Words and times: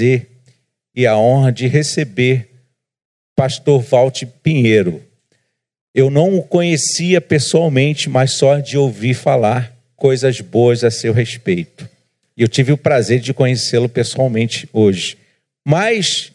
prazer 0.00 0.26
e 0.94 1.06
a 1.06 1.16
honra 1.16 1.52
de 1.52 1.66
receber 1.66 2.48
pastor 3.36 3.82
Valte 3.82 4.24
Pinheiro. 4.24 5.02
Eu 5.94 6.10
não 6.10 6.38
o 6.38 6.42
conhecia 6.42 7.20
pessoalmente, 7.20 8.08
mas 8.08 8.32
só 8.32 8.58
de 8.58 8.78
ouvir 8.78 9.14
falar 9.14 9.76
coisas 9.96 10.40
boas 10.40 10.82
a 10.84 10.90
seu 10.90 11.12
respeito. 11.12 11.88
E 12.36 12.42
eu 12.42 12.48
tive 12.48 12.72
o 12.72 12.78
prazer 12.78 13.20
de 13.20 13.34
conhecê-lo 13.34 13.88
pessoalmente 13.88 14.68
hoje. 14.72 15.18
Mas 15.66 16.32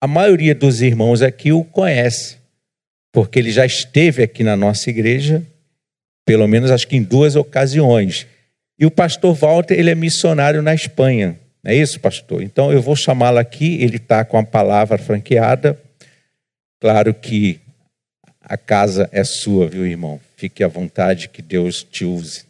a 0.00 0.08
maioria 0.08 0.54
dos 0.54 0.82
irmãos 0.82 1.22
aqui 1.22 1.52
o 1.52 1.62
conhece, 1.62 2.36
porque 3.12 3.38
ele 3.38 3.52
já 3.52 3.64
esteve 3.64 4.22
aqui 4.22 4.42
na 4.42 4.56
nossa 4.56 4.90
igreja, 4.90 5.46
pelo 6.26 6.48
menos 6.48 6.70
acho 6.70 6.88
que 6.88 6.96
em 6.96 7.02
duas 7.02 7.36
ocasiões. 7.36 8.26
E 8.78 8.86
o 8.86 8.90
pastor 8.90 9.34
Walter, 9.34 9.78
ele 9.78 9.90
é 9.90 9.94
missionário 9.94 10.62
na 10.62 10.74
Espanha. 10.74 11.38
Não 11.62 11.70
é 11.70 11.76
isso, 11.76 12.00
pastor? 12.00 12.42
Então 12.42 12.72
eu 12.72 12.82
vou 12.82 12.96
chamá-lo 12.96 13.38
aqui, 13.38 13.80
ele 13.82 13.96
está 13.96 14.24
com 14.24 14.36
a 14.36 14.44
palavra 14.44 14.98
franqueada. 14.98 15.80
Claro 16.80 17.14
que 17.14 17.60
a 18.40 18.56
casa 18.56 19.08
é 19.12 19.22
sua, 19.22 19.68
viu, 19.68 19.86
irmão? 19.86 20.20
Fique 20.36 20.64
à 20.64 20.68
vontade, 20.68 21.28
que 21.28 21.40
Deus 21.40 21.84
te 21.84 22.04
use. 22.04 22.44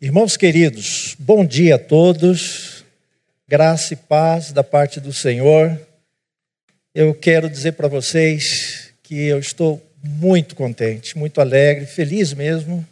Irmãos 0.00 0.36
queridos, 0.36 1.14
bom 1.16 1.44
dia 1.44 1.76
a 1.76 1.78
todos, 1.78 2.84
graça 3.46 3.94
e 3.94 3.96
paz 3.96 4.50
da 4.50 4.64
parte 4.64 4.98
do 4.98 5.12
Senhor. 5.12 5.80
Eu 6.92 7.14
quero 7.14 7.48
dizer 7.48 7.72
para 7.72 7.86
vocês 7.86 8.92
que 9.04 9.14
eu 9.14 9.38
estou 9.38 9.80
muito 10.02 10.56
contente, 10.56 11.16
muito 11.16 11.40
alegre, 11.40 11.86
feliz 11.86 12.34
mesmo 12.34 12.84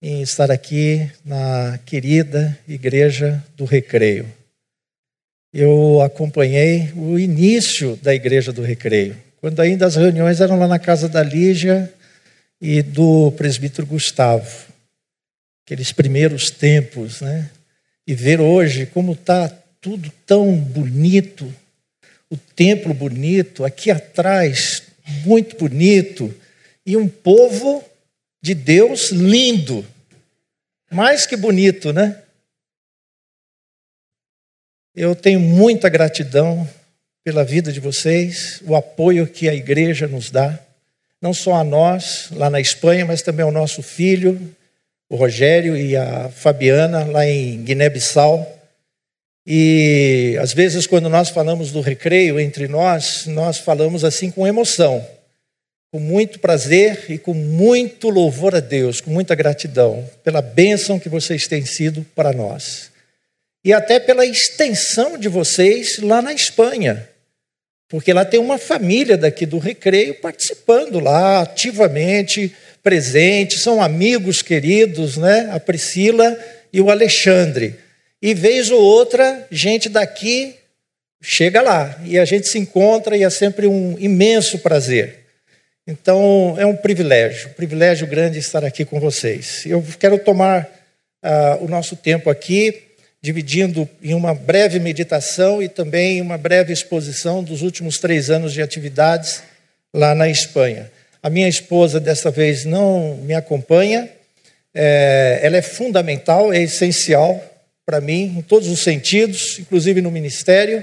em 0.00 0.20
estar 0.20 0.50
aqui 0.50 1.10
na 1.24 1.78
querida 1.86 2.56
Igreja 2.68 3.42
do 3.56 3.64
Recreio. 3.64 4.26
Eu 5.52 6.02
acompanhei 6.02 6.92
o 6.94 7.18
início 7.18 7.96
da 8.02 8.14
Igreja 8.14 8.52
do 8.52 8.62
Recreio, 8.62 9.16
quando 9.38 9.60
ainda 9.60 9.86
as 9.86 9.96
reuniões 9.96 10.40
eram 10.40 10.58
lá 10.58 10.68
na 10.68 10.78
casa 10.78 11.08
da 11.08 11.22
Lígia 11.22 11.92
e 12.60 12.82
do 12.82 13.32
presbítero 13.32 13.86
Gustavo, 13.86 14.66
aqueles 15.64 15.92
primeiros 15.92 16.50
tempos, 16.50 17.20
né? 17.20 17.50
E 18.06 18.14
ver 18.14 18.40
hoje 18.40 18.86
como 18.86 19.12
está 19.12 19.48
tudo 19.80 20.12
tão 20.26 20.56
bonito, 20.56 21.52
o 22.30 22.36
templo 22.36 22.92
bonito, 22.92 23.64
aqui 23.64 23.90
atrás, 23.90 24.82
muito 25.24 25.56
bonito, 25.56 26.34
e 26.84 26.96
um 26.96 27.08
povo 27.08 27.84
de 28.46 28.54
Deus 28.54 29.10
lindo. 29.10 29.84
Mais 30.88 31.26
que 31.26 31.36
bonito, 31.36 31.92
né? 31.92 32.22
Eu 34.94 35.16
tenho 35.16 35.40
muita 35.40 35.88
gratidão 35.88 36.68
pela 37.24 37.42
vida 37.42 37.72
de 37.72 37.80
vocês, 37.80 38.62
o 38.64 38.76
apoio 38.76 39.26
que 39.26 39.48
a 39.48 39.54
igreja 39.54 40.06
nos 40.06 40.30
dá, 40.30 40.60
não 41.20 41.34
só 41.34 41.56
a 41.56 41.64
nós, 41.64 42.28
lá 42.30 42.48
na 42.48 42.60
Espanha, 42.60 43.04
mas 43.04 43.20
também 43.20 43.44
ao 43.44 43.50
nosso 43.50 43.82
filho, 43.82 44.54
o 45.10 45.16
Rogério 45.16 45.76
e 45.76 45.96
a 45.96 46.28
Fabiana, 46.28 47.04
lá 47.04 47.26
em 47.26 47.64
Guiné-Bissau. 47.64 48.46
E 49.44 50.38
às 50.40 50.52
vezes, 50.52 50.86
quando 50.86 51.08
nós 51.08 51.30
falamos 51.30 51.72
do 51.72 51.80
recreio 51.80 52.38
entre 52.38 52.68
nós, 52.68 53.26
nós 53.26 53.58
falamos 53.58 54.04
assim 54.04 54.30
com 54.30 54.46
emoção 54.46 55.04
com 55.90 56.00
muito 56.00 56.38
prazer 56.38 57.06
e 57.08 57.18
com 57.18 57.32
muito 57.32 58.10
louvor 58.10 58.54
a 58.54 58.60
Deus, 58.60 59.00
com 59.00 59.10
muita 59.10 59.34
gratidão 59.34 60.08
pela 60.22 60.42
bênção 60.42 60.98
que 60.98 61.08
vocês 61.08 61.46
têm 61.46 61.64
sido 61.64 62.04
para 62.14 62.32
nós. 62.32 62.90
E 63.64 63.72
até 63.72 63.98
pela 63.98 64.24
extensão 64.24 65.18
de 65.18 65.28
vocês 65.28 65.98
lá 65.98 66.20
na 66.20 66.32
Espanha, 66.32 67.08
porque 67.88 68.12
lá 68.12 68.24
tem 68.24 68.40
uma 68.40 68.58
família 68.58 69.16
daqui 69.16 69.46
do 69.46 69.58
Recreio 69.58 70.14
participando 70.14 70.98
lá 70.98 71.42
ativamente, 71.42 72.54
presente, 72.82 73.58
são 73.58 73.80
amigos 73.80 74.42
queridos, 74.42 75.16
né? 75.16 75.48
A 75.52 75.60
Priscila 75.60 76.38
e 76.72 76.80
o 76.80 76.90
Alexandre. 76.90 77.76
E 78.20 78.34
vez 78.34 78.70
ou 78.70 78.80
outra, 78.80 79.46
gente 79.50 79.88
daqui 79.88 80.56
chega 81.22 81.62
lá 81.62 82.00
e 82.04 82.18
a 82.18 82.24
gente 82.24 82.48
se 82.48 82.58
encontra 82.58 83.16
e 83.16 83.22
é 83.22 83.30
sempre 83.30 83.66
um 83.66 83.96
imenso 83.98 84.58
prazer. 84.58 85.25
Então, 85.88 86.56
é 86.58 86.66
um 86.66 86.74
privilégio, 86.74 87.50
um 87.50 87.52
privilégio 87.52 88.08
grande 88.08 88.40
estar 88.40 88.64
aqui 88.64 88.84
com 88.84 88.98
vocês. 88.98 89.64
Eu 89.64 89.84
quero 90.00 90.18
tomar 90.18 90.68
uh, 91.22 91.64
o 91.64 91.68
nosso 91.68 91.94
tempo 91.94 92.28
aqui, 92.28 92.82
dividindo 93.22 93.88
em 94.02 94.12
uma 94.12 94.34
breve 94.34 94.80
meditação 94.80 95.62
e 95.62 95.68
também 95.68 96.20
uma 96.20 96.36
breve 96.36 96.72
exposição 96.72 97.40
dos 97.40 97.62
últimos 97.62 97.98
três 97.98 98.30
anos 98.30 98.52
de 98.52 98.60
atividades 98.60 99.44
lá 99.94 100.12
na 100.12 100.28
Espanha. 100.28 100.90
A 101.22 101.30
minha 101.30 101.48
esposa, 101.48 102.00
desta 102.00 102.32
vez, 102.32 102.64
não 102.64 103.18
me 103.18 103.34
acompanha, 103.34 104.10
é, 104.74 105.38
ela 105.40 105.56
é 105.56 105.62
fundamental, 105.62 106.52
é 106.52 106.62
essencial 106.62 107.40
para 107.84 108.00
mim, 108.00 108.34
em 108.36 108.42
todos 108.42 108.68
os 108.68 108.80
sentidos, 108.80 109.60
inclusive 109.60 110.02
no 110.02 110.10
ministério. 110.10 110.82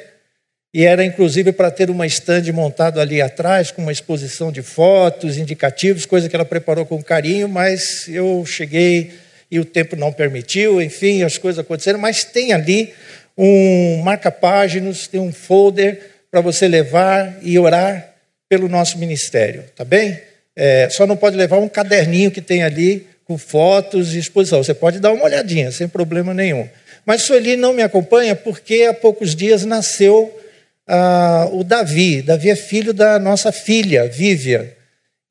E 0.74 0.86
era 0.86 1.06
inclusive 1.06 1.52
para 1.52 1.70
ter 1.70 1.92
uma 1.92 2.08
estande 2.08 2.52
montado 2.52 3.00
ali 3.00 3.22
atrás, 3.22 3.70
com 3.70 3.84
uma 3.84 3.92
exposição 3.92 4.52
de 4.52 4.64
fotos, 4.64 5.38
indicativos, 5.38 6.08
coisa 6.08 6.28
que 6.28 6.36
ela 6.36 6.44
preparou 6.44 6.84
com 6.84 7.02
carinho, 7.04 7.48
mas 7.48 8.08
eu 8.08 8.44
cheguei 8.44 9.12
e 9.52 9.60
o 9.60 9.66
tempo 9.66 9.96
não 9.96 10.12
permitiu, 10.12 10.82
enfim, 10.82 11.22
as 11.22 11.38
coisas 11.38 11.60
aconteceram. 11.60 12.00
Mas 12.00 12.24
tem 12.24 12.54
ali 12.54 12.92
um 13.38 14.02
marca-páginas, 14.04 15.06
tem 15.06 15.22
um 15.22 15.32
folder 15.32 16.00
para 16.32 16.42
você 16.42 16.68
levar 16.68 17.38
e 17.44 17.60
orar 17.60 18.16
pelo 18.50 18.68
nosso 18.68 18.98
ministério, 18.98 19.64
tá 19.76 19.86
bem? 19.86 20.20
É, 20.56 20.90
só 20.90 21.06
não 21.06 21.16
pode 21.16 21.38
levar 21.38 21.60
um 21.60 21.70
caderninho 21.70 22.32
que 22.32 22.42
tem 22.42 22.64
ali 22.64 23.06
com 23.26 23.38
fotos 23.38 24.16
e 24.16 24.20
exposição. 24.20 24.64
Você 24.64 24.74
pode 24.74 25.00
dar 25.00 25.12
uma 25.12 25.26
olhadinha, 25.26 25.72
sem 25.72 25.88
problema 25.88 26.34
nenhum. 26.34 26.68
Mas 27.06 27.22
Sueli 27.22 27.56
não 27.56 27.74
me 27.74 27.84
acompanha 27.84 28.36
porque 28.36 28.88
há 28.90 28.94
poucos 28.94 29.36
dias 29.36 29.64
nasceu 29.66 30.40
ah, 30.88 31.48
o 31.52 31.64
Davi. 31.64 32.22
Davi 32.22 32.50
é 32.50 32.56
filho 32.56 32.94
da 32.94 33.18
nossa 33.20 33.52
filha, 33.52 34.08
Vívia. 34.08 34.76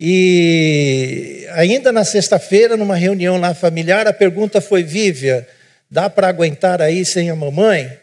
E 0.00 1.46
ainda 1.52 1.92
na 1.92 2.04
sexta-feira, 2.04 2.76
numa 2.76 2.96
reunião 2.96 3.38
lá 3.38 3.54
familiar, 3.54 4.06
a 4.06 4.12
pergunta 4.12 4.60
foi: 4.60 4.82
Vívia, 4.82 5.46
dá 5.90 6.10
para 6.10 6.28
aguentar 6.28 6.82
aí 6.82 7.04
sem 7.04 7.30
a 7.30 7.36
mamãe? 7.36 7.98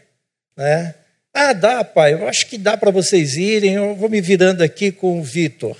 Né? 0.55 0.95
Ah, 1.33 1.53
dá, 1.53 1.83
pai, 1.83 2.13
eu 2.13 2.27
acho 2.27 2.47
que 2.47 2.57
dá 2.57 2.75
para 2.77 2.91
vocês 2.91 3.37
irem, 3.37 3.73
eu 3.73 3.95
vou 3.95 4.09
me 4.09 4.21
virando 4.21 4.63
aqui 4.63 4.91
com 4.91 5.19
o 5.19 5.23
Vitor. 5.23 5.77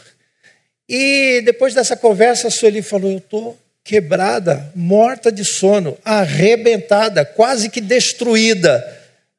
E 0.88 1.42
depois 1.46 1.74
dessa 1.74 1.96
conversa, 1.96 2.48
a 2.48 2.52
Sueli 2.52 2.82
falou: 2.82 3.12
Eu 3.12 3.18
estou 3.20 3.58
quebrada, 3.84 4.72
morta 4.76 5.32
de 5.32 5.46
sono, 5.46 5.98
arrebentada, 6.04 7.24
quase 7.24 7.70
que 7.70 7.80
destruída. 7.80 8.84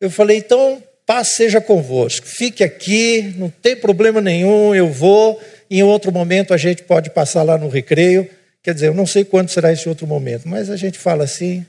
Eu 0.01 0.11
falei: 0.11 0.39
Então 0.39 0.83
Paz 1.11 1.33
seja 1.33 1.61
convosco. 1.61 2.25
Fique 2.25 2.63
aqui, 2.63 3.35
não 3.37 3.51
tem 3.51 3.75
problema 3.75 4.21
nenhum, 4.21 4.73
eu 4.73 4.87
vou. 4.87 5.43
Em 5.69 5.83
outro 5.83 6.13
momento 6.13 6.55
a 6.55 6.57
gente 6.57 6.85
pode 6.85 7.11
passar 7.11 7.43
lá 7.43 7.59
no 7.59 7.69
recreio. 7.69 8.31
Quer 8.63 8.75
dizer, 8.75 8.87
eu 8.87 8.95
não 8.95 9.05
sei 9.05 9.25
quando 9.25 9.49
será 9.49 9.73
esse 9.73 9.89
outro 9.89 10.07
momento, 10.07 10.49
mas 10.49 10.71
a 10.71 10.77
gente 10.77 10.97
fala 10.97 11.25
assim 11.25 11.67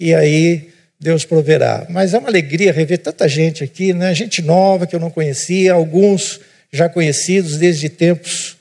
e 0.00 0.12
aí 0.12 0.70
Deus 0.98 1.24
proverá. 1.24 1.86
Mas 1.88 2.14
é 2.14 2.18
uma 2.18 2.28
alegria 2.28 2.72
rever 2.72 2.98
tanta 2.98 3.28
gente 3.28 3.62
aqui, 3.62 3.92
né? 3.92 4.12
Gente 4.12 4.42
nova 4.42 4.88
que 4.88 4.96
eu 4.96 4.98
não 4.98 5.08
conhecia, 5.08 5.72
alguns 5.72 6.40
já 6.72 6.88
conhecidos 6.88 7.58
desde 7.58 7.88
tempos 7.88 8.56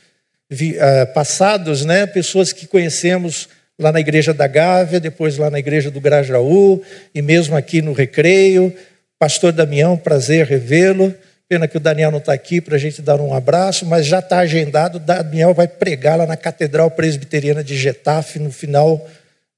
uh, 0.52 1.12
passados, 1.12 1.84
né? 1.84 2.06
Pessoas 2.06 2.54
que 2.54 2.68
conhecemos 2.68 3.50
lá 3.80 3.92
na 3.92 4.00
igreja 4.00 4.32
da 4.32 4.46
Gávea, 4.46 5.00
depois 5.00 5.38
lá 5.38 5.50
na 5.50 5.58
igreja 5.58 5.90
do 5.90 6.00
Grajaú 6.00 6.84
e 7.16 7.22
mesmo 7.24 7.58
aqui 7.58 7.82
no 7.82 7.94
Recreio. 7.94 8.72
Pastor 9.20 9.52
Damião, 9.52 9.98
prazer 9.98 10.46
revê-lo. 10.46 11.14
Pena 11.50 11.68
que 11.68 11.76
o 11.76 11.80
Daniel 11.80 12.10
não 12.10 12.20
está 12.20 12.32
aqui 12.32 12.62
para 12.62 12.76
a 12.76 12.80
gente 12.80 13.02
dar 13.02 13.20
um 13.20 13.34
abraço, 13.34 13.86
mas 13.86 14.06
já 14.06 14.20
está 14.20 14.40
agendado. 14.40 14.98
Daniel 14.98 15.54
vai 15.54 15.68
pregar 15.68 16.18
lá 16.18 16.26
na 16.26 16.38
Catedral 16.38 16.90
Presbiteriana 16.90 17.62
de 17.62 17.76
Getafe 17.76 18.40
no 18.40 18.50
final 18.50 19.06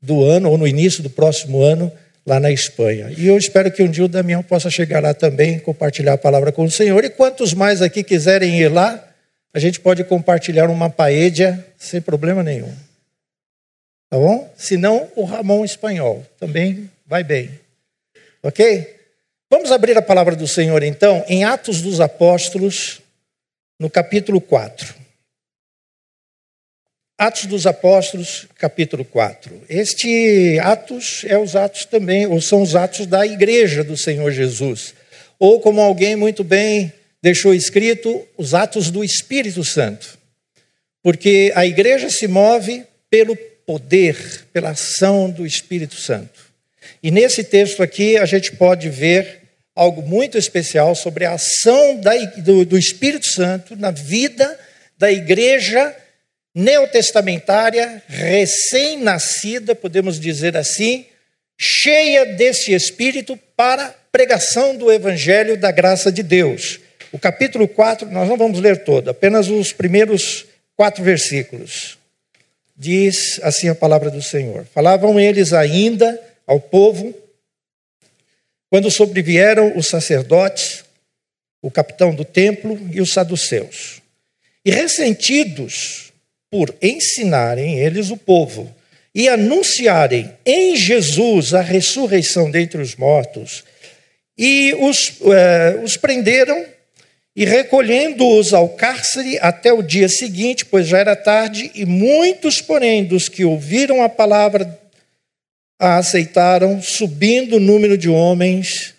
do 0.02 0.24
ano, 0.24 0.50
ou 0.50 0.58
no 0.58 0.68
início 0.68 1.04
do 1.04 1.12
próximo 1.12 1.62
ano, 1.62 1.92
lá 2.26 2.40
na 2.40 2.52
Espanha. 2.52 3.14
E 3.16 3.28
eu 3.28 3.38
espero 3.38 3.72
que 3.72 3.84
um 3.84 3.90
dia 3.90 4.04
o 4.04 4.08
Damião 4.08 4.42
possa 4.42 4.70
chegar 4.72 5.04
lá 5.04 5.14
também, 5.14 5.60
compartilhar 5.60 6.14
a 6.14 6.18
palavra 6.18 6.52
com 6.52 6.64
o 6.64 6.72
Senhor. 6.72 7.04
E 7.04 7.10
quantos 7.10 7.54
mais 7.54 7.84
aqui 7.84 8.04
quiserem 8.04 8.60
ir 8.60 8.70
lá, 8.70 9.08
a 9.54 9.60
gente 9.60 9.80
pode 9.80 10.04
compartilhar 10.04 10.72
uma 10.72 10.90
paella 10.90 11.64
sem 11.78 12.02
problema 12.02 12.42
nenhum. 12.42 12.74
Tá 14.10 14.18
bom? 14.18 14.52
Se 14.58 14.76
não, 14.76 15.08
o 15.16 15.24
Ramon 15.24 15.64
espanhol 15.64 16.26
também 16.40 16.90
vai 17.06 17.24
bem. 17.24 17.52
Ok? 18.42 19.01
Vamos 19.54 19.70
abrir 19.70 19.98
a 19.98 20.02
palavra 20.02 20.34
do 20.34 20.48
Senhor 20.48 20.82
então 20.82 21.26
em 21.28 21.44
Atos 21.44 21.82
dos 21.82 22.00
Apóstolos, 22.00 23.02
no 23.78 23.90
capítulo 23.90 24.40
4. 24.40 24.96
Atos 27.18 27.48
dos 27.48 27.68
Apóstolos, 27.68 28.48
capítulo 28.58 29.04
4. 29.04 29.64
Este 29.68 30.58
Atos 30.60 31.26
é 31.28 31.38
os 31.38 31.58
atos 31.58 31.84
também, 31.84 32.26
ou 32.28 32.40
são 32.40 32.62
os 32.62 32.78
atos 32.78 33.06
da 33.06 33.28
igreja 33.28 33.84
do 33.84 33.98
Senhor 33.98 34.32
Jesus. 34.32 34.94
ou 35.38 35.60
como 35.60 35.82
alguém 35.82 36.16
muito 36.16 36.46
bem 36.46 36.94
deixou 37.22 37.54
escrito, 37.54 38.26
os 38.38 38.54
atos 38.54 38.90
do 38.90 39.04
Espírito 39.04 39.66
Santo. 39.66 40.18
Porque 41.04 41.52
a 41.56 41.66
igreja 41.66 42.10
se 42.10 42.26
move 42.26 42.86
pelo 43.10 43.36
poder, 43.36 44.46
pela 44.54 44.70
ação 44.70 45.30
do 45.30 45.46
Espírito 45.46 45.96
Santo. 45.96 46.40
E 47.04 47.12
nesse 47.12 47.44
texto 47.44 47.84
aqui 47.84 48.16
a 48.18 48.26
gente 48.26 48.54
pode 48.54 48.90
ver 48.90 49.41
algo 49.76 50.02
muito 50.02 50.38
especial 50.38 50.96
sobre 50.96 51.26
a 51.26 51.34
ação 51.34 51.96
da, 51.98 52.16
do, 52.38 52.66
do 52.66 52.78
Espírito 52.78 53.28
Santo 53.28 53.76
na 53.76 53.92
vida 53.92 54.60
da 54.98 55.12
igreja 55.12 55.96
neotestamentária, 56.54 58.04
recém-nascida, 58.08 59.74
podemos 59.74 60.20
dizer 60.20 60.58
assim, 60.58 61.06
cheia 61.58 62.26
desse 62.26 62.74
Espírito 62.74 63.40
para 63.56 63.96
pregação 64.12 64.76
do 64.76 64.92
Evangelho 64.92 65.58
da 65.58 65.72
graça 65.72 66.12
de 66.12 66.22
Deus. 66.22 66.80
O 67.12 67.20
capítulo 67.20 67.68
4, 67.68 68.10
nós 68.10 68.28
não 68.28 68.38
vamos 68.38 68.60
ler 68.60 68.84
todo, 68.84 69.10
apenas 69.10 69.48
os 69.50 69.72
primeiros 69.72 70.46
quatro 70.76 71.04
versículos. 71.04 71.98
Diz 72.76 73.40
assim 73.44 73.70
a 73.70 73.76
palavra 73.76 74.10
do 74.10 74.22
Senhor: 74.22 74.66
Falavam 74.74 75.20
eles 75.20 75.54
ainda 75.54 76.20
ao 76.48 76.60
povo, 76.60 77.14
quando 78.72 78.90
sobrevieram 78.90 79.78
os 79.78 79.88
sacerdotes, 79.88 80.86
o 81.62 81.70
capitão 81.70 82.16
do 82.16 82.24
templo 82.24 82.80
e 82.94 83.02
os 83.02 83.12
saduceus. 83.12 84.02
E 84.64 84.72
ressentidos 84.72 86.14
por 86.50 86.74
ensinarem 86.82 87.80
eles 87.80 88.12
o 88.12 88.18
povo 88.18 88.74
e 89.14 89.28
anunciarem 89.28 90.32
em 90.46 90.78
Jesus 90.78 91.54
a 91.54 91.60
ressurreição 91.60 92.50
dentre 92.50 92.82
os 92.82 92.96
mortos, 92.96 93.66
e 94.38 94.74
os, 94.80 95.20
uh, 95.20 95.84
os 95.84 95.98
prenderam 95.98 96.66
e 97.36 97.44
recolhendo-os 97.44 98.54
ao 98.54 98.70
cárcere 98.70 99.38
até 99.42 99.74
o 99.74 99.82
dia 99.82 100.08
seguinte, 100.08 100.66
pois 100.66 100.88
já 100.88 101.00
era 101.00 101.16
tarde, 101.16 101.72
e 101.76 101.86
muitos, 101.86 102.62
porém, 102.62 103.04
dos 103.04 103.28
que 103.28 103.44
ouviram 103.44 104.02
a 104.02 104.08
palavra 104.08 104.81
a 105.82 105.98
aceitaram, 105.98 106.80
subindo 106.80 107.56
o 107.56 107.60
número 107.60 107.98
de 107.98 108.08
homens 108.08 108.94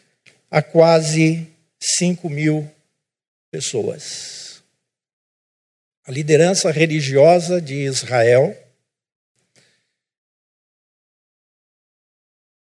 a 0.51 0.61
quase 0.61 1.49
cinco 1.81 2.29
mil 2.29 2.69
pessoas. 3.53 4.65
A 6.05 6.11
liderança 6.11 6.73
religiosa 6.73 7.63
de 7.63 7.85
Israel, 7.85 8.59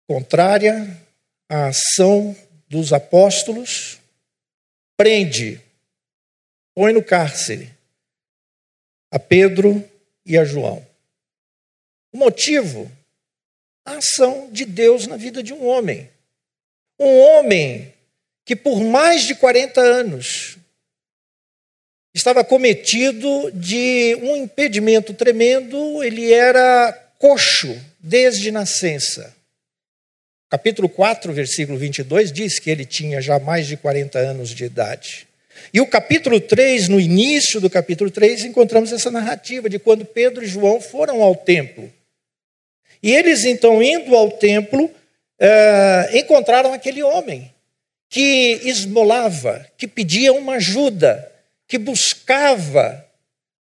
contrária 0.07 0.99
à 1.47 1.67
ação 1.67 2.35
dos 2.67 2.91
apóstolos, 2.91 3.99
prende, 4.97 5.61
põe 6.73 6.93
no 6.93 7.03
cárcere 7.03 7.71
a 9.11 9.19
Pedro 9.19 9.87
e 10.25 10.35
a 10.35 10.43
João. 10.43 10.83
O 12.11 12.17
motivo? 12.17 12.91
A 13.89 13.97
ação 13.97 14.49
de 14.51 14.65
Deus 14.65 15.07
na 15.07 15.17
vida 15.17 15.41
de 15.41 15.51
um 15.51 15.65
homem. 15.65 16.07
Um 16.99 17.17
homem 17.17 17.91
que 18.45 18.55
por 18.55 18.79
mais 18.83 19.23
de 19.23 19.33
40 19.33 19.81
anos 19.81 20.57
estava 22.13 22.43
cometido 22.43 23.51
de 23.51 24.15
um 24.21 24.35
impedimento 24.35 25.11
tremendo, 25.11 26.03
ele 26.03 26.31
era 26.31 26.91
coxo 27.17 27.75
desde 27.99 28.51
nascença. 28.51 29.35
Capítulo 30.51 30.87
4, 30.87 31.33
versículo 31.33 31.75
22 31.75 32.31
diz 32.31 32.59
que 32.59 32.69
ele 32.69 32.85
tinha 32.85 33.19
já 33.19 33.39
mais 33.39 33.65
de 33.65 33.75
40 33.75 34.19
anos 34.19 34.49
de 34.51 34.65
idade. 34.65 35.27
E 35.73 35.81
o 35.81 35.87
capítulo 35.87 36.39
3, 36.39 36.89
no 36.89 36.99
início 36.99 37.59
do 37.59 37.71
capítulo 37.71 38.11
3, 38.11 38.45
encontramos 38.45 38.91
essa 38.91 39.09
narrativa 39.09 39.67
de 39.67 39.79
quando 39.79 40.05
Pedro 40.05 40.43
e 40.43 40.47
João 40.47 40.79
foram 40.79 41.23
ao 41.23 41.35
templo. 41.35 41.91
E 43.01 43.15
eles, 43.15 43.45
então, 43.45 43.81
indo 43.81 44.15
ao 44.15 44.31
templo, 44.31 44.89
eh, 45.39 46.09
encontraram 46.13 46.73
aquele 46.73 47.01
homem 47.01 47.53
que 48.09 48.59
esmolava, 48.63 49.65
que 49.77 49.87
pedia 49.87 50.33
uma 50.33 50.55
ajuda, 50.55 51.31
que 51.67 51.77
buscava 51.77 53.05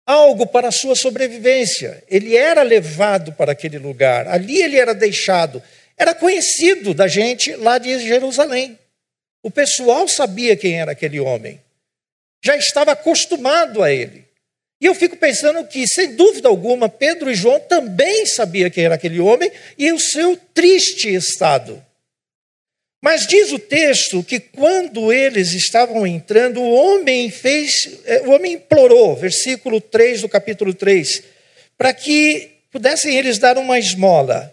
algo 0.06 0.46
para 0.46 0.69
a 0.69 0.73
sua 0.73 0.96
sobrevivência. 0.96 2.02
Ele 2.08 2.37
era 2.37 2.62
levado 2.62 3.32
para 3.32 3.52
aquele 3.52 3.79
lugar, 3.79 4.26
ali 4.26 4.62
ele 4.62 4.79
era 4.79 4.94
deixado 4.94 5.62
era 5.99 6.14
conhecido 6.14 6.94
da 6.94 7.08
gente 7.08 7.55
lá 7.56 7.76
de 7.76 7.99
Jerusalém. 7.99 8.79
O 9.43 9.50
pessoal 9.50 10.06
sabia 10.06 10.56
quem 10.56 10.81
era 10.81 10.93
aquele 10.93 11.19
homem. 11.19 11.61
Já 12.43 12.56
estava 12.56 12.93
acostumado 12.93 13.82
a 13.82 13.93
ele. 13.93 14.27
E 14.80 14.86
eu 14.86 14.94
fico 14.94 15.16
pensando 15.16 15.66
que, 15.66 15.86
sem 15.88 16.14
dúvida 16.14 16.48
alguma, 16.48 16.88
Pedro 16.88 17.30
e 17.30 17.34
João 17.34 17.58
também 17.60 18.26
sabiam 18.26 18.70
quem 18.70 18.84
era 18.84 18.94
aquele 18.94 19.19
homem 19.19 19.50
e 19.76 19.92
o 19.92 19.98
seu 19.98 20.36
triste 20.54 21.12
estado. 21.12 21.84
Mas 23.02 23.26
diz 23.26 23.52
o 23.52 23.58
texto 23.58 24.22
que 24.22 24.40
quando 24.40 25.12
eles 25.12 25.52
estavam 25.52 26.06
entrando, 26.06 26.60
o 26.60 26.72
homem 26.72 27.30
fez, 27.30 27.72
é, 28.04 28.22
o 28.22 28.30
homem 28.30 28.54
implorou, 28.54 29.14
versículo 29.16 29.80
3 29.80 30.22
do 30.22 30.28
capítulo 30.28 30.75
3, 30.75 31.22
para 31.76 31.92
que 31.92 32.50
pudessem 32.70 33.16
eles 33.16 33.38
dar 33.38 33.56
uma 33.58 33.78
esmola. 33.78 34.52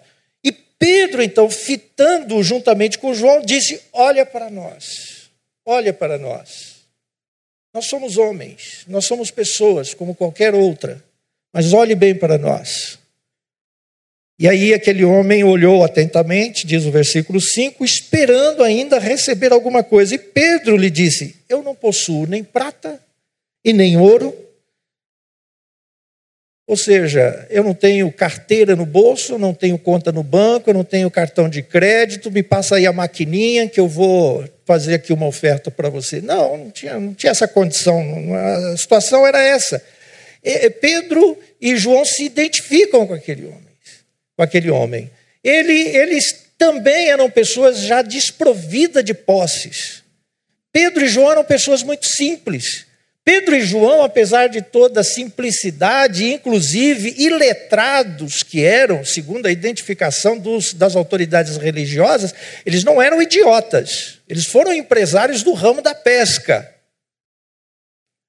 Pedro, 0.78 1.24
então, 1.24 1.50
fitando 1.50 2.42
juntamente 2.44 2.98
com 2.98 3.14
João, 3.14 3.42
disse: 3.42 3.82
Olha 3.94 4.26
para 4.26 4.50
nós, 4.50 5.30
olha 5.66 5.94
para 5.94 6.18
nós. 6.18 6.75
Nós 7.76 7.88
somos 7.88 8.16
homens, 8.16 8.86
nós 8.88 9.04
somos 9.04 9.30
pessoas 9.30 9.94
como 9.94 10.16
qualquer 10.16 10.56
outra, 10.56 11.04
mas 11.52 11.74
olhe 11.74 11.94
bem 11.94 12.16
para 12.16 12.38
nós. 12.38 12.98
E 14.40 14.48
aí 14.48 14.74
aquele 14.74 15.04
homem 15.04 15.44
olhou 15.44 15.84
atentamente, 15.84 16.66
diz 16.66 16.86
o 16.86 16.92
versículo 16.92 17.42
5, 17.42 17.84
esperando 17.84 18.64
ainda 18.64 18.98
receber 18.98 19.52
alguma 19.52 19.84
coisa. 19.84 20.16
E 20.16 20.18
Pedro 20.18 20.78
lhe 20.78 20.90
disse: 20.90 21.36
Eu 21.50 21.62
não 21.62 21.76
possuo 21.76 22.26
nem 22.26 22.46
prata 22.46 22.98
e 23.62 23.74
nem 23.74 23.98
ouro, 23.98 24.34
ou 26.68 26.76
seja, 26.76 27.46
eu 27.52 27.64
não 27.64 27.76
tenho 27.76 28.12
carteira 28.12 28.76
no 28.76 28.88
bolso, 28.88 29.38
não 29.38 29.54
tenho 29.54 29.78
conta 29.78 30.12
no 30.12 30.24
banco, 30.24 30.70
eu 30.70 30.74
não 30.74 30.84
tenho 30.84 31.12
cartão 31.12 31.48
de 31.48 31.62
crédito, 31.62 32.32
me 32.32 32.42
passa 32.42 32.78
aí 32.78 32.88
a 32.88 32.94
maquininha 32.94 33.70
que 33.70 33.80
eu 33.80 33.88
vou 33.88 34.44
fazer 34.66 34.96
aqui 34.96 35.14
uma 35.14 35.28
oferta 35.28 35.70
para 35.70 35.90
você. 35.90 36.22
Não, 36.22 36.58
não 36.58 36.72
tinha, 36.72 37.00
não 37.00 37.14
tinha 37.14 37.32
essa 37.32 37.48
condição, 37.48 38.04
a 38.34 38.78
situação 38.78 39.28
era 39.28 39.40
essa. 39.40 39.82
Pedro 40.82 41.38
e 41.62 41.76
João 41.78 42.04
se 42.04 42.24
identificam 42.26 43.06
com 43.06 43.14
aquele 43.14 43.46
homem. 43.46 43.62
Com 44.36 44.44
aquele 44.44 44.72
homem. 44.72 45.12
Ele, 45.44 45.74
eles 45.74 46.46
também 46.58 47.10
eram 47.10 47.30
pessoas 47.30 47.82
já 47.82 48.02
desprovidas 48.02 49.04
de 49.04 49.14
posses. 49.14 50.04
Pedro 50.72 51.06
e 51.06 51.08
João 51.08 51.32
eram 51.32 51.44
pessoas 51.44 51.84
muito 51.84 52.08
simples. 52.08 52.85
Pedro 53.26 53.56
e 53.56 53.62
João, 53.62 54.04
apesar 54.04 54.50
de 54.50 54.62
toda 54.62 55.02
a 55.02 55.04
simplicidade, 55.04 56.32
inclusive 56.32 57.16
iletrados 57.18 58.44
que 58.44 58.64
eram, 58.64 59.04
segundo 59.04 59.48
a 59.48 59.52
identificação 59.52 60.38
dos, 60.38 60.76
das 60.76 60.96
autoridades 60.96 61.58
religiosas, 61.58 62.36
eles 62.64 62.84
não 62.84 63.02
eram 63.02 63.20
idiotas, 63.20 64.20
eles 64.30 64.46
foram 64.46 64.72
empresários 64.72 65.42
do 65.42 65.54
ramo 65.54 65.82
da 65.82 65.96
pesca. 65.96 66.72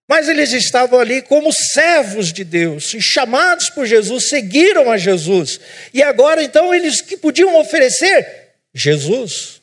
Mas 0.08 0.30
eles 0.30 0.52
estavam 0.52 0.98
ali 0.98 1.20
como 1.20 1.52
servos 1.52 2.32
de 2.32 2.42
Deus, 2.42 2.94
e 2.94 3.02
chamados 3.02 3.68
por 3.68 3.84
Jesus, 3.84 4.30
seguiram 4.30 4.90
a 4.90 4.96
Jesus. 4.96 5.60
E 5.92 6.02
agora, 6.02 6.42
então, 6.42 6.72
eles 6.72 7.02
que 7.02 7.18
podiam 7.18 7.60
oferecer? 7.60 8.54
Jesus. 8.74 9.55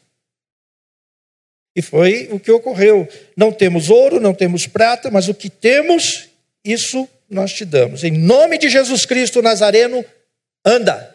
E 1.75 1.81
foi 1.81 2.29
o 2.31 2.39
que 2.39 2.51
ocorreu. 2.51 3.07
Não 3.35 3.51
temos 3.51 3.89
ouro, 3.89 4.19
não 4.19 4.33
temos 4.33 4.67
prata, 4.67 5.09
mas 5.09 5.27
o 5.27 5.33
que 5.33 5.49
temos, 5.49 6.29
isso 6.63 7.07
nós 7.29 7.51
te 7.53 7.65
damos. 7.65 8.03
Em 8.03 8.11
nome 8.11 8.57
de 8.57 8.69
Jesus 8.69 9.05
Cristo 9.05 9.41
Nazareno, 9.41 10.05
anda. 10.63 11.09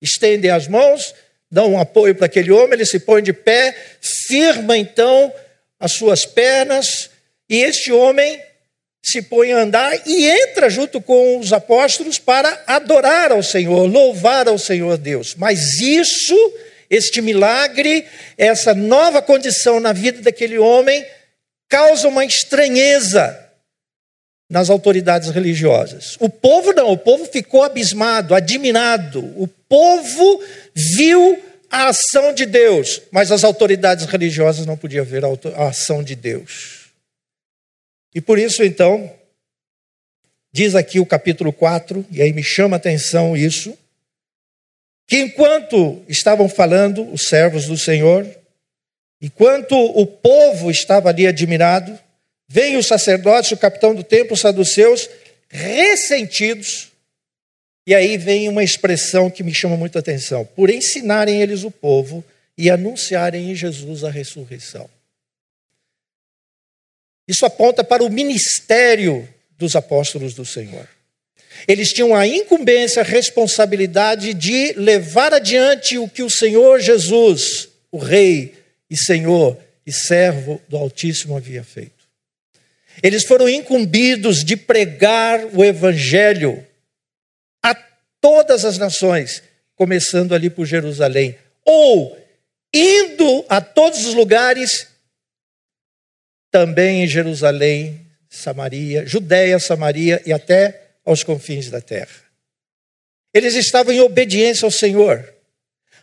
Estende 0.00 0.48
as 0.48 0.68
mãos, 0.68 1.14
dá 1.50 1.64
um 1.64 1.78
apoio 1.78 2.14
para 2.14 2.26
aquele 2.26 2.50
homem, 2.50 2.74
ele 2.74 2.86
se 2.86 2.98
põe 3.00 3.22
de 3.22 3.32
pé, 3.32 3.76
firma 4.00 4.76
então 4.76 5.32
as 5.78 5.92
suas 5.92 6.24
pernas, 6.24 7.10
e 7.48 7.58
este 7.58 7.92
homem 7.92 8.40
se 9.04 9.20
põe 9.20 9.52
a 9.52 9.58
andar 9.58 10.06
e 10.06 10.30
entra 10.30 10.70
junto 10.70 11.00
com 11.00 11.38
os 11.38 11.52
apóstolos 11.52 12.18
para 12.18 12.62
adorar 12.66 13.32
ao 13.32 13.42
Senhor, 13.42 13.84
louvar 13.86 14.46
ao 14.46 14.56
Senhor 14.56 14.96
Deus. 14.96 15.34
Mas 15.36 15.80
isso 15.80 16.54
este 16.92 17.22
milagre, 17.22 18.06
essa 18.36 18.74
nova 18.74 19.22
condição 19.22 19.80
na 19.80 19.94
vida 19.94 20.20
daquele 20.20 20.58
homem, 20.58 21.02
causa 21.66 22.06
uma 22.06 22.22
estranheza 22.22 23.38
nas 24.50 24.68
autoridades 24.68 25.30
religiosas. 25.30 26.18
O 26.20 26.28
povo 26.28 26.74
não, 26.74 26.90
o 26.90 26.98
povo 26.98 27.24
ficou 27.24 27.62
abismado, 27.62 28.34
admirado. 28.34 29.20
O 29.40 29.48
povo 29.48 30.44
viu 30.74 31.42
a 31.70 31.88
ação 31.88 32.34
de 32.34 32.44
Deus, 32.44 33.00
mas 33.10 33.32
as 33.32 33.42
autoridades 33.42 34.04
religiosas 34.04 34.66
não 34.66 34.76
podiam 34.76 35.06
ver 35.06 35.24
a 35.24 35.68
ação 35.68 36.04
de 36.04 36.14
Deus. 36.14 36.90
E 38.14 38.20
por 38.20 38.38
isso, 38.38 38.62
então, 38.62 39.10
diz 40.52 40.74
aqui 40.74 41.00
o 41.00 41.06
capítulo 41.06 41.54
4, 41.54 42.04
e 42.10 42.20
aí 42.20 42.34
me 42.34 42.42
chama 42.42 42.76
a 42.76 42.78
atenção 42.78 43.34
isso, 43.34 43.74
que 45.06 45.18
enquanto 45.18 46.02
estavam 46.08 46.48
falando 46.48 47.10
os 47.12 47.28
servos 47.28 47.66
do 47.66 47.76
Senhor, 47.76 48.26
enquanto 49.20 49.74
o 49.74 50.06
povo 50.06 50.70
estava 50.70 51.08
ali 51.08 51.26
admirado, 51.26 51.98
vem 52.48 52.76
o 52.76 52.82
sacerdote, 52.82 53.54
o 53.54 53.58
capitão 53.58 53.94
do 53.94 54.02
templo, 54.02 54.34
os 54.34 54.40
saduceus, 54.40 55.08
ressentidos, 55.48 56.92
e 57.86 57.94
aí 57.94 58.16
vem 58.16 58.48
uma 58.48 58.62
expressão 58.62 59.28
que 59.28 59.42
me 59.42 59.52
chama 59.52 59.76
muita 59.76 59.98
atenção: 59.98 60.44
por 60.44 60.70
ensinarem 60.70 61.42
eles 61.42 61.64
o 61.64 61.70
povo 61.70 62.24
e 62.56 62.70
anunciarem 62.70 63.50
em 63.50 63.54
Jesus 63.54 64.04
a 64.04 64.10
ressurreição. 64.10 64.88
Isso 67.26 67.46
aponta 67.46 67.82
para 67.82 68.04
o 68.04 68.10
ministério 68.10 69.28
dos 69.56 69.74
apóstolos 69.74 70.34
do 70.34 70.44
Senhor. 70.44 70.88
Eles 71.66 71.92
tinham 71.92 72.14
a 72.14 72.26
incumbência, 72.26 73.02
a 73.02 73.04
responsabilidade 73.04 74.34
de 74.34 74.72
levar 74.72 75.32
adiante 75.32 75.98
o 75.98 76.08
que 76.08 76.22
o 76.22 76.30
Senhor 76.30 76.80
Jesus, 76.80 77.68
o 77.90 77.98
Rei 77.98 78.54
e 78.90 78.96
Senhor 78.96 79.58
e 79.86 79.92
servo 79.92 80.60
do 80.68 80.76
Altíssimo, 80.76 81.36
havia 81.36 81.62
feito. 81.62 82.02
Eles 83.02 83.24
foram 83.24 83.48
incumbidos 83.48 84.44
de 84.44 84.56
pregar 84.56 85.44
o 85.54 85.64
Evangelho 85.64 86.66
a 87.62 87.74
todas 88.20 88.64
as 88.64 88.76
nações, 88.76 89.42
começando 89.74 90.34
ali 90.34 90.50
por 90.50 90.66
Jerusalém, 90.66 91.38
ou 91.64 92.18
indo 92.74 93.44
a 93.48 93.60
todos 93.60 94.04
os 94.04 94.14
lugares, 94.14 94.88
também 96.50 97.04
em 97.04 97.08
Jerusalém, 97.08 98.00
Samaria, 98.28 99.06
Judéia, 99.06 99.58
Samaria 99.58 100.22
e 100.24 100.32
até 100.32 100.81
aos 101.04 101.22
confins 101.22 101.70
da 101.70 101.80
terra. 101.80 102.22
Eles 103.34 103.54
estavam 103.54 103.92
em 103.92 104.00
obediência 104.00 104.66
ao 104.66 104.70
Senhor, 104.70 105.32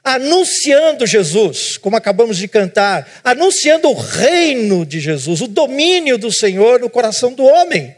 anunciando 0.03 1.05
Jesus, 1.05 1.77
como 1.77 1.95
acabamos 1.95 2.37
de 2.37 2.47
cantar, 2.47 3.07
anunciando 3.23 3.89
o 3.89 3.93
reino 3.93 4.85
de 4.85 4.99
Jesus, 4.99 5.41
o 5.41 5.47
domínio 5.47 6.17
do 6.17 6.31
Senhor 6.31 6.79
no 6.79 6.89
coração 6.89 7.33
do 7.33 7.43
homem, 7.43 7.95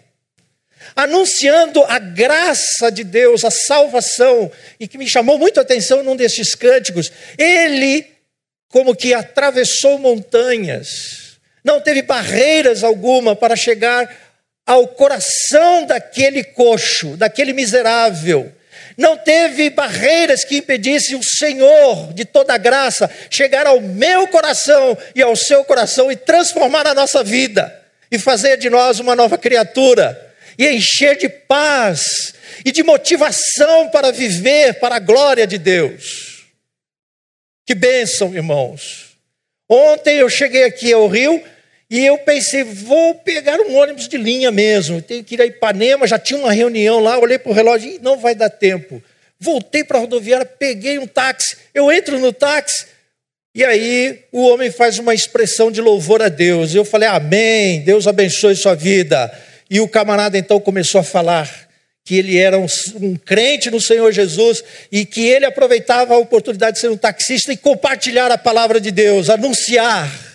anunciando 0.95 1.83
a 1.85 1.99
graça 1.99 2.91
de 2.91 3.03
Deus, 3.03 3.45
a 3.45 3.51
salvação, 3.51 4.51
e 4.79 4.87
que 4.87 4.97
me 4.97 5.07
chamou 5.07 5.37
muito 5.37 5.59
a 5.59 5.63
atenção 5.63 6.03
num 6.03 6.15
destes 6.15 6.53
cânticos. 6.53 7.11
Ele, 7.37 8.05
como 8.67 8.95
que 8.95 9.13
atravessou 9.13 9.97
montanhas, 9.97 11.39
não 11.63 11.79
teve 11.79 12.01
barreiras 12.01 12.83
alguma 12.83 13.35
para 13.35 13.55
chegar 13.55 14.30
ao 14.71 14.87
coração 14.87 15.85
daquele 15.85 16.45
coxo, 16.45 17.17
daquele 17.17 17.51
miserável. 17.51 18.49
Não 18.97 19.17
teve 19.17 19.69
barreiras 19.69 20.45
que 20.45 20.55
impedissem 20.55 21.17
o 21.17 21.23
Senhor 21.23 22.13
de 22.13 22.23
toda 22.23 22.57
graça 22.57 23.09
chegar 23.29 23.67
ao 23.67 23.81
meu 23.81 24.29
coração 24.29 24.97
e 25.13 25.21
ao 25.21 25.35
seu 25.35 25.65
coração 25.65 26.09
e 26.09 26.15
transformar 26.15 26.87
a 26.87 26.93
nossa 26.93 27.21
vida 27.21 27.77
e 28.09 28.17
fazer 28.17 28.55
de 28.55 28.69
nós 28.69 28.99
uma 28.99 29.13
nova 29.13 29.37
criatura 29.37 30.33
e 30.57 30.65
encher 30.69 31.17
de 31.17 31.27
paz 31.27 32.33
e 32.63 32.71
de 32.71 32.81
motivação 32.81 33.89
para 33.89 34.09
viver 34.09 34.75
para 34.75 34.95
a 34.95 34.99
glória 34.99 35.45
de 35.45 35.57
Deus. 35.57 36.45
Que 37.65 37.75
bênção, 37.75 38.33
irmãos. 38.33 39.17
Ontem 39.67 40.17
eu 40.17 40.29
cheguei 40.29 40.63
aqui 40.63 40.93
ao 40.93 41.07
Rio 41.07 41.43
e 41.91 42.05
eu 42.05 42.17
pensei, 42.19 42.63
vou 42.63 43.15
pegar 43.15 43.59
um 43.59 43.75
ônibus 43.75 44.07
de 44.07 44.15
linha 44.15 44.49
mesmo. 44.49 45.01
Tenho 45.01 45.25
que 45.25 45.35
ir 45.35 45.41
a 45.41 45.45
Ipanema, 45.45 46.07
já 46.07 46.17
tinha 46.17 46.39
uma 46.39 46.53
reunião 46.53 47.01
lá, 47.01 47.19
olhei 47.19 47.37
para 47.37 47.51
o 47.51 47.53
relógio 47.53 47.91
e 47.91 47.99
não 47.99 48.17
vai 48.17 48.33
dar 48.33 48.49
tempo. 48.49 49.03
Voltei 49.37 49.83
para 49.83 49.97
a 49.97 49.99
rodoviária, 49.99 50.45
peguei 50.45 50.97
um 50.97 51.05
táxi. 51.05 51.57
Eu 51.73 51.91
entro 51.91 52.17
no 52.17 52.31
táxi 52.31 52.85
e 53.53 53.61
aí 53.65 54.21
o 54.31 54.47
homem 54.47 54.71
faz 54.71 54.99
uma 54.99 55.13
expressão 55.13 55.69
de 55.69 55.81
louvor 55.81 56.21
a 56.21 56.29
Deus. 56.29 56.73
Eu 56.73 56.85
falei, 56.85 57.09
Amém, 57.09 57.81
Deus 57.81 58.07
abençoe 58.07 58.55
sua 58.55 58.73
vida. 58.73 59.29
E 59.69 59.81
o 59.81 59.87
camarada 59.87 60.37
então 60.37 60.61
começou 60.61 61.01
a 61.01 61.03
falar 61.03 61.67
que 62.05 62.15
ele 62.15 62.37
era 62.37 62.57
um, 62.57 62.67
um, 63.01 63.17
crente 63.17 63.69
no 63.69 63.81
Senhor 63.81 64.13
Jesus 64.13 64.63
e 64.89 65.05
que 65.05 65.27
ele 65.27 65.43
aproveitava 65.43 66.13
a 66.13 66.17
oportunidade 66.17 66.75
de 66.75 66.79
ser 66.79 66.89
um 66.89 66.95
taxista 66.95 67.51
e 67.51 67.57
compartilhar 67.57 68.31
a 68.31 68.37
palavra 68.37 68.79
de 68.79 68.91
Deus, 68.91 69.29
anunciar 69.29 70.30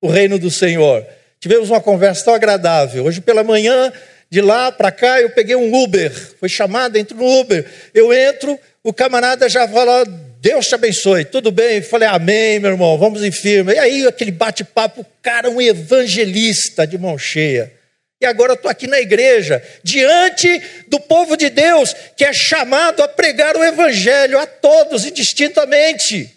o 0.00 0.08
reino 0.08 0.38
do 0.38 0.50
Senhor. 0.50 1.06
Tivemos 1.38 1.70
uma 1.70 1.80
conversa 1.80 2.24
tão 2.24 2.34
agradável. 2.34 3.04
Hoje 3.04 3.20
pela 3.20 3.42
manhã, 3.42 3.92
de 4.30 4.40
lá 4.40 4.70
para 4.70 4.92
cá, 4.92 5.20
eu 5.20 5.30
peguei 5.30 5.56
um 5.56 5.74
Uber. 5.74 6.12
Foi 6.38 6.48
chamado, 6.48 6.96
entro 6.96 7.16
no 7.16 7.40
Uber. 7.40 7.64
Eu 7.94 8.12
entro, 8.12 8.58
o 8.84 8.92
camarada 8.92 9.48
já 9.48 9.66
fala, 9.66 10.04
Deus 10.40 10.68
te 10.68 10.74
abençoe, 10.74 11.24
tudo 11.24 11.50
bem? 11.50 11.82
falei, 11.82 12.08
amém, 12.08 12.58
meu 12.58 12.70
irmão, 12.70 12.96
vamos 12.96 13.22
em 13.22 13.32
firme. 13.32 13.74
E 13.74 13.78
aí, 13.78 14.06
aquele 14.06 14.30
bate-papo, 14.30 15.04
cara, 15.20 15.50
um 15.50 15.60
evangelista 15.60 16.86
de 16.86 16.96
mão 16.96 17.18
cheia. 17.18 17.72
E 18.20 18.26
agora 18.26 18.52
eu 18.52 18.54
estou 18.54 18.70
aqui 18.70 18.86
na 18.86 19.00
igreja, 19.00 19.62
diante 19.82 20.62
do 20.88 21.00
povo 21.00 21.36
de 21.36 21.48
Deus, 21.48 21.96
que 22.16 22.24
é 22.24 22.32
chamado 22.32 23.02
a 23.02 23.08
pregar 23.08 23.56
o 23.56 23.64
evangelho 23.64 24.38
a 24.38 24.46
todos, 24.46 25.06
indistintamente. 25.06 26.30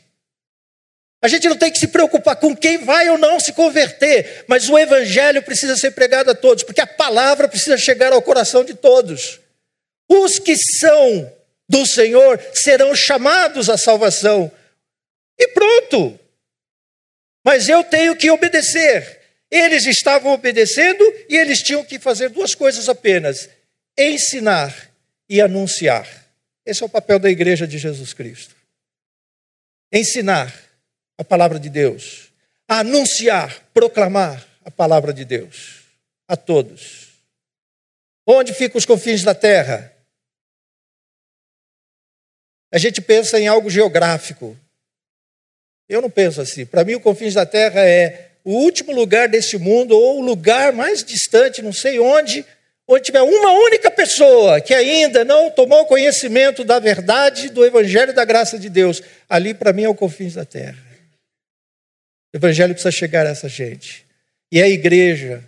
A 1.24 1.30
gente 1.30 1.48
não 1.48 1.56
tem 1.56 1.72
que 1.72 1.80
se 1.80 1.88
preocupar 1.88 2.36
com 2.36 2.54
quem 2.54 2.80
vai 2.80 3.10
ou 3.10 3.18
não 3.18 3.40
se 3.40 3.54
converter, 3.54 4.44
mas 4.46 4.68
o 4.68 4.78
evangelho 4.78 5.42
precisa 5.42 5.78
ser 5.78 5.92
pregado 5.92 6.30
a 6.30 6.36
todos, 6.36 6.66
porque 6.66 6.82
a 6.82 6.86
palavra 6.86 7.48
precisa 7.48 7.78
chegar 7.78 8.12
ao 8.12 8.22
coração 8.22 8.66
de 8.66 8.74
todos. 8.74 9.40
Os 10.10 10.38
que 10.38 10.58
são 10.58 11.34
do 11.70 11.86
Senhor 11.86 12.38
serão 12.54 12.94
chamados 12.94 13.70
à 13.70 13.78
salvação. 13.78 14.52
E 15.40 15.48
pronto. 15.48 16.20
Mas 17.42 17.70
eu 17.70 17.86
tenho 17.86 18.18
que 18.18 18.30
obedecer. 18.30 19.22
Eles 19.50 19.86
estavam 19.86 20.34
obedecendo 20.34 21.06
e 21.30 21.38
eles 21.38 21.64
tinham 21.64 21.86
que 21.86 22.00
fazer 22.00 22.32
duas 22.32 22.54
coisas 22.54 22.90
apenas: 22.90 23.50
ensinar 23.98 24.92
e 25.30 25.40
anunciar. 25.40 26.06
Esse 26.66 26.84
é 26.84 26.86
o 26.86 26.90
papel 26.90 27.18
da 27.18 27.30
igreja 27.30 27.66
de 27.66 27.78
Jesus 27.78 28.12
Cristo. 28.12 28.54
Ensinar 29.90 30.73
a 31.18 31.24
palavra 31.24 31.60
de 31.60 31.70
Deus, 31.70 32.32
a 32.68 32.80
anunciar, 32.80 33.62
proclamar 33.74 34.46
a 34.66 34.72
palavra 34.72 35.14
de 35.14 35.26
Deus 35.26 35.82
a 36.28 36.36
todos. 36.36 37.10
Onde 38.26 38.54
ficam 38.54 38.78
os 38.78 38.86
confins 38.86 39.24
da 39.24 39.36
terra? 39.36 39.94
A 42.72 42.78
gente 42.78 43.02
pensa 43.02 43.40
em 43.40 43.48
algo 43.48 43.70
geográfico. 43.70 44.58
Eu 45.88 46.02
não 46.02 46.10
penso 46.10 46.42
assim. 46.42 46.66
Para 46.66 46.84
mim, 46.84 46.96
o 46.96 47.00
confins 47.00 47.36
da 47.36 47.46
terra 47.46 47.82
é 47.82 48.32
o 48.44 48.54
último 48.54 48.92
lugar 48.92 49.30
desse 49.30 49.58
mundo, 49.58 49.96
ou 49.96 50.20
o 50.20 50.26
lugar 50.26 50.74
mais 50.74 51.04
distante, 51.04 51.62
não 51.62 51.72
sei 51.72 52.00
onde, 52.00 52.46
onde 52.88 53.06
tiver 53.06 53.22
uma 53.22 53.52
única 53.52 53.92
pessoa 53.92 54.60
que 54.60 54.74
ainda 54.74 55.24
não 55.24 55.52
tomou 55.52 55.86
conhecimento 55.86 56.64
da 56.64 56.80
verdade, 56.80 57.50
do 57.50 57.64
Evangelho 57.64 58.14
da 58.14 58.26
graça 58.26 58.58
de 58.58 58.70
Deus. 58.70 59.02
Ali, 59.30 59.54
para 59.54 59.72
mim, 59.72 59.84
é 59.84 59.90
o 59.90 59.96
confins 59.96 60.34
da 60.34 60.44
terra. 60.44 60.83
O 62.34 62.38
evangelho 62.38 62.74
precisa 62.74 62.92
chegar 62.92 63.28
a 63.28 63.30
essa 63.30 63.48
gente. 63.48 64.06
E 64.52 64.60
é 64.60 64.64
a 64.64 64.70
igreja 64.70 65.44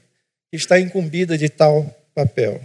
que 0.52 0.58
está 0.58 0.80
incumbida 0.80 1.38
de 1.38 1.50
tal 1.50 1.84
papel. 2.14 2.62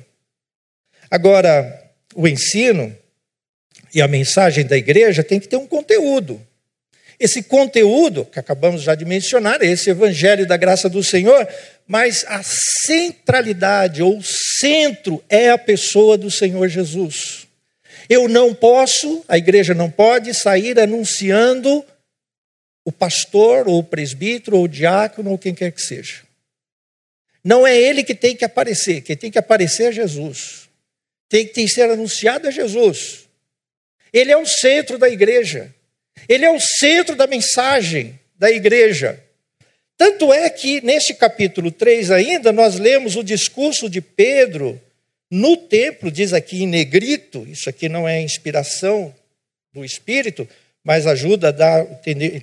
Agora, 1.10 1.90
o 2.14 2.28
ensino 2.28 2.94
e 3.94 4.02
a 4.02 4.06
mensagem 4.06 4.64
da 4.64 4.76
igreja 4.76 5.24
tem 5.24 5.40
que 5.40 5.48
ter 5.48 5.56
um 5.56 5.66
conteúdo. 5.66 6.40
Esse 7.18 7.42
conteúdo, 7.42 8.24
que 8.24 8.38
acabamos 8.38 8.82
já 8.82 8.94
de 8.94 9.04
mencionar, 9.04 9.60
é 9.60 9.66
esse 9.66 9.90
evangelho 9.90 10.46
da 10.46 10.56
graça 10.56 10.88
do 10.88 11.04
Senhor, 11.04 11.46
mas 11.86 12.24
a 12.28 12.42
centralidade 12.42 14.02
ou 14.02 14.20
centro 14.22 15.22
é 15.28 15.50
a 15.50 15.58
pessoa 15.58 16.16
do 16.16 16.30
Senhor 16.30 16.66
Jesus. 16.68 17.46
Eu 18.08 18.26
não 18.28 18.54
posso, 18.54 19.22
a 19.28 19.36
igreja 19.36 19.74
não 19.74 19.90
pode 19.90 20.32
sair 20.32 20.78
anunciando 20.80 21.84
o 22.90 22.92
pastor, 22.92 23.68
ou 23.68 23.78
o 23.78 23.84
presbítero, 23.84 24.56
ou 24.56 24.64
o 24.64 24.68
diácono, 24.68 25.30
ou 25.30 25.38
quem 25.38 25.54
quer 25.54 25.70
que 25.70 25.80
seja. 25.80 26.22
Não 27.42 27.66
é 27.66 27.76
ele 27.78 28.02
que 28.02 28.14
tem 28.14 28.36
que 28.36 28.44
aparecer, 28.44 29.00
quem 29.00 29.16
tem 29.16 29.30
que 29.30 29.38
aparecer 29.38 29.88
é 29.88 29.92
Jesus. 29.92 30.68
Tem 31.28 31.46
que 31.46 31.68
ser 31.68 31.88
anunciado 31.88 32.48
é 32.48 32.50
Jesus. 32.50 33.28
Ele 34.12 34.32
é 34.32 34.36
o 34.36 34.44
centro 34.44 34.98
da 34.98 35.08
igreja. 35.08 35.72
Ele 36.28 36.44
é 36.44 36.50
o 36.50 36.60
centro 36.60 37.14
da 37.14 37.26
mensagem 37.26 38.18
da 38.36 38.50
igreja. 38.50 39.22
Tanto 39.96 40.32
é 40.32 40.50
que 40.50 40.80
neste 40.80 41.14
capítulo 41.14 41.70
3 41.70 42.10
ainda 42.10 42.50
nós 42.50 42.78
lemos 42.78 43.14
o 43.14 43.22
discurso 43.22 43.88
de 43.88 44.00
Pedro 44.00 44.80
no 45.30 45.56
templo, 45.56 46.10
diz 46.10 46.32
aqui 46.32 46.64
em 46.64 46.66
negrito, 46.66 47.46
isso 47.46 47.70
aqui 47.70 47.88
não 47.88 48.08
é 48.08 48.20
inspiração 48.20 49.14
do 49.72 49.84
Espírito, 49.84 50.48
mas 50.84 51.06
ajuda 51.06 51.48
a 51.48 51.52
dar, 51.52 51.84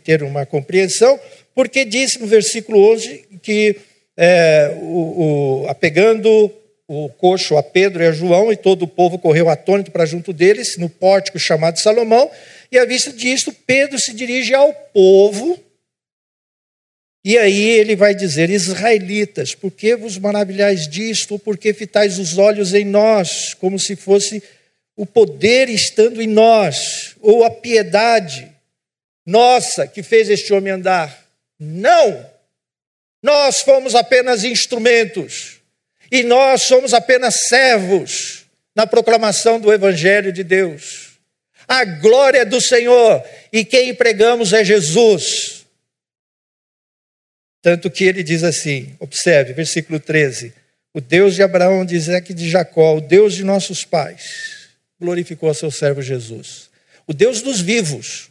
ter 0.04 0.24
uma 0.24 0.46
compreensão, 0.46 1.20
porque 1.56 1.84
diz 1.84 2.18
no 2.18 2.28
versículo 2.28 2.92
11 2.94 3.26
que 3.42 3.76
é, 4.16 4.76
o, 4.80 5.64
o, 5.64 5.70
apegando 5.70 6.52
o 6.88 7.10
coxo 7.10 7.58
a 7.58 7.64
Pedro 7.64 8.02
e 8.02 8.08
a 8.08 8.12
João, 8.12 8.52
e 8.52 8.56
todo 8.56 8.84
o 8.84 8.88
povo 8.88 9.20
correu 9.20 9.50
atônito 9.50 9.92
para 9.92 10.06
junto 10.06 10.32
deles, 10.32 10.78
no 10.78 10.88
pórtico 10.88 11.38
chamado 11.38 11.80
Salomão, 11.80 12.32
e 12.72 12.78
à 12.78 12.86
vista 12.86 13.12
disto, 13.12 13.54
Pedro 13.66 14.00
se 14.00 14.14
dirige 14.14 14.54
ao 14.54 14.74
povo, 14.74 15.60
e 17.26 17.38
aí 17.38 17.72
ele 17.72 17.94
vai 17.94 18.16
dizer: 18.16 18.50
Israelitas, 18.50 19.54
por 19.54 19.70
que 19.70 19.98
vos 19.98 20.18
maravilhais 20.18 20.88
disto, 20.88 21.38
por 21.38 21.58
que 21.58 21.74
fitais 21.74 22.18
os 22.18 22.38
olhos 22.38 22.74
em 22.74 22.86
nós, 22.86 23.54
como 23.54 23.78
se 23.78 23.98
fosse 23.98 24.42
o 24.98 25.06
poder 25.06 25.70
estando 25.70 26.22
em 26.22 26.28
nós, 26.28 27.16
ou 27.22 27.46
a 27.46 27.52
piedade 27.52 28.52
nossa 29.24 29.86
que 29.86 30.02
fez 30.02 30.28
este 30.28 30.52
homem 30.52 30.74
andar? 30.74 31.26
Não! 31.60 32.28
Nós 33.22 33.62
fomos 33.62 33.94
apenas 33.94 34.44
instrumentos, 34.44 35.62
e 36.12 36.24
nós 36.24 36.64
somos 36.64 36.94
apenas 36.94 37.48
servos 37.48 38.46
na 38.76 38.88
proclamação 38.88 39.60
do 39.60 39.72
Evangelho 39.72 40.34
de 40.34 40.44
Deus. 40.44 41.12
A 41.68 41.86
glória 41.86 42.46
do 42.46 42.60
Senhor, 42.60 43.24
e 43.54 43.64
quem 43.64 43.94
pregamos 43.94 44.52
é 44.52 44.64
Jesus. 44.64 45.66
Tanto 47.62 47.92
que 47.92 48.06
ele 48.06 48.24
diz 48.24 48.44
assim: 48.44 48.96
observe, 49.00 49.54
versículo 49.54 50.00
13: 50.00 50.54
O 50.94 51.02
Deus 51.02 51.36
de 51.36 51.44
Abraão, 51.44 51.86
de 51.86 51.96
Isaac 51.96 52.32
e 52.32 52.36
de 52.36 52.50
Jacó, 52.50 52.96
o 52.96 53.02
Deus 53.02 53.36
de 53.36 53.44
nossos 53.44 53.84
pais, 53.84 54.57
glorificou 55.00 55.50
a 55.50 55.54
seu 55.54 55.72
servo 55.72 56.02
Jesus. 56.02 56.70
O 57.06 57.14
Deus 57.14 57.42
dos 57.42 57.62
vivos. 57.62 58.30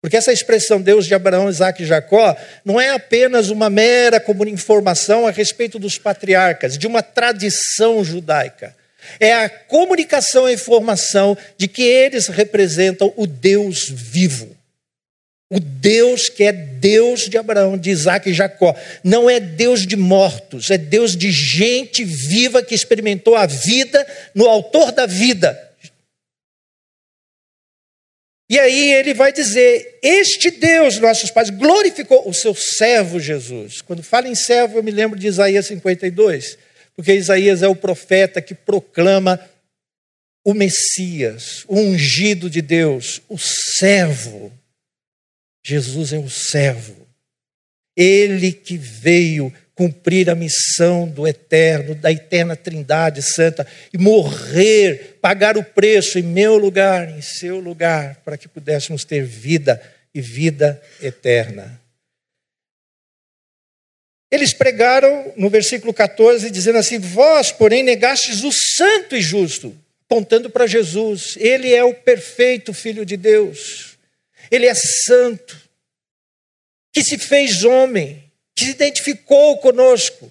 Porque 0.00 0.16
essa 0.16 0.32
expressão 0.32 0.80
Deus 0.80 1.06
de 1.06 1.14
Abraão, 1.14 1.50
Isaac 1.50 1.82
e 1.82 1.86
Jacó 1.86 2.34
não 2.64 2.80
é 2.80 2.90
apenas 2.90 3.50
uma 3.50 3.68
mera 3.68 4.22
informação 4.48 5.26
a 5.26 5.30
respeito 5.30 5.78
dos 5.78 5.98
patriarcas, 5.98 6.78
de 6.78 6.86
uma 6.86 7.02
tradição 7.02 8.02
judaica. 8.02 8.74
É 9.18 9.32
a 9.32 9.48
comunicação 9.48 10.48
e 10.48 10.54
informação 10.54 11.36
de 11.58 11.68
que 11.68 11.82
eles 11.82 12.28
representam 12.28 13.12
o 13.16 13.26
Deus 13.26 13.88
vivo. 13.90 14.56
O 15.52 15.58
Deus 15.58 16.28
que 16.28 16.44
é 16.44 16.52
Deus 16.52 17.28
de 17.28 17.36
Abraão, 17.36 17.76
de 17.76 17.90
Isaac 17.90 18.30
e 18.30 18.34
Jacó. 18.34 18.74
Não 19.02 19.28
é 19.28 19.40
Deus 19.40 19.86
de 19.86 19.96
mortos, 19.96 20.70
é 20.70 20.78
Deus 20.78 21.16
de 21.16 21.30
gente 21.30 22.04
viva 22.04 22.62
que 22.62 22.74
experimentou 22.74 23.34
a 23.34 23.46
vida 23.46 24.06
no 24.34 24.48
autor 24.48 24.92
da 24.92 25.06
vida. 25.06 25.69
E 28.50 28.58
aí 28.58 28.94
ele 28.94 29.14
vai 29.14 29.32
dizer: 29.32 30.00
Este 30.02 30.50
Deus, 30.50 30.98
nossos 30.98 31.30
pais, 31.30 31.50
glorificou 31.50 32.28
o 32.28 32.34
seu 32.34 32.52
servo 32.52 33.20
Jesus. 33.20 33.80
Quando 33.80 34.02
fala 34.02 34.26
em 34.26 34.34
servo, 34.34 34.76
eu 34.76 34.82
me 34.82 34.90
lembro 34.90 35.16
de 35.16 35.28
Isaías 35.28 35.66
52, 35.66 36.58
porque 36.96 37.14
Isaías 37.14 37.62
é 37.62 37.68
o 37.68 37.76
profeta 37.76 38.42
que 38.42 38.52
proclama 38.52 39.38
o 40.44 40.52
Messias, 40.52 41.64
o 41.68 41.78
ungido 41.78 42.50
de 42.50 42.60
Deus, 42.60 43.22
o 43.28 43.38
servo. 43.38 44.52
Jesus 45.64 46.12
é 46.12 46.18
o 46.18 46.28
servo. 46.28 47.06
Ele 47.96 48.50
que 48.50 48.76
veio 48.76 49.54
cumprir 49.80 50.28
a 50.28 50.34
missão 50.34 51.08
do 51.08 51.26
eterno, 51.26 51.94
da 51.94 52.12
eterna 52.12 52.54
Trindade 52.54 53.22
Santa 53.22 53.66
e 53.90 53.96
morrer, 53.96 55.16
pagar 55.22 55.56
o 55.56 55.64
preço 55.64 56.18
em 56.18 56.22
meu 56.22 56.58
lugar, 56.58 57.08
em 57.08 57.22
seu 57.22 57.58
lugar, 57.58 58.16
para 58.22 58.36
que 58.36 58.46
pudéssemos 58.46 59.06
ter 59.06 59.24
vida 59.24 59.82
e 60.14 60.20
vida 60.20 60.78
eterna. 61.00 61.80
Eles 64.30 64.52
pregaram 64.52 65.32
no 65.34 65.48
versículo 65.48 65.94
14, 65.94 66.50
dizendo 66.50 66.76
assim: 66.76 66.98
Vós, 66.98 67.50
porém, 67.50 67.82
negastes 67.82 68.44
o 68.44 68.52
santo 68.52 69.16
e 69.16 69.22
justo, 69.22 69.74
apontando 70.04 70.50
para 70.50 70.66
Jesus. 70.66 71.38
Ele 71.38 71.72
é 71.72 71.82
o 71.82 71.94
perfeito 71.94 72.74
Filho 72.74 73.06
de 73.06 73.16
Deus. 73.16 73.96
Ele 74.50 74.66
é 74.66 74.74
santo, 74.74 75.58
que 76.92 77.02
se 77.02 77.16
fez 77.16 77.64
homem, 77.64 78.29
que 78.60 78.66
se 78.66 78.70
identificou 78.72 79.56
conosco, 79.56 80.30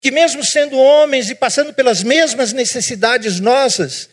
que 0.00 0.10
mesmo 0.10 0.42
sendo 0.44 0.78
homens 0.78 1.28
e 1.28 1.34
passando 1.34 1.74
pelas 1.74 2.02
mesmas 2.02 2.52
necessidades 2.52 3.40
nossas, 3.40 4.08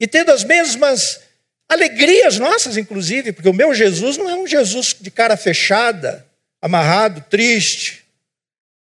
e 0.00 0.06
tendo 0.06 0.32
as 0.32 0.42
mesmas 0.42 1.20
alegrias 1.68 2.38
nossas, 2.38 2.78
inclusive, 2.78 3.32
porque 3.32 3.48
o 3.48 3.52
meu 3.52 3.74
Jesus 3.74 4.16
não 4.16 4.30
é 4.30 4.34
um 4.34 4.46
Jesus 4.46 4.96
de 4.98 5.10
cara 5.10 5.36
fechada, 5.36 6.24
amarrado, 6.62 7.22
triste. 7.28 8.04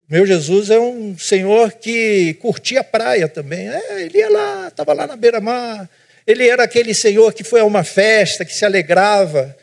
O 0.08 0.12
meu 0.12 0.24
Jesus 0.24 0.70
é 0.70 0.78
um 0.78 1.18
Senhor 1.18 1.72
que 1.72 2.34
curtia 2.34 2.80
a 2.80 2.84
praia 2.84 3.28
também. 3.28 3.68
É, 3.68 4.02
ele 4.02 4.18
ia 4.18 4.30
lá, 4.30 4.68
estava 4.68 4.92
lá 4.92 5.06
na 5.06 5.16
beira-mar. 5.16 5.90
Ele 6.24 6.48
era 6.48 6.62
aquele 6.62 6.94
Senhor 6.94 7.32
que 7.32 7.42
foi 7.42 7.60
a 7.60 7.64
uma 7.64 7.82
festa, 7.82 8.44
que 8.44 8.54
se 8.54 8.64
alegrava 8.64 9.56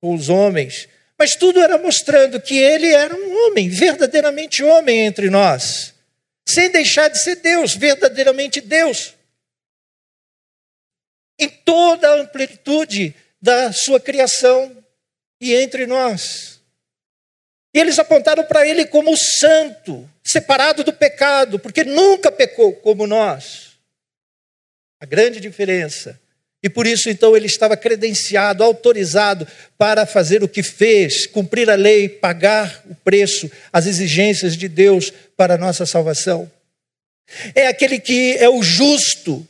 com 0.00 0.14
os 0.14 0.30
homens, 0.30 0.88
mas 1.18 1.36
tudo 1.36 1.60
era 1.60 1.78
mostrando 1.78 2.40
que 2.40 2.56
ele 2.56 2.92
era 2.92 3.14
um 3.14 3.46
homem, 3.46 3.68
verdadeiramente 3.68 4.62
homem 4.62 5.00
entre 5.00 5.30
nós, 5.30 5.94
sem 6.48 6.70
deixar 6.70 7.08
de 7.08 7.18
ser 7.18 7.36
Deus, 7.36 7.74
verdadeiramente 7.74 8.60
Deus. 8.60 9.14
Em 11.38 11.48
toda 11.48 12.08
a 12.08 12.20
amplitude 12.20 13.14
da 13.40 13.72
sua 13.72 13.98
criação 14.00 14.76
e 15.40 15.54
entre 15.54 15.86
nós. 15.86 16.60
E 17.74 17.80
eles 17.80 17.98
apontaram 17.98 18.44
para 18.44 18.66
ele 18.66 18.86
como 18.86 19.16
santo, 19.16 20.08
separado 20.22 20.84
do 20.84 20.92
pecado, 20.92 21.58
porque 21.58 21.84
nunca 21.84 22.30
pecou 22.30 22.74
como 22.76 23.06
nós. 23.06 23.72
A 25.00 25.06
grande 25.06 25.40
diferença 25.40 26.21
e 26.62 26.68
por 26.68 26.86
isso, 26.86 27.10
então, 27.10 27.36
ele 27.36 27.46
estava 27.46 27.76
credenciado, 27.76 28.62
autorizado 28.62 29.48
para 29.76 30.06
fazer 30.06 30.44
o 30.44 30.48
que 30.48 30.62
fez, 30.62 31.26
cumprir 31.26 31.68
a 31.68 31.74
lei, 31.74 32.08
pagar 32.08 32.84
o 32.88 32.94
preço, 32.94 33.50
as 33.72 33.86
exigências 33.86 34.56
de 34.56 34.68
Deus 34.68 35.12
para 35.36 35.54
a 35.54 35.58
nossa 35.58 35.84
salvação. 35.84 36.50
É 37.54 37.66
aquele 37.66 37.98
que 37.98 38.36
é 38.36 38.48
o 38.48 38.62
justo. 38.62 39.46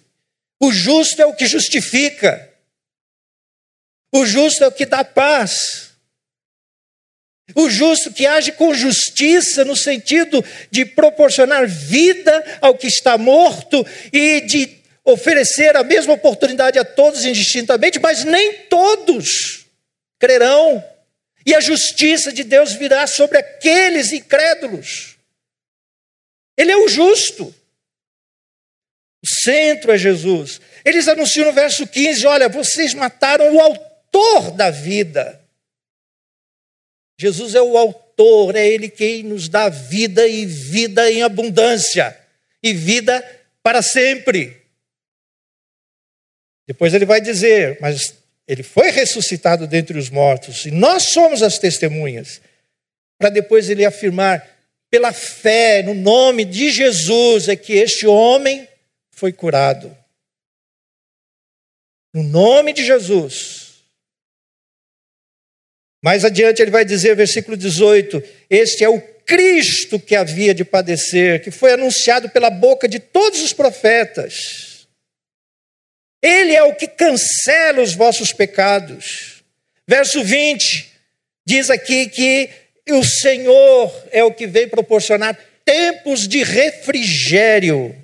O 0.58 0.72
justo 0.72 1.20
é 1.20 1.26
o 1.26 1.34
que 1.34 1.46
justifica. 1.46 2.48
O 4.10 4.24
justo 4.24 4.64
é 4.64 4.68
o 4.68 4.72
que 4.72 4.86
dá 4.86 5.04
paz. 5.04 5.90
O 7.54 7.68
justo 7.68 8.10
que 8.10 8.24
age 8.24 8.52
com 8.52 8.72
justiça, 8.72 9.66
no 9.66 9.76
sentido 9.76 10.42
de 10.70 10.86
proporcionar 10.86 11.68
vida 11.68 12.58
ao 12.62 12.74
que 12.74 12.86
está 12.86 13.18
morto 13.18 13.84
e 14.10 14.40
de 14.42 14.81
oferecer 15.04 15.76
a 15.76 15.82
mesma 15.82 16.14
oportunidade 16.14 16.78
a 16.78 16.84
todos 16.84 17.24
indistintamente, 17.24 17.98
mas 17.98 18.24
nem 18.24 18.64
todos 18.64 19.66
crerão. 20.18 20.84
E 21.44 21.54
a 21.54 21.60
justiça 21.60 22.32
de 22.32 22.44
Deus 22.44 22.72
virá 22.72 23.06
sobre 23.06 23.38
aqueles 23.38 24.12
incrédulos. 24.12 25.16
Ele 26.56 26.70
é 26.70 26.76
o 26.76 26.88
justo. 26.88 27.52
O 29.22 29.26
centro 29.26 29.90
é 29.92 29.98
Jesus. 29.98 30.60
Eles 30.84 31.08
anunciam 31.08 31.46
no 31.46 31.52
verso 31.52 31.86
15: 31.86 32.26
Olha, 32.26 32.48
vocês 32.48 32.94
mataram 32.94 33.54
o 33.54 33.60
autor 33.60 34.52
da 34.52 34.70
vida. 34.70 35.40
Jesus 37.18 37.54
é 37.54 37.62
o 37.62 37.76
autor, 37.76 38.56
é 38.56 38.66
Ele 38.66 38.88
quem 38.88 39.22
nos 39.22 39.48
dá 39.48 39.68
vida 39.68 40.26
e 40.26 40.44
vida 40.44 41.10
em 41.10 41.22
abundância, 41.22 42.16
e 42.62 42.72
vida 42.72 43.24
para 43.62 43.82
sempre. 43.82 44.61
Depois 46.66 46.94
ele 46.94 47.04
vai 47.04 47.20
dizer, 47.20 47.78
mas 47.80 48.14
ele 48.46 48.62
foi 48.62 48.90
ressuscitado 48.90 49.66
dentre 49.66 49.98
os 49.98 50.10
mortos, 50.10 50.66
e 50.66 50.70
nós 50.70 51.04
somos 51.04 51.42
as 51.42 51.58
testemunhas. 51.58 52.40
Para 53.18 53.30
depois 53.30 53.68
ele 53.68 53.84
afirmar, 53.84 54.46
pela 54.90 55.12
fé 55.12 55.82
no 55.82 55.94
nome 55.94 56.44
de 56.44 56.70
Jesus, 56.70 57.48
é 57.48 57.56
que 57.56 57.72
este 57.72 58.06
homem 58.06 58.68
foi 59.10 59.32
curado. 59.32 59.96
No 62.14 62.22
nome 62.22 62.72
de 62.72 62.84
Jesus. 62.84 63.72
Mais 66.04 66.24
adiante 66.24 66.60
ele 66.60 66.70
vai 66.70 66.84
dizer, 66.84 67.14
versículo 67.14 67.56
18: 67.56 68.22
Este 68.50 68.84
é 68.84 68.88
o 68.88 69.00
Cristo 69.00 69.98
que 69.98 70.16
havia 70.16 70.52
de 70.52 70.64
padecer, 70.64 71.42
que 71.42 71.50
foi 71.50 71.72
anunciado 71.72 72.28
pela 72.28 72.50
boca 72.50 72.88
de 72.88 72.98
todos 72.98 73.40
os 73.40 73.52
profetas 73.52 74.71
ele 76.22 76.54
é 76.54 76.62
o 76.62 76.74
que 76.74 76.86
cancela 76.86 77.82
os 77.82 77.94
vossos 77.94 78.32
pecados. 78.32 79.42
Verso 79.86 80.22
20 80.22 80.90
diz 81.44 81.68
aqui 81.68 82.08
que 82.08 82.48
o 82.90 83.04
Senhor 83.04 83.92
é 84.10 84.22
o 84.22 84.32
que 84.32 84.46
vem 84.46 84.68
proporcionar 84.68 85.36
tempos 85.64 86.28
de 86.28 86.42
refrigério. 86.44 87.96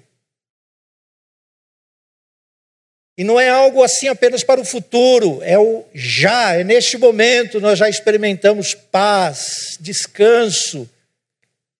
E 3.17 3.25
não 3.25 3.39
é 3.39 3.49
algo 3.49 3.83
assim 3.83 4.07
apenas 4.07 4.45
para 4.45 4.61
o 4.61 4.65
futuro, 4.65 5.41
é 5.43 5.59
o 5.59 5.85
já, 5.93 6.55
é 6.55 6.63
neste 6.63 6.97
momento 6.97 7.61
nós 7.61 7.79
já 7.79 7.89
experimentamos 7.89 8.75
paz, 8.75 9.77
descanso, 9.81 10.89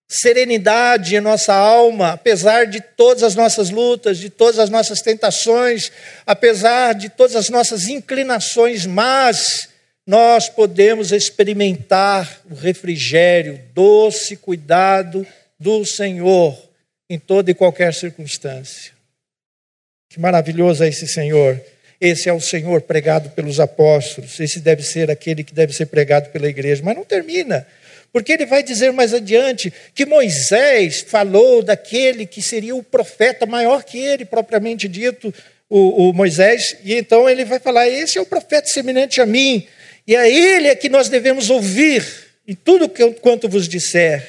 serenidade 0.09 1.15
em 1.15 1.21
nossa 1.21 1.53
alma, 1.53 2.13
apesar 2.13 2.65
de 2.65 2.81
todas 2.81 3.21
as 3.21 3.35
nossas 3.35 3.69
lutas, 3.69 4.17
de 4.17 4.31
todas 4.31 4.57
as 4.57 4.69
nossas 4.69 5.01
tentações, 5.01 5.91
apesar 6.25 6.95
de 6.95 7.09
todas 7.09 7.35
as 7.35 7.49
nossas 7.49 7.87
inclinações, 7.87 8.87
mas 8.87 9.69
nós 10.07 10.49
podemos 10.49 11.11
experimentar 11.11 12.41
o 12.49 12.55
refrigério, 12.55 13.61
doce 13.75 14.35
cuidado 14.35 15.25
do 15.59 15.85
Senhor 15.85 16.57
em 17.07 17.19
toda 17.19 17.51
e 17.51 17.53
qualquer 17.53 17.93
circunstância. 17.93 18.91
Que 20.09 20.19
maravilhoso 20.19 20.83
é 20.83 20.87
esse 20.87 21.07
Senhor. 21.07 21.61
Esse 22.01 22.27
é 22.29 22.33
o 22.33 22.41
Senhor 22.41 22.81
pregado 22.81 23.29
pelos 23.31 23.59
apóstolos. 23.59 24.39
Esse 24.39 24.59
deve 24.59 24.81
ser 24.81 25.11
aquele 25.11 25.43
que 25.43 25.53
deve 25.53 25.73
ser 25.73 25.85
pregado 25.85 26.29
pela 26.29 26.47
igreja. 26.47 26.81
Mas 26.83 26.95
não 26.95 27.03
termina. 27.05 27.67
Porque 28.11 28.33
ele 28.33 28.45
vai 28.45 28.63
dizer 28.63 28.91
mais 28.91 29.13
adiante 29.13 29.71
que 29.93 30.05
Moisés 30.05 31.05
falou 31.07 31.61
daquele 31.61 32.25
que 32.25 32.41
seria 32.41 32.75
o 32.75 32.83
profeta 32.83 33.45
maior 33.45 33.83
que 33.83 33.97
ele, 33.97 34.25
propriamente 34.25 34.87
dito, 34.87 35.33
o, 35.69 36.09
o, 36.09 36.13
Moisés, 36.13 36.75
e 36.83 36.95
então 36.95 37.29
ele 37.29 37.45
vai 37.45 37.59
falar: 37.59 37.87
esse 37.87 38.17
é 38.17 38.21
o 38.21 38.25
profeta 38.25 38.67
semelhante 38.67 39.21
a 39.21 39.25
mim, 39.25 39.67
e 40.07 40.15
a 40.15 40.27
ele 40.27 40.67
é 40.67 40.75
que 40.75 40.89
nós 40.89 41.09
devemos 41.09 41.49
ouvir 41.49 42.03
em 42.47 42.55
tudo 42.55 42.89
quanto 43.21 43.47
vos 43.47 43.67
disser. 43.67 44.27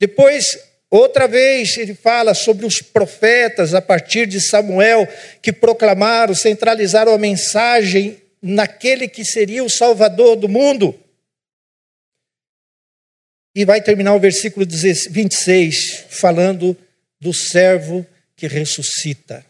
Depois, 0.00 0.58
Outra 0.96 1.26
vez 1.26 1.76
ele 1.76 1.92
fala 1.92 2.34
sobre 2.34 2.64
os 2.64 2.80
profetas 2.80 3.74
a 3.74 3.82
partir 3.82 4.28
de 4.28 4.40
Samuel 4.40 5.08
que 5.42 5.52
proclamaram, 5.52 6.32
centralizaram 6.36 7.12
a 7.12 7.18
mensagem 7.18 8.22
naquele 8.40 9.08
que 9.08 9.24
seria 9.24 9.64
o 9.64 9.68
Salvador 9.68 10.36
do 10.36 10.48
mundo. 10.48 10.94
E 13.54 13.64
vai 13.64 13.80
terminar 13.82 14.14
o 14.14 14.20
versículo 14.20 14.66
26 14.66 16.06
falando 16.10 16.76
do 17.20 17.32
servo 17.32 18.06
que 18.36 18.46
ressuscita 18.46 19.46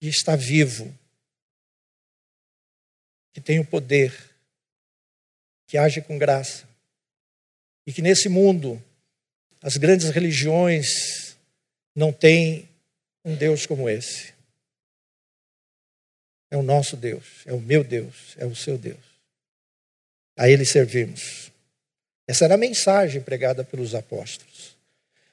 e 0.00 0.08
está 0.08 0.36
vivo, 0.36 0.92
que 3.32 3.40
tem 3.40 3.58
o 3.58 3.64
poder, 3.64 4.12
que 5.66 5.78
age 5.78 6.02
com 6.02 6.18
graça 6.18 6.68
e 7.86 7.92
que 7.92 8.02
nesse 8.02 8.28
mundo 8.28 8.82
as 9.62 9.76
grandes 9.76 10.10
religiões 10.10 11.36
não 11.94 12.12
têm 12.12 12.68
um 13.24 13.34
Deus 13.34 13.64
como 13.64 13.88
esse. 13.88 14.34
É 16.50 16.56
o 16.56 16.62
nosso 16.62 16.96
Deus, 16.96 17.42
é 17.46 17.52
o 17.52 17.60
meu 17.60 17.82
Deus, 17.82 18.34
é 18.36 18.44
o 18.44 18.54
seu 18.54 18.76
Deus. 18.76 19.02
A 20.36 20.48
Ele 20.48 20.64
servimos. 20.64 21.50
Essa 22.26 22.44
era 22.46 22.54
a 22.54 22.58
mensagem 22.58 23.20
pregada 23.20 23.64
pelos 23.64 23.94
apóstolos. 23.94 24.74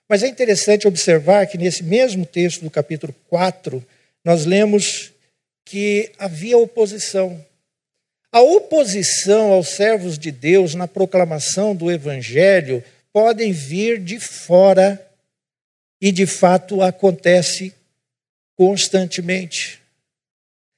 Mas 0.07 0.23
é 0.23 0.27
interessante 0.27 0.87
observar 0.87 1.47
que 1.47 1.57
nesse 1.57 1.83
mesmo 1.83 2.25
texto 2.25 2.63
do 2.63 2.69
capítulo 2.69 3.15
4, 3.29 3.83
nós 4.25 4.45
lemos 4.45 5.11
que 5.63 6.11
havia 6.19 6.57
oposição. 6.57 7.43
A 8.31 8.41
oposição 8.41 9.51
aos 9.51 9.69
servos 9.69 10.17
de 10.17 10.31
Deus 10.31 10.75
na 10.75 10.87
proclamação 10.87 11.75
do 11.75 11.89
Evangelho 11.89 12.83
podem 13.13 13.51
vir 13.51 13.99
de 13.99 14.19
fora 14.19 14.99
e 16.01 16.11
de 16.11 16.25
fato 16.25 16.81
acontece 16.81 17.73
constantemente. 18.55 19.81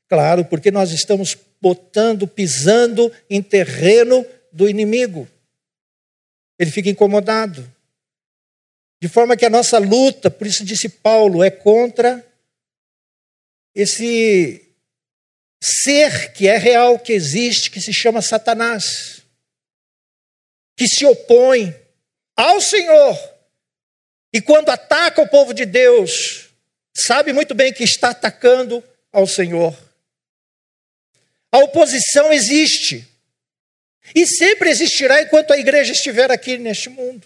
Claro, 0.07 0.45
porque 0.45 0.69
nós 0.69 0.91
estamos 0.91 1.35
botando, 1.59 2.27
pisando 2.27 3.11
em 3.29 3.41
terreno 3.41 4.25
do 4.51 4.69
inimigo. 4.69 5.27
Ele 6.63 6.71
fica 6.71 6.89
incomodado. 6.89 7.69
De 9.01 9.09
forma 9.09 9.35
que 9.35 9.45
a 9.45 9.49
nossa 9.49 9.77
luta, 9.77 10.31
por 10.31 10.47
isso 10.47 10.63
disse 10.63 10.87
Paulo, 10.87 11.43
é 11.43 11.51
contra 11.51 12.25
esse 13.75 14.65
ser 15.61 16.31
que 16.31 16.47
é 16.47 16.57
real, 16.57 16.97
que 16.97 17.11
existe, 17.11 17.69
que 17.69 17.81
se 17.81 17.91
chama 17.93 18.21
Satanás, 18.21 19.23
que 20.77 20.87
se 20.87 21.05
opõe 21.05 21.75
ao 22.35 22.61
Senhor. 22.61 23.17
E 24.31 24.39
quando 24.39 24.69
ataca 24.69 25.21
o 25.21 25.27
povo 25.27 25.53
de 25.53 25.65
Deus, 25.65 26.49
sabe 26.95 27.33
muito 27.33 27.53
bem 27.53 27.73
que 27.73 27.83
está 27.83 28.11
atacando 28.11 28.81
ao 29.11 29.27
Senhor. 29.27 29.77
A 31.51 31.57
oposição 31.57 32.31
existe. 32.31 33.05
E 34.15 34.25
sempre 34.27 34.69
existirá 34.69 35.21
enquanto 35.21 35.51
a 35.51 35.57
igreja 35.57 35.91
estiver 35.91 36.31
aqui 36.31 36.57
neste 36.57 36.89
mundo. 36.89 37.25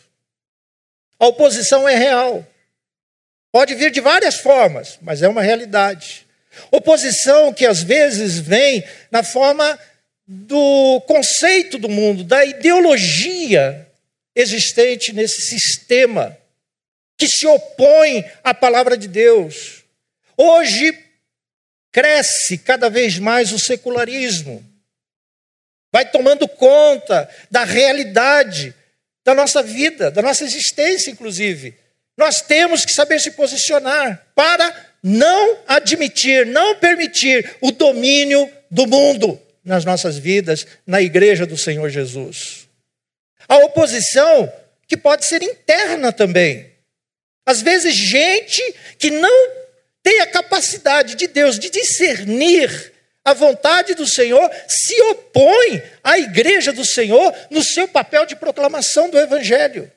A 1.19 1.27
oposição 1.27 1.87
é 1.87 1.95
real. 1.95 2.45
Pode 3.51 3.73
vir 3.75 3.91
de 3.91 3.99
várias 3.99 4.35
formas, 4.35 4.99
mas 5.01 5.21
é 5.21 5.27
uma 5.27 5.41
realidade. 5.41 6.27
Oposição 6.71 7.53
que 7.53 7.65
às 7.65 7.81
vezes 7.81 8.37
vem 8.39 8.83
na 9.09 9.23
forma 9.23 9.79
do 10.27 11.01
conceito 11.07 11.77
do 11.77 11.87
mundo, 11.87 12.23
da 12.23 12.43
ideologia 12.43 13.87
existente 14.35 15.13
nesse 15.13 15.41
sistema 15.41 16.37
que 17.17 17.27
se 17.27 17.47
opõe 17.47 18.23
à 18.43 18.53
palavra 18.53 18.97
de 18.97 19.07
Deus. 19.07 19.83
Hoje 20.37 20.97
cresce 21.91 22.57
cada 22.59 22.89
vez 22.89 23.17
mais 23.17 23.51
o 23.51 23.57
secularismo. 23.57 24.63
Vai 25.91 26.10
tomando 26.10 26.47
conta 26.47 27.30
da 27.50 27.63
realidade 27.63 28.73
da 29.23 29.36
nossa 29.36 29.62
vida, 29.62 30.10
da 30.10 30.21
nossa 30.21 30.43
existência, 30.43 31.12
inclusive. 31.12 31.76
Nós 32.17 32.41
temos 32.41 32.86
que 32.86 32.93
saber 32.93 33.19
se 33.19 33.32
posicionar 33.32 34.26
para 34.34 34.73
não 35.04 35.60
admitir, 35.67 36.45
não 36.45 36.76
permitir 36.76 37.58
o 37.62 37.71
domínio 37.71 38.50
do 38.71 38.88
mundo 38.88 39.39
nas 39.63 39.84
nossas 39.84 40.17
vidas, 40.17 40.65
na 40.86 41.02
igreja 41.02 41.45
do 41.45 41.58
Senhor 41.58 41.89
Jesus. 41.89 42.67
A 43.47 43.58
oposição 43.58 44.52
que 44.88 44.95
pode 44.95 45.26
ser 45.26 45.43
interna 45.43 46.12
também. 46.12 46.71
Às 47.45 47.62
vezes, 47.62 47.95
gente 47.95 48.62
que 48.97 49.12
não 49.12 49.52
tem 50.02 50.21
a 50.21 50.28
capacidade 50.28 51.15
de 51.15 51.28
Deus 51.28 51.60
de 51.60 51.69
discernir 51.69 52.93
a 53.27 53.33
vontade 53.33 53.93
do 53.93 54.07
Senhor 54.07 54.49
se 54.69 55.01
opõe 55.01 55.83
à 56.01 56.17
igreja 56.17 56.71
do 56.71 56.85
Senhor 56.85 57.35
no 57.51 57.61
seu 57.61 57.85
papel 57.85 58.25
de 58.25 58.37
proclamação 58.37 59.09
do 59.09 59.19
Evangelho. 59.19 59.91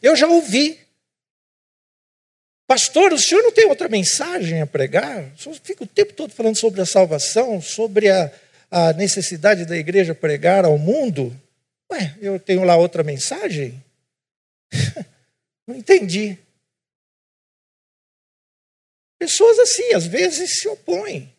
Eu 0.00 0.16
já 0.16 0.26
ouvi 0.26 0.80
Pastor, 2.66 3.12
o 3.12 3.18
senhor 3.18 3.42
não 3.42 3.50
tem 3.50 3.66
outra 3.66 3.88
mensagem 3.88 4.62
a 4.62 4.66
pregar? 4.66 5.24
O 5.34 5.38
senhor 5.38 5.56
fica 5.60 5.82
o 5.82 5.88
tempo 5.88 6.12
todo 6.12 6.32
falando 6.32 6.56
sobre 6.56 6.80
a 6.80 6.86
salvação, 6.86 7.60
sobre 7.60 8.08
a, 8.08 8.32
a 8.70 8.92
necessidade 8.92 9.66
da 9.66 9.76
igreja 9.76 10.14
pregar 10.14 10.64
ao 10.64 10.78
mundo? 10.78 11.36
Ué, 11.90 12.14
eu 12.22 12.38
tenho 12.38 12.62
lá 12.62 12.76
outra 12.76 13.02
mensagem? 13.02 13.82
não 15.66 15.74
entendi. 15.74 16.38
Pessoas 19.20 19.58
assim, 19.58 19.92
às 19.92 20.06
vezes, 20.06 20.60
se 20.60 20.66
opõem. 20.66 21.30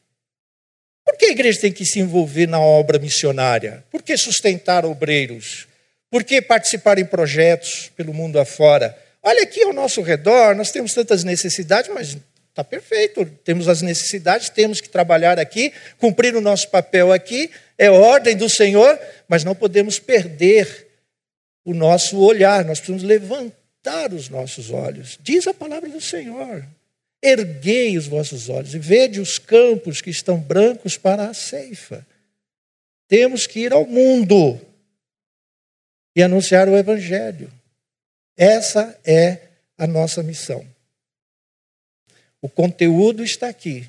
Por 1.04 1.18
que 1.18 1.26
a 1.26 1.32
igreja 1.32 1.62
tem 1.62 1.72
que 1.72 1.84
se 1.84 2.00
envolver 2.00 2.48
na 2.48 2.60
obra 2.60 3.00
missionária? 3.00 3.84
Por 3.90 4.04
que 4.04 4.16
sustentar 4.16 4.86
obreiros? 4.86 5.68
Por 6.12 6.24
que 6.24 6.40
participar 6.44 7.00
em 7.00 7.06
projetos 7.06 7.92
pelo 7.98 8.14
mundo 8.14 8.40
afora? 8.40 8.96
Olha 9.24 9.42
aqui 9.42 9.64
ao 9.64 9.74
nosso 9.74 10.00
redor, 10.04 10.56
nós 10.56 10.70
temos 10.70 10.94
tantas 10.94 11.24
necessidades, 11.24 11.90
mas 11.92 12.16
está 12.50 12.64
perfeito. 12.64 13.26
Temos 13.44 13.68
as 13.68 13.82
necessidades, 13.82 14.50
temos 14.50 14.80
que 14.80 14.88
trabalhar 14.88 15.40
aqui, 15.40 15.74
cumprir 15.98 16.36
o 16.36 16.42
nosso 16.42 16.70
papel 16.70 17.12
aqui, 17.12 17.50
é 17.80 17.90
ordem 17.90 18.38
do 18.38 18.48
Senhor, 18.48 19.00
mas 19.28 19.44
não 19.44 19.56
podemos 19.56 19.98
perder 19.98 20.88
o 21.66 21.74
nosso 21.74 22.20
olhar, 22.20 22.64
nós 22.64 22.80
precisamos 22.80 23.02
levantar 23.02 24.14
os 24.14 24.30
nossos 24.30 24.70
olhos. 24.70 25.18
Diz 25.20 25.48
a 25.48 25.54
palavra 25.54 25.90
do 25.90 26.00
Senhor. 26.00 26.64
Erguei 27.22 27.98
os 27.98 28.08
vossos 28.08 28.50
olhos 28.50 28.74
e 28.74 28.80
vede 28.80 29.20
os 29.20 29.38
campos 29.38 30.02
que 30.02 30.10
estão 30.10 30.40
brancos 30.40 30.98
para 30.98 31.30
a 31.30 31.34
ceifa. 31.34 32.06
Temos 33.08 33.46
que 33.46 33.60
ir 33.60 33.74
ao 33.74 33.86
mundo 33.86 34.60
e 36.16 36.24
anunciar 36.24 36.68
o 36.68 36.76
Evangelho. 36.76 37.52
Essa 38.36 39.00
é 39.06 39.50
a 39.78 39.86
nossa 39.86 40.24
missão. 40.24 40.66
O 42.42 42.50
conteúdo 42.50 43.24
está 43.24 43.50
aqui. 43.50 43.88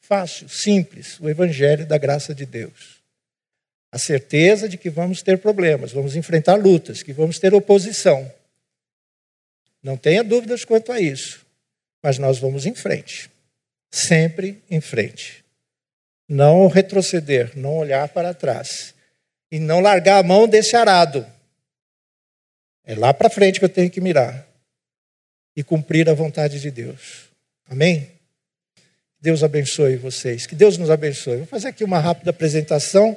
Fácil, 0.00 0.48
simples, 0.48 1.20
o 1.20 1.28
Evangelho 1.28 1.86
da 1.86 1.96
graça 1.96 2.34
de 2.34 2.44
Deus. 2.44 3.00
A 3.92 3.98
certeza 3.98 4.68
de 4.68 4.76
que 4.76 4.90
vamos 4.90 5.22
ter 5.22 5.38
problemas, 5.38 5.92
vamos 5.92 6.16
enfrentar 6.16 6.56
lutas, 6.56 7.02
que 7.02 7.12
vamos 7.12 7.38
ter 7.38 7.54
oposição. 7.54 8.32
Não 9.82 9.96
tenha 9.96 10.24
dúvidas 10.24 10.64
quanto 10.64 10.90
a 10.90 11.00
isso. 11.00 11.46
Mas 12.02 12.18
nós 12.18 12.38
vamos 12.38 12.66
em 12.66 12.74
frente. 12.74 13.30
Sempre 13.90 14.62
em 14.70 14.80
frente. 14.80 15.44
Não 16.28 16.68
retroceder, 16.68 17.52
não 17.56 17.76
olhar 17.76 18.08
para 18.08 18.32
trás. 18.32 18.94
E 19.50 19.58
não 19.58 19.80
largar 19.80 20.18
a 20.18 20.22
mão 20.22 20.46
desse 20.46 20.76
arado. 20.76 21.26
É 22.84 22.94
lá 22.94 23.12
para 23.12 23.28
frente 23.28 23.58
que 23.58 23.64
eu 23.64 23.68
tenho 23.68 23.90
que 23.90 24.00
mirar. 24.00 24.46
E 25.56 25.62
cumprir 25.62 26.08
a 26.08 26.14
vontade 26.14 26.60
de 26.60 26.70
Deus. 26.70 27.28
Amém? 27.68 28.10
Deus 29.20 29.42
abençoe 29.42 29.96
vocês. 29.96 30.46
Que 30.46 30.54
Deus 30.54 30.78
nos 30.78 30.90
abençoe. 30.90 31.38
Vou 31.38 31.46
fazer 31.46 31.68
aqui 31.68 31.84
uma 31.84 31.98
rápida 31.98 32.30
apresentação. 32.30 33.16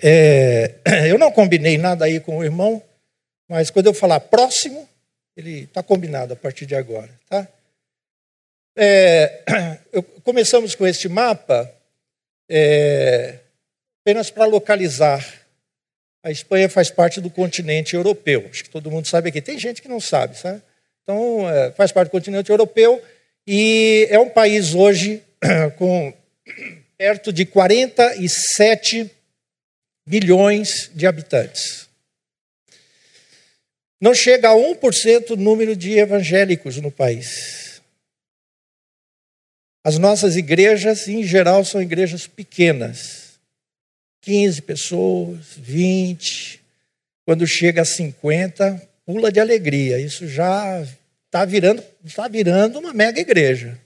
É, 0.00 0.74
eu 1.08 1.18
não 1.18 1.30
combinei 1.30 1.76
nada 1.76 2.04
aí 2.04 2.20
com 2.20 2.38
o 2.38 2.44
irmão, 2.44 2.82
mas 3.48 3.70
quando 3.70 3.86
eu 3.86 3.94
falar 3.94 4.20
próximo, 4.20 4.88
ele 5.36 5.64
está 5.64 5.82
combinado 5.82 6.32
a 6.32 6.36
partir 6.36 6.64
de 6.64 6.74
agora, 6.74 7.10
tá? 7.28 7.46
É, 8.74 9.42
eu, 9.92 10.02
começamos 10.02 10.74
com 10.74 10.86
este 10.86 11.08
mapa 11.08 11.72
é, 12.48 13.38
apenas 14.02 14.30
para 14.30 14.46
localizar. 14.46 15.24
A 16.22 16.30
Espanha 16.30 16.68
faz 16.68 16.90
parte 16.90 17.20
do 17.20 17.30
continente 17.30 17.94
europeu. 17.94 18.46
Acho 18.50 18.64
que 18.64 18.70
todo 18.70 18.90
mundo 18.90 19.06
sabe 19.06 19.28
aqui. 19.28 19.40
Tem 19.40 19.58
gente 19.58 19.80
que 19.80 19.88
não 19.88 20.00
sabe, 20.00 20.36
sabe? 20.36 20.62
Então, 21.02 21.48
é, 21.48 21.70
faz 21.72 21.92
parte 21.92 22.08
do 22.08 22.12
continente 22.12 22.50
europeu 22.50 23.02
e 23.46 24.08
é 24.10 24.18
um 24.18 24.28
país 24.28 24.74
hoje 24.74 25.22
com 25.78 26.12
perto 26.98 27.32
de 27.32 27.44
47 27.44 29.10
milhões 30.06 30.90
de 30.94 31.06
habitantes. 31.06 31.85
Não 34.00 34.14
chega 34.14 34.50
a 34.50 34.54
1% 34.54 35.30
o 35.30 35.36
número 35.36 35.74
de 35.74 35.98
evangélicos 35.98 36.76
no 36.76 36.90
país. 36.90 37.80
As 39.82 39.98
nossas 39.98 40.36
igrejas, 40.36 41.08
em 41.08 41.22
geral, 41.22 41.64
são 41.64 41.80
igrejas 41.80 42.26
pequenas. 42.26 43.38
15 44.20 44.62
pessoas, 44.62 45.46
20. 45.56 46.60
Quando 47.24 47.46
chega 47.46 47.82
a 47.82 47.84
50, 47.84 48.82
pula 49.06 49.30
de 49.30 49.40
alegria. 49.40 49.98
Isso 49.98 50.26
já 50.26 50.84
está 51.26 51.44
virando, 51.44 51.82
tá 52.14 52.28
virando 52.28 52.78
uma 52.78 52.92
mega 52.92 53.20
igreja. 53.20 53.78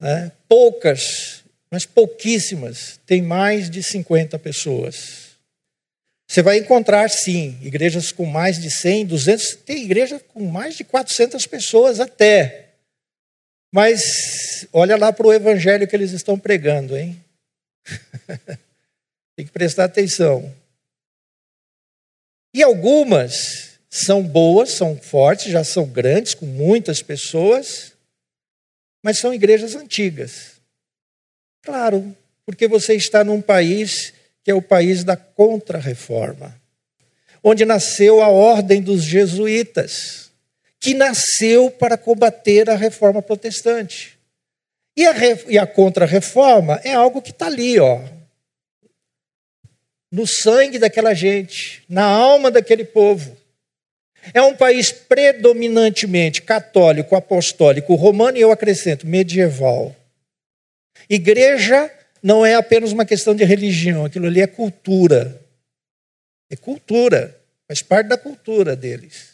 Né? 0.00 0.32
Poucas, 0.48 1.44
mas 1.70 1.84
pouquíssimas, 1.84 3.00
tem 3.04 3.20
mais 3.20 3.68
de 3.68 3.82
50 3.82 4.38
pessoas. 4.38 5.31
Você 6.32 6.40
vai 6.40 6.56
encontrar, 6.56 7.10
sim, 7.10 7.58
igrejas 7.60 8.10
com 8.10 8.24
mais 8.24 8.58
de 8.58 8.70
100, 8.70 9.04
200, 9.04 9.56
tem 9.66 9.82
igreja 9.82 10.18
com 10.18 10.46
mais 10.46 10.74
de 10.74 10.82
400 10.82 11.46
pessoas 11.46 12.00
até. 12.00 12.70
Mas 13.70 14.66
olha 14.72 14.96
lá 14.96 15.12
para 15.12 15.26
o 15.26 15.32
evangelho 15.34 15.86
que 15.86 15.94
eles 15.94 16.12
estão 16.12 16.38
pregando, 16.38 16.96
hein? 16.96 17.22
tem 19.36 19.44
que 19.44 19.52
prestar 19.52 19.84
atenção. 19.84 20.50
E 22.54 22.62
algumas 22.62 23.78
são 23.90 24.22
boas, 24.22 24.70
são 24.70 24.96
fortes, 24.96 25.52
já 25.52 25.62
são 25.62 25.84
grandes, 25.84 26.32
com 26.32 26.46
muitas 26.46 27.02
pessoas, 27.02 27.92
mas 29.04 29.18
são 29.18 29.34
igrejas 29.34 29.74
antigas. 29.74 30.52
Claro, 31.62 32.16
porque 32.46 32.66
você 32.66 32.94
está 32.94 33.22
num 33.22 33.42
país 33.42 34.14
que 34.44 34.50
é 34.50 34.54
o 34.54 34.62
país 34.62 35.04
da 35.04 35.16
Contra-Reforma, 35.16 36.60
onde 37.42 37.64
nasceu 37.64 38.22
a 38.22 38.28
Ordem 38.28 38.80
dos 38.80 39.04
Jesuítas, 39.04 40.30
que 40.80 40.94
nasceu 40.94 41.70
para 41.70 41.96
combater 41.96 42.68
a 42.68 42.76
reforma 42.76 43.22
protestante. 43.22 44.18
E 44.96 45.06
a, 45.06 45.14
e 45.48 45.58
a 45.58 45.66
Contra-Reforma 45.66 46.80
é 46.84 46.92
algo 46.92 47.22
que 47.22 47.30
está 47.30 47.46
ali, 47.46 47.78
ó, 47.78 48.00
no 50.10 50.26
sangue 50.26 50.78
daquela 50.78 51.14
gente, 51.14 51.82
na 51.88 52.04
alma 52.04 52.50
daquele 52.50 52.84
povo. 52.84 53.36
É 54.34 54.42
um 54.42 54.54
país 54.54 54.92
predominantemente 54.92 56.42
católico, 56.42 57.16
apostólico, 57.16 57.94
romano 57.94 58.36
e 58.36 58.40
eu 58.40 58.52
acrescento 58.52 59.06
medieval. 59.06 59.96
Igreja 61.08 61.90
não 62.22 62.46
é 62.46 62.54
apenas 62.54 62.92
uma 62.92 63.04
questão 63.04 63.34
de 63.34 63.44
religião, 63.44 64.04
aquilo 64.04 64.26
ali 64.26 64.40
é 64.40 64.46
cultura. 64.46 65.40
É 66.50 66.56
cultura, 66.56 67.40
faz 67.66 67.82
parte 67.82 68.08
da 68.08 68.18
cultura 68.18 68.76
deles. 68.76 69.32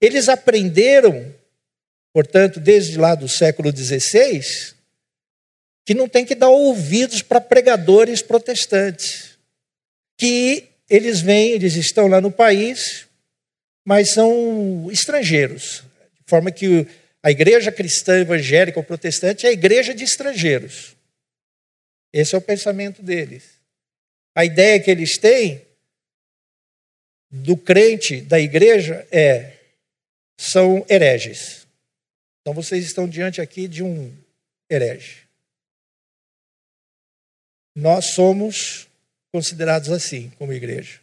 Eles 0.00 0.28
aprenderam, 0.28 1.34
portanto, 2.12 2.58
desde 2.58 2.96
lá 2.96 3.14
do 3.14 3.28
século 3.28 3.76
XVI, 3.76 4.40
que 5.84 5.92
não 5.92 6.08
tem 6.08 6.24
que 6.24 6.34
dar 6.34 6.48
ouvidos 6.48 7.20
para 7.20 7.40
pregadores 7.40 8.22
protestantes. 8.22 9.36
Que 10.16 10.68
eles 10.88 11.20
vêm, 11.20 11.50
eles 11.50 11.74
estão 11.74 12.06
lá 12.06 12.20
no 12.20 12.30
país, 12.30 13.06
mas 13.84 14.12
são 14.12 14.88
estrangeiros. 14.90 15.82
De 16.14 16.22
forma 16.28 16.50
que 16.50 16.86
a 17.22 17.30
igreja 17.30 17.72
cristã 17.72 18.20
evangélica 18.20 18.78
ou 18.78 18.84
protestante 18.84 19.46
é 19.46 19.50
a 19.50 19.52
igreja 19.52 19.92
de 19.92 20.04
estrangeiros. 20.04 20.96
Esse 22.12 22.34
é 22.34 22.38
o 22.38 22.42
pensamento 22.42 23.02
deles. 23.02 23.60
A 24.34 24.44
ideia 24.44 24.80
que 24.80 24.90
eles 24.90 25.18
têm 25.18 25.64
do 27.30 27.56
crente 27.56 28.20
da 28.20 28.40
igreja 28.40 29.06
é 29.12 29.56
são 30.38 30.84
hereges. 30.88 31.66
Então 32.40 32.54
vocês 32.54 32.84
estão 32.84 33.08
diante 33.08 33.40
aqui 33.40 33.68
de 33.68 33.82
um 33.82 34.12
herege. 34.68 35.28
Nós 37.76 38.06
somos 38.06 38.88
considerados 39.32 39.90
assim 39.90 40.30
como 40.30 40.52
igreja. 40.52 41.00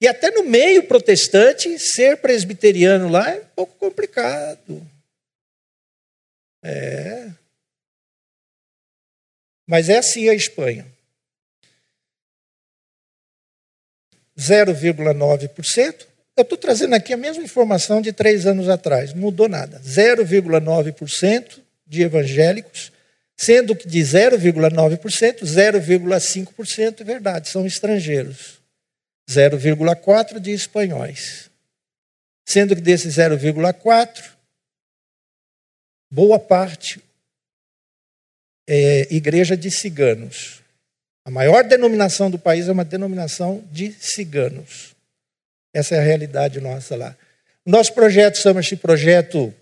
E 0.00 0.08
até 0.08 0.30
no 0.30 0.44
meio 0.44 0.86
protestante, 0.86 1.78
ser 1.78 2.18
presbiteriano 2.18 3.08
lá 3.08 3.30
é 3.30 3.40
um 3.40 3.46
pouco 3.46 3.74
complicado. 3.74 4.86
É. 6.62 7.30
Mas 9.70 9.88
é 9.88 9.98
assim 9.98 10.28
a 10.28 10.34
Espanha. 10.34 10.84
0,9%. 14.36 16.06
Eu 16.36 16.42
estou 16.42 16.58
trazendo 16.58 16.96
aqui 16.96 17.12
a 17.12 17.16
mesma 17.16 17.44
informação 17.44 18.02
de 18.02 18.12
três 18.12 18.46
anos 18.46 18.68
atrás, 18.68 19.14
não 19.14 19.20
mudou 19.20 19.48
nada. 19.48 19.78
0,9% 19.78 21.60
de 21.86 22.02
evangélicos, 22.02 22.90
sendo 23.36 23.76
que 23.76 23.86
de 23.86 24.00
0,9%, 24.00 25.44
0,5% 25.44 27.00
é 27.00 27.04
verdade, 27.04 27.48
são 27.48 27.64
estrangeiros. 27.64 28.58
0,4% 29.30 30.40
de 30.40 30.50
espanhóis. 30.50 31.48
Sendo 32.44 32.74
que 32.74 32.82
desses 32.82 33.14
0,4%, 33.14 34.32
boa 36.10 36.40
parte, 36.40 37.00
é, 38.72 39.08
igreja 39.10 39.56
de 39.56 39.68
ciganos. 39.68 40.60
A 41.24 41.30
maior 41.30 41.64
denominação 41.64 42.30
do 42.30 42.38
país 42.38 42.68
é 42.68 42.72
uma 42.72 42.84
denominação 42.84 43.64
de 43.72 43.92
ciganos. 43.98 44.94
Essa 45.74 45.96
é 45.96 45.98
a 45.98 46.02
realidade 46.02 46.60
nossa 46.60 46.94
lá. 46.94 47.16
Nosso 47.66 47.92
projeto 47.92 48.38
chama-se 48.38 48.76
Projeto 48.76 49.52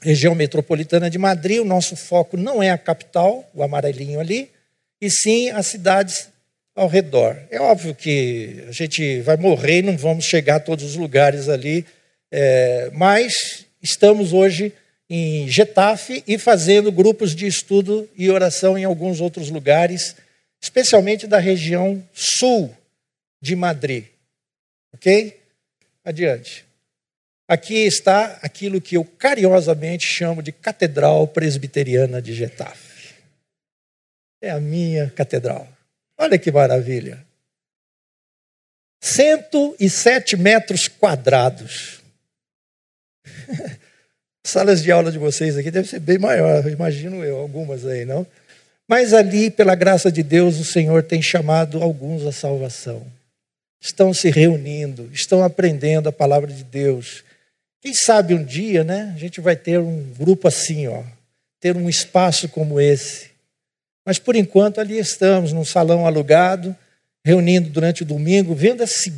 Região 0.00 0.36
Metropolitana 0.36 1.10
de 1.10 1.18
Madrid. 1.18 1.58
O 1.58 1.64
nosso 1.64 1.96
foco 1.96 2.36
não 2.36 2.62
é 2.62 2.70
a 2.70 2.78
capital, 2.78 3.48
o 3.52 3.60
amarelinho 3.60 4.20
ali, 4.20 4.48
e 5.00 5.10
sim 5.10 5.50
as 5.50 5.66
cidades 5.66 6.28
ao 6.76 6.86
redor. 6.86 7.36
É 7.50 7.60
óbvio 7.60 7.92
que 7.92 8.64
a 8.68 8.72
gente 8.72 9.20
vai 9.22 9.36
morrer 9.36 9.80
e 9.80 9.82
não 9.82 9.96
vamos 9.96 10.24
chegar 10.24 10.56
a 10.56 10.60
todos 10.60 10.84
os 10.84 10.94
lugares 10.94 11.48
ali, 11.48 11.84
é, 12.30 12.88
mas 12.94 13.66
estamos 13.82 14.32
hoje 14.32 14.72
em 15.08 15.48
Getafe 15.48 16.22
e 16.26 16.38
fazendo 16.38 16.92
grupos 16.92 17.34
de 17.34 17.46
estudo 17.46 18.08
e 18.14 18.30
oração 18.30 18.76
em 18.76 18.84
alguns 18.84 19.20
outros 19.20 19.48
lugares, 19.48 20.14
especialmente 20.60 21.26
da 21.26 21.38
região 21.38 22.06
sul 22.12 22.74
de 23.40 23.56
Madrid. 23.56 24.04
Ok? 24.92 25.40
Adiante. 26.04 26.64
Aqui 27.46 27.86
está 27.86 28.38
aquilo 28.42 28.80
que 28.80 28.96
eu 28.96 29.04
carinhosamente 29.04 30.06
chamo 30.06 30.42
de 30.42 30.52
Catedral 30.52 31.26
Presbiteriana 31.26 32.20
de 32.20 32.34
Getafe. 32.34 33.14
É 34.42 34.50
a 34.50 34.60
minha 34.60 35.10
catedral. 35.10 35.66
Olha 36.18 36.38
que 36.38 36.52
maravilha. 36.52 37.26
107 39.00 40.36
metros 40.36 40.88
quadrados. 40.88 42.00
Salas 44.48 44.82
de 44.82 44.90
aula 44.90 45.12
de 45.12 45.18
vocês 45.18 45.58
aqui 45.58 45.70
devem 45.70 45.86
ser 45.86 46.00
bem 46.00 46.16
maior, 46.16 46.66
imagino 46.66 47.22
eu, 47.22 47.36
algumas 47.36 47.84
aí, 47.84 48.06
não? 48.06 48.26
Mas 48.88 49.12
ali, 49.12 49.50
pela 49.50 49.74
graça 49.74 50.10
de 50.10 50.22
Deus, 50.22 50.58
o 50.58 50.64
Senhor 50.64 51.02
tem 51.02 51.20
chamado 51.20 51.82
alguns 51.82 52.24
à 52.24 52.32
salvação. 52.32 53.06
estão 53.78 54.14
se 54.14 54.30
reunindo, 54.30 55.10
estão 55.12 55.44
aprendendo 55.44 56.08
a 56.08 56.12
palavra 56.12 56.50
de 56.50 56.64
Deus. 56.64 57.22
Quem 57.82 57.92
sabe 57.92 58.32
um 58.32 58.42
dia, 58.42 58.82
né, 58.82 59.12
a 59.14 59.18
gente 59.18 59.38
vai 59.38 59.54
ter 59.54 59.80
um 59.80 60.02
grupo 60.18 60.48
assim, 60.48 60.88
ó, 60.88 61.02
ter 61.60 61.76
um 61.76 61.86
espaço 61.86 62.48
como 62.48 62.80
esse. 62.80 63.26
Mas 64.02 64.18
por 64.18 64.34
enquanto 64.34 64.80
ali 64.80 64.98
estamos, 64.98 65.52
num 65.52 65.64
salão 65.64 66.06
alugado, 66.06 66.74
reunindo 67.22 67.68
durante 67.68 68.02
o 68.02 68.06
domingo, 68.06 68.54
vendo 68.54 68.82
esse, 68.82 69.12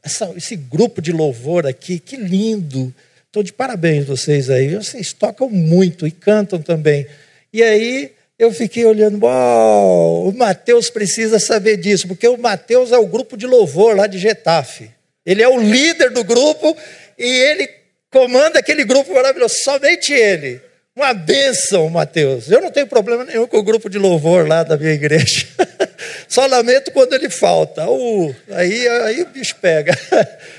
essa, 0.00 0.32
esse 0.36 0.54
grupo 0.54 1.02
de 1.02 1.10
louvor 1.10 1.66
aqui, 1.66 1.98
que 1.98 2.16
lindo. 2.16 2.94
Estou 3.36 3.44
de 3.44 3.52
parabéns 3.52 4.06
vocês 4.06 4.48
aí, 4.48 4.74
vocês 4.74 5.12
tocam 5.12 5.50
muito 5.50 6.06
e 6.06 6.10
cantam 6.10 6.58
também. 6.58 7.06
E 7.52 7.62
aí 7.62 8.12
eu 8.38 8.50
fiquei 8.50 8.86
olhando, 8.86 9.22
uau, 9.22 10.26
o 10.26 10.32
Mateus 10.32 10.88
precisa 10.88 11.38
saber 11.38 11.76
disso, 11.76 12.08
porque 12.08 12.26
o 12.26 12.38
Mateus 12.38 12.92
é 12.92 12.96
o 12.96 13.04
grupo 13.04 13.36
de 13.36 13.46
louvor 13.46 13.94
lá 13.94 14.06
de 14.06 14.16
Getafe. 14.16 14.90
Ele 15.26 15.42
é 15.42 15.48
o 15.50 15.60
líder 15.60 16.12
do 16.12 16.24
grupo 16.24 16.74
e 17.18 17.26
ele 17.26 17.68
comanda 18.10 18.58
aquele 18.58 18.84
grupo 18.84 19.12
maravilhoso, 19.12 19.56
somente 19.62 20.14
ele. 20.14 20.58
Uma 20.96 21.12
bênção, 21.12 21.90
Mateus. 21.90 22.50
Eu 22.50 22.62
não 22.62 22.70
tenho 22.70 22.86
problema 22.86 23.22
nenhum 23.22 23.46
com 23.46 23.58
o 23.58 23.62
grupo 23.62 23.90
de 23.90 23.98
louvor 23.98 24.48
lá 24.48 24.62
da 24.62 24.78
minha 24.78 24.92
igreja. 24.92 25.46
Só 26.26 26.46
lamento 26.46 26.90
quando 26.90 27.12
ele 27.12 27.28
falta. 27.28 27.86
Uh, 27.86 28.34
aí, 28.52 28.88
aí 28.88 29.20
o 29.20 29.26
bicho 29.26 29.56
pega. 29.60 29.92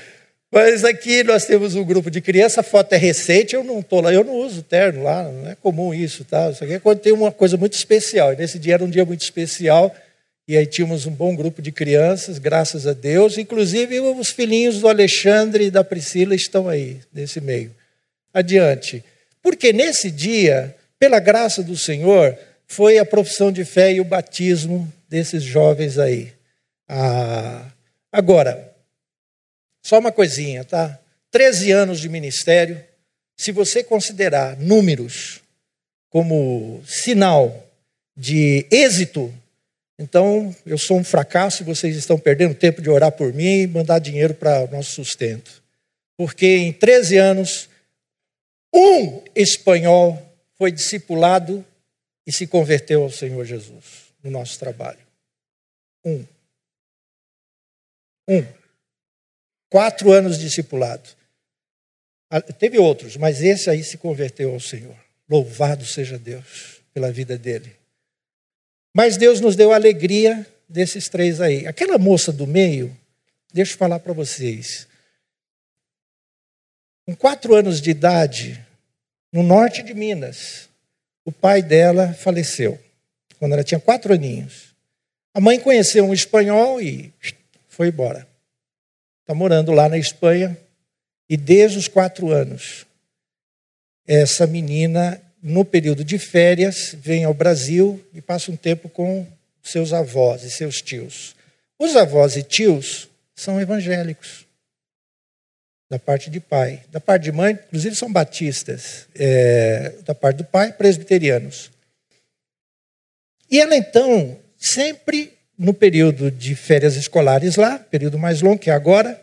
Mas 0.50 0.82
aqui 0.82 1.22
nós 1.22 1.44
temos 1.44 1.74
um 1.74 1.84
grupo 1.84 2.10
de 2.10 2.22
criança, 2.22 2.60
a 2.60 2.62
foto 2.62 2.94
é 2.94 2.96
recente, 2.96 3.54
eu 3.54 3.62
não 3.62 3.80
estou 3.80 4.00
lá, 4.00 4.12
eu 4.12 4.24
não 4.24 4.34
uso 4.34 4.62
terno 4.62 5.02
lá, 5.02 5.24
não 5.24 5.50
é 5.50 5.54
comum 5.54 5.92
isso, 5.92 6.24
tá? 6.24 6.50
Isso 6.50 6.64
aqui 6.64 6.74
é 6.74 6.78
quando 6.80 7.00
tem 7.00 7.12
uma 7.12 7.30
coisa 7.30 7.56
muito 7.58 7.74
especial. 7.74 8.32
E 8.32 8.36
nesse 8.36 8.58
dia 8.58 8.74
era 8.74 8.84
um 8.84 8.88
dia 8.88 9.04
muito 9.04 9.20
especial, 9.20 9.94
e 10.46 10.56
aí 10.56 10.64
tínhamos 10.64 11.04
um 11.04 11.10
bom 11.10 11.36
grupo 11.36 11.60
de 11.60 11.70
crianças, 11.70 12.38
graças 12.38 12.86
a 12.86 12.94
Deus. 12.94 13.36
Inclusive 13.36 14.00
os 14.00 14.30
filhinhos 14.30 14.80
do 14.80 14.88
Alexandre 14.88 15.66
e 15.66 15.70
da 15.70 15.84
Priscila 15.84 16.34
estão 16.34 16.66
aí, 16.66 16.96
nesse 17.12 17.38
meio. 17.38 17.70
Adiante. 18.32 19.04
Porque 19.42 19.70
nesse 19.70 20.10
dia, 20.10 20.74
pela 20.98 21.20
graça 21.20 21.62
do 21.62 21.76
Senhor, 21.76 22.34
foi 22.66 22.98
a 22.98 23.04
profissão 23.04 23.52
de 23.52 23.64
fé 23.66 23.92
e 23.92 24.00
o 24.00 24.04
batismo 24.04 24.90
desses 25.08 25.42
jovens 25.42 25.98
aí. 25.98 26.32
Ah, 26.88 27.66
agora, 28.10 28.67
só 29.88 29.98
uma 29.98 30.12
coisinha, 30.12 30.66
tá? 30.66 31.00
13 31.30 31.70
anos 31.70 31.98
de 31.98 32.10
ministério. 32.10 32.84
Se 33.38 33.50
você 33.50 33.82
considerar 33.82 34.54
números 34.58 35.40
como 36.10 36.82
sinal 36.84 37.66
de 38.14 38.66
êxito, 38.70 39.32
então 39.98 40.54
eu 40.66 40.76
sou 40.76 40.98
um 40.98 41.04
fracasso 41.04 41.62
e 41.62 41.64
vocês 41.64 41.96
estão 41.96 42.18
perdendo 42.18 42.54
tempo 42.54 42.82
de 42.82 42.90
orar 42.90 43.12
por 43.12 43.32
mim 43.32 43.62
e 43.62 43.66
mandar 43.66 43.98
dinheiro 43.98 44.34
para 44.34 44.64
o 44.64 44.70
nosso 44.70 44.90
sustento. 44.90 45.62
Porque 46.18 46.46
em 46.46 46.70
13 46.70 47.16
anos, 47.16 47.70
um 48.74 49.22
espanhol 49.34 50.22
foi 50.58 50.70
discipulado 50.70 51.64
e 52.26 52.32
se 52.32 52.46
converteu 52.46 53.04
ao 53.04 53.10
Senhor 53.10 53.42
Jesus 53.42 54.12
no 54.22 54.30
nosso 54.30 54.58
trabalho. 54.58 55.00
Um. 56.04 56.26
Um. 58.28 58.57
Quatro 59.70 60.12
anos 60.12 60.38
discipulado. 60.38 61.10
Ah, 62.30 62.40
teve 62.40 62.78
outros, 62.78 63.16
mas 63.16 63.42
esse 63.42 63.68
aí 63.68 63.84
se 63.84 63.98
converteu 63.98 64.52
ao 64.52 64.60
Senhor. 64.60 64.96
Louvado 65.28 65.84
seja 65.84 66.18
Deus 66.18 66.80
pela 66.92 67.12
vida 67.12 67.36
dele. 67.36 67.76
Mas 68.94 69.16
Deus 69.16 69.40
nos 69.40 69.54
deu 69.54 69.72
a 69.72 69.76
alegria 69.76 70.46
desses 70.68 71.08
três 71.08 71.40
aí. 71.40 71.66
Aquela 71.66 71.98
moça 71.98 72.32
do 72.32 72.46
meio, 72.46 72.94
deixa 73.52 73.72
eu 73.72 73.78
falar 73.78 73.98
para 73.98 74.12
vocês. 74.12 74.88
Com 77.06 77.14
quatro 77.14 77.54
anos 77.54 77.80
de 77.80 77.90
idade, 77.90 78.64
no 79.32 79.42
norte 79.42 79.82
de 79.82 79.94
Minas, 79.94 80.68
o 81.24 81.32
pai 81.32 81.62
dela 81.62 82.14
faleceu, 82.14 82.78
quando 83.38 83.52
ela 83.52 83.64
tinha 83.64 83.80
quatro 83.80 84.12
aninhos. 84.12 84.74
A 85.34 85.40
mãe 85.40 85.60
conheceu 85.60 86.04
um 86.04 86.14
espanhol 86.14 86.80
e 86.80 87.12
foi 87.68 87.88
embora 87.88 88.26
está 89.28 89.34
morando 89.34 89.72
lá 89.72 89.90
na 89.90 89.98
Espanha, 89.98 90.56
e 91.28 91.36
desde 91.36 91.76
os 91.76 91.86
quatro 91.86 92.30
anos, 92.30 92.86
essa 94.06 94.46
menina, 94.46 95.20
no 95.42 95.66
período 95.66 96.02
de 96.02 96.18
férias, 96.18 96.96
vem 96.98 97.24
ao 97.24 97.34
Brasil 97.34 98.02
e 98.14 98.22
passa 98.22 98.50
um 98.50 98.56
tempo 98.56 98.88
com 98.88 99.26
seus 99.62 99.92
avós 99.92 100.44
e 100.44 100.50
seus 100.50 100.80
tios. 100.80 101.36
Os 101.78 101.94
avós 101.94 102.36
e 102.36 102.42
tios 102.42 103.06
são 103.36 103.60
evangélicos, 103.60 104.46
da 105.90 105.98
parte 105.98 106.30
de 106.30 106.40
pai. 106.40 106.82
Da 106.90 106.98
parte 106.98 107.24
de 107.24 107.32
mãe, 107.32 107.52
inclusive, 107.52 107.94
são 107.96 108.10
batistas. 108.10 109.06
É, 109.14 109.90
da 110.06 110.14
parte 110.14 110.38
do 110.38 110.44
pai, 110.44 110.72
presbiterianos. 110.72 111.70
E 113.50 113.60
ela, 113.60 113.76
então, 113.76 114.38
sempre 114.56 115.37
no 115.58 115.74
período 115.74 116.30
de 116.30 116.54
férias 116.54 116.94
escolares 116.94 117.56
lá, 117.56 117.78
período 117.78 118.18
mais 118.18 118.40
longo 118.40 118.58
que 118.58 118.70
é 118.70 118.72
agora, 118.72 119.20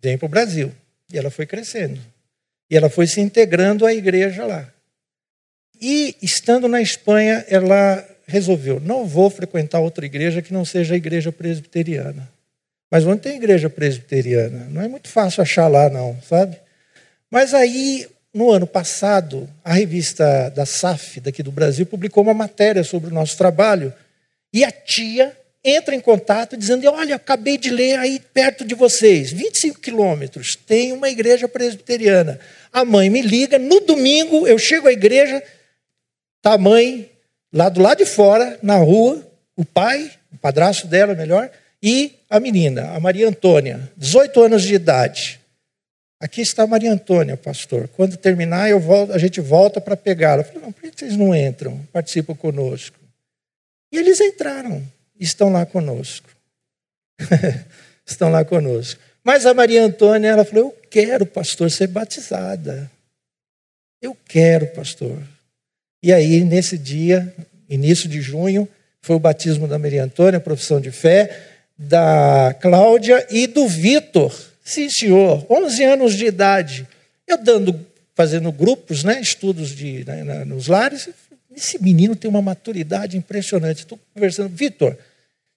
vem 0.00 0.18
para 0.18 0.26
o 0.26 0.28
Brasil. 0.28 0.70
E 1.10 1.16
ela 1.16 1.30
foi 1.30 1.46
crescendo. 1.46 1.98
E 2.70 2.76
ela 2.76 2.90
foi 2.90 3.06
se 3.06 3.20
integrando 3.20 3.86
à 3.86 3.94
igreja 3.94 4.44
lá. 4.44 4.68
E, 5.80 6.14
estando 6.20 6.68
na 6.68 6.82
Espanha, 6.82 7.44
ela 7.48 8.06
resolveu: 8.26 8.78
não 8.78 9.06
vou 9.06 9.30
frequentar 9.30 9.80
outra 9.80 10.04
igreja 10.04 10.42
que 10.42 10.52
não 10.52 10.64
seja 10.64 10.94
a 10.94 10.96
igreja 10.96 11.32
presbiteriana. 11.32 12.30
Mas 12.90 13.06
onde 13.06 13.22
tem 13.22 13.36
igreja 13.36 13.70
presbiteriana? 13.70 14.66
Não 14.68 14.82
é 14.82 14.88
muito 14.88 15.08
fácil 15.08 15.42
achar 15.42 15.68
lá, 15.68 15.88
não, 15.88 16.20
sabe? 16.22 16.58
Mas 17.30 17.54
aí, 17.54 18.06
no 18.34 18.50
ano 18.50 18.66
passado, 18.66 19.48
a 19.64 19.72
revista 19.72 20.50
da 20.50 20.66
SAF, 20.66 21.20
daqui 21.20 21.42
do 21.42 21.52
Brasil, 21.52 21.86
publicou 21.86 22.22
uma 22.22 22.34
matéria 22.34 22.84
sobre 22.84 23.10
o 23.10 23.14
nosso 23.14 23.36
trabalho. 23.38 23.94
E 24.52 24.64
a 24.64 24.70
tia 24.70 25.36
entra 25.64 25.94
em 25.94 26.00
contato 26.00 26.56
dizendo: 26.56 26.86
Olha, 26.90 27.16
acabei 27.16 27.58
de 27.58 27.70
ler 27.70 27.98
aí 27.98 28.20
perto 28.32 28.64
de 28.64 28.74
vocês, 28.74 29.32
25 29.32 29.80
quilômetros, 29.80 30.56
tem 30.66 30.92
uma 30.92 31.08
igreja 31.08 31.46
presbiteriana. 31.46 32.40
A 32.72 32.84
mãe 32.84 33.10
me 33.10 33.22
liga, 33.22 33.58
no 33.58 33.80
domingo 33.80 34.46
eu 34.46 34.58
chego 34.58 34.88
à 34.88 34.92
igreja, 34.92 35.42
está 36.38 36.54
a 36.54 36.58
mãe 36.58 37.10
lá 37.52 37.68
do 37.68 37.80
lado 37.80 37.98
de 37.98 38.06
fora, 38.06 38.58
na 38.62 38.76
rua, 38.76 39.26
o 39.56 39.64
pai, 39.64 40.10
o 40.32 40.38
padrasto 40.38 40.86
dela, 40.86 41.14
melhor, 41.14 41.50
e 41.82 42.12
a 42.28 42.38
menina, 42.38 42.90
a 42.90 43.00
Maria 43.00 43.28
Antônia, 43.28 43.90
18 43.96 44.42
anos 44.42 44.62
de 44.62 44.74
idade. 44.74 45.40
Aqui 46.20 46.42
está 46.42 46.64
a 46.64 46.66
Maria 46.66 46.92
Antônia, 46.92 47.34
pastor. 47.34 47.88
Quando 47.96 48.14
terminar, 48.16 48.68
eu 48.68 48.78
volto, 48.78 49.12
a 49.12 49.18
gente 49.18 49.40
volta 49.40 49.80
para 49.80 49.96
pegá-la. 49.96 50.42
Eu 50.42 50.44
falei, 50.44 50.60
não, 50.60 50.70
por 50.70 50.82
que 50.82 50.90
vocês 50.94 51.16
não 51.16 51.34
entram? 51.34 51.80
Participam 51.90 52.34
conosco. 52.34 52.98
E 53.90 53.96
eles 53.96 54.20
entraram 54.20 54.86
estão 55.24 55.50
lá 55.50 55.66
conosco. 55.66 56.28
estão 58.06 58.30
lá 58.30 58.44
conosco. 58.44 59.00
Mas 59.22 59.46
a 59.46 59.54
Maria 59.54 59.84
Antônia, 59.84 60.28
ela 60.28 60.44
falou: 60.44 60.66
Eu 60.66 60.76
quero, 60.90 61.26
pastor, 61.26 61.70
ser 61.70 61.86
batizada. 61.86 62.90
Eu 64.00 64.16
quero, 64.26 64.66
pastor. 64.68 65.18
E 66.02 66.12
aí, 66.12 66.42
nesse 66.42 66.78
dia, 66.78 67.32
início 67.68 68.08
de 68.08 68.20
junho, 68.22 68.66
foi 69.02 69.16
o 69.16 69.20
batismo 69.20 69.68
da 69.68 69.78
Maria 69.78 70.04
Antônia, 70.04 70.40
profissão 70.40 70.80
de 70.80 70.90
fé, 70.90 71.48
da 71.76 72.54
Cláudia 72.60 73.26
e 73.30 73.46
do 73.46 73.68
Vitor. 73.68 74.34
Sim, 74.64 74.88
senhor, 74.88 75.44
11 75.50 75.84
anos 75.84 76.14
de 76.14 76.26
idade. 76.26 76.88
Eu 77.26 77.38
dando, 77.38 77.86
fazendo 78.14 78.50
grupos, 78.52 79.04
né, 79.04 79.20
estudos 79.20 79.70
de, 79.70 80.04
né, 80.04 80.44
nos 80.44 80.66
lares. 80.68 81.08
Esse 81.54 81.82
menino 81.82 82.16
tem 82.16 82.30
uma 82.30 82.42
maturidade 82.42 83.16
impressionante. 83.16 83.80
Estou 83.80 83.98
conversando, 84.14 84.48
Vitor, 84.48 84.96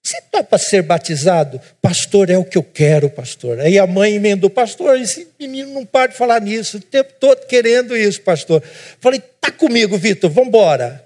você 0.04 0.20
topa 0.30 0.58
ser 0.58 0.82
batizado? 0.82 1.58
Pastor, 1.80 2.28
é 2.28 2.36
o 2.36 2.44
que 2.44 2.58
eu 2.58 2.62
quero, 2.62 3.08
pastor. 3.08 3.58
Aí 3.58 3.78
a 3.78 3.86
mãe 3.86 4.16
emendou, 4.16 4.50
pastor, 4.50 5.00
esse 5.00 5.26
menino 5.40 5.72
não 5.72 5.86
para 5.86 6.12
de 6.12 6.16
falar 6.18 6.42
nisso, 6.42 6.76
o 6.76 6.80
tempo 6.80 7.14
todo 7.18 7.46
querendo 7.46 7.96
isso, 7.96 8.20
pastor. 8.20 8.62
Falei, 9.00 9.22
tá 9.40 9.50
comigo, 9.50 9.96
Vitor, 9.96 10.30
vamos 10.30 10.48
embora. 10.48 11.02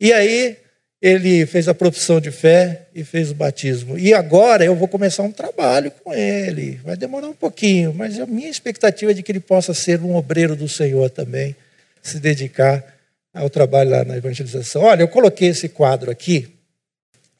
E 0.00 0.12
aí 0.12 0.56
ele 1.00 1.46
fez 1.46 1.68
a 1.68 1.74
profissão 1.74 2.20
de 2.20 2.32
fé 2.32 2.88
e 2.92 3.04
fez 3.04 3.30
o 3.30 3.36
batismo. 3.36 3.96
E 3.96 4.12
agora 4.12 4.64
eu 4.64 4.74
vou 4.74 4.88
começar 4.88 5.22
um 5.22 5.30
trabalho 5.30 5.92
com 6.02 6.12
ele. 6.12 6.80
Vai 6.82 6.96
demorar 6.96 7.28
um 7.28 7.34
pouquinho, 7.34 7.94
mas 7.94 8.18
a 8.18 8.26
minha 8.26 8.50
expectativa 8.50 9.12
é 9.12 9.14
de 9.14 9.22
que 9.22 9.30
ele 9.30 9.38
possa 9.38 9.72
ser 9.72 10.00
um 10.00 10.16
obreiro 10.16 10.56
do 10.56 10.68
Senhor 10.68 11.08
também, 11.08 11.54
se 12.02 12.18
dedicar 12.18 12.84
ao 13.32 13.48
trabalho 13.48 13.90
lá 13.90 14.04
na 14.04 14.16
evangelização. 14.16 14.82
Olha, 14.82 15.02
eu 15.02 15.08
coloquei 15.08 15.50
esse 15.50 15.68
quadro 15.68 16.10
aqui 16.10 16.59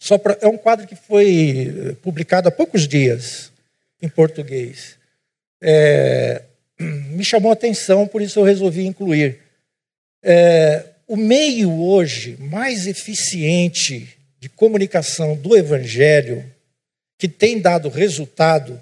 só 0.00 0.16
pra, 0.16 0.36
é 0.40 0.48
um 0.48 0.56
quadro 0.56 0.86
que 0.86 0.96
foi 0.96 1.90
eh, 1.90 1.92
publicado 2.02 2.48
há 2.48 2.50
poucos 2.50 2.88
dias 2.88 3.52
em 4.00 4.08
português. 4.08 4.96
É, 5.62 6.42
me 6.80 7.22
chamou 7.22 7.50
a 7.50 7.52
atenção, 7.52 8.08
por 8.08 8.22
isso 8.22 8.40
eu 8.40 8.44
resolvi 8.44 8.86
incluir. 8.86 9.40
É, 10.22 10.86
o 11.06 11.18
meio 11.18 11.70
hoje 11.82 12.38
mais 12.40 12.86
eficiente 12.86 14.08
de 14.38 14.48
comunicação 14.48 15.36
do 15.36 15.54
Evangelho, 15.54 16.50
que 17.18 17.28
tem 17.28 17.60
dado 17.60 17.90
resultado, 17.90 18.80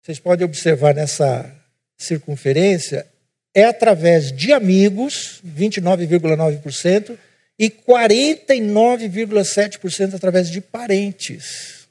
vocês 0.00 0.20
podem 0.20 0.44
observar 0.44 0.94
nessa 0.94 1.52
circunferência, 1.98 3.04
é 3.52 3.64
através 3.64 4.30
de 4.30 4.52
amigos, 4.52 5.42
29,9%, 5.44 7.18
e 7.60 7.68
49,7% 7.68 10.14
através 10.14 10.48
de 10.48 10.62
parentes. 10.62 11.86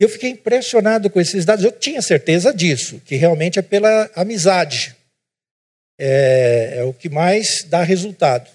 Eu 0.00 0.08
fiquei 0.08 0.30
impressionado 0.30 1.08
com 1.08 1.20
esses 1.20 1.44
dados. 1.44 1.64
Eu 1.64 1.70
tinha 1.70 2.02
certeza 2.02 2.52
disso, 2.52 3.00
que 3.04 3.14
realmente 3.14 3.60
é 3.60 3.62
pela 3.62 4.10
amizade. 4.16 4.96
É, 5.96 6.78
é 6.78 6.82
o 6.82 6.92
que 6.92 7.08
mais 7.08 7.62
dá 7.68 7.84
resultado. 7.84 8.50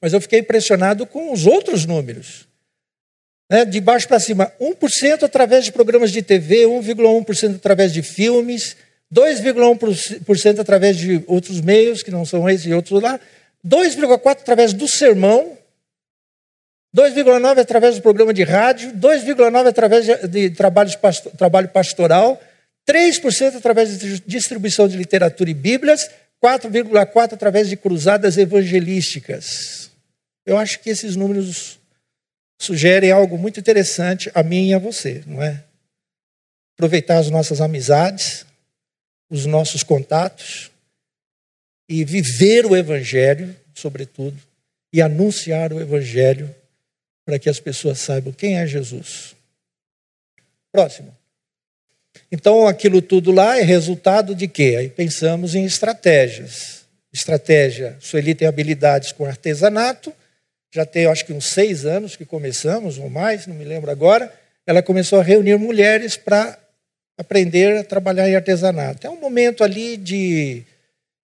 Mas 0.00 0.12
eu 0.12 0.20
fiquei 0.20 0.40
impressionado 0.40 1.06
com 1.06 1.32
os 1.32 1.46
outros 1.46 1.86
números. 1.86 2.44
Né, 3.48 3.64
de 3.64 3.80
baixo 3.80 4.08
para 4.08 4.18
cima, 4.18 4.52
1% 4.60 5.22
através 5.22 5.64
de 5.64 5.70
programas 5.70 6.10
de 6.10 6.20
TV, 6.20 6.64
1,1% 6.64 7.54
através 7.54 7.92
de 7.92 8.02
filmes, 8.02 8.76
2,1% 9.14 10.58
através 10.58 10.96
de 10.96 11.22
outros 11.26 11.60
meios, 11.60 12.02
que 12.02 12.10
não 12.10 12.24
são 12.24 12.48
esses 12.48 12.66
e 12.66 12.74
outros 12.74 13.00
lá, 13.00 13.20
2,4% 13.64 14.30
através 14.30 14.72
do 14.72 14.88
sermão, 14.88 15.56
2,9% 16.96 17.58
através 17.58 17.96
do 17.96 18.02
programa 18.02 18.32
de 18.32 18.42
rádio, 18.42 18.92
2,9% 18.92 19.66
através 19.66 20.06
de, 20.30 20.50
trabalho 20.50 21.68
pastoral, 21.68 22.40
3% 22.88 23.56
através 23.56 23.98
de 23.98 24.20
distribuição 24.20 24.88
de 24.88 24.96
literatura 24.96 25.50
e 25.50 25.54
bíblias, 25.54 26.08
4,4% 26.42 27.32
através 27.32 27.68
de 27.68 27.76
cruzadas 27.76 28.38
evangelísticas. 28.38 29.90
Eu 30.44 30.56
acho 30.56 30.80
que 30.80 30.90
esses 30.90 31.16
números 31.16 31.78
sugerem 32.58 33.10
algo 33.10 33.36
muito 33.36 33.60
interessante 33.60 34.30
a 34.34 34.42
mim 34.42 34.68
e 34.68 34.74
a 34.74 34.78
você, 34.78 35.22
não 35.26 35.42
é? 35.42 35.64
Aproveitar 36.76 37.18
as 37.18 37.30
nossas 37.30 37.60
amizades, 37.60 38.46
os 39.28 39.46
nossos 39.46 39.82
contatos 39.82 40.70
e 41.88 42.04
viver 42.04 42.66
o 42.66 42.76
Evangelho, 42.76 43.54
sobretudo, 43.74 44.36
e 44.92 45.02
anunciar 45.02 45.72
o 45.72 45.80
Evangelho 45.80 46.54
para 47.24 47.38
que 47.38 47.48
as 47.48 47.60
pessoas 47.60 47.98
saibam 47.98 48.32
quem 48.32 48.58
é 48.58 48.66
Jesus. 48.66 49.34
Próximo. 50.72 51.16
Então, 52.30 52.66
aquilo 52.66 53.02
tudo 53.02 53.30
lá 53.30 53.58
é 53.58 53.62
resultado 53.62 54.34
de 54.34 54.48
quê? 54.48 54.76
Aí 54.78 54.88
pensamos 54.88 55.54
em 55.54 55.64
estratégias. 55.64 56.84
Estratégia, 57.12 57.96
Sueli 58.00 58.34
tem 58.34 58.46
habilidades 58.46 59.12
com 59.12 59.24
artesanato, 59.24 60.12
já 60.72 60.84
tem 60.84 61.06
acho 61.06 61.24
que 61.24 61.32
uns 61.32 61.46
seis 61.46 61.86
anos 61.86 62.16
que 62.16 62.24
começamos, 62.24 62.98
ou 62.98 63.08
mais, 63.08 63.46
não 63.46 63.54
me 63.54 63.64
lembro 63.64 63.90
agora. 63.90 64.32
Ela 64.66 64.82
começou 64.82 65.20
a 65.20 65.22
reunir 65.22 65.56
mulheres 65.56 66.16
para 66.16 66.58
aprender 67.16 67.78
a 67.78 67.84
trabalhar 67.84 68.28
em 68.28 68.36
artesanato. 68.36 69.06
É 69.06 69.10
um 69.10 69.20
momento 69.20 69.64
ali 69.64 69.96
de, 69.96 70.62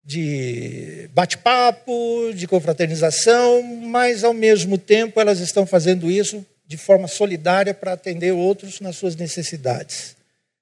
de 0.03 1.09
bate-papo, 1.13 2.31
de 2.33 2.47
confraternização, 2.47 3.61
mas 3.61 4.23
ao 4.23 4.33
mesmo 4.33 4.77
tempo 4.77 5.19
elas 5.19 5.39
estão 5.39 5.65
fazendo 5.65 6.09
isso 6.09 6.45
de 6.67 6.77
forma 6.77 7.07
solidária 7.07 7.73
para 7.73 7.93
atender 7.93 8.31
outros 8.31 8.79
nas 8.79 8.95
suas 8.95 9.15
necessidades. 9.15 10.15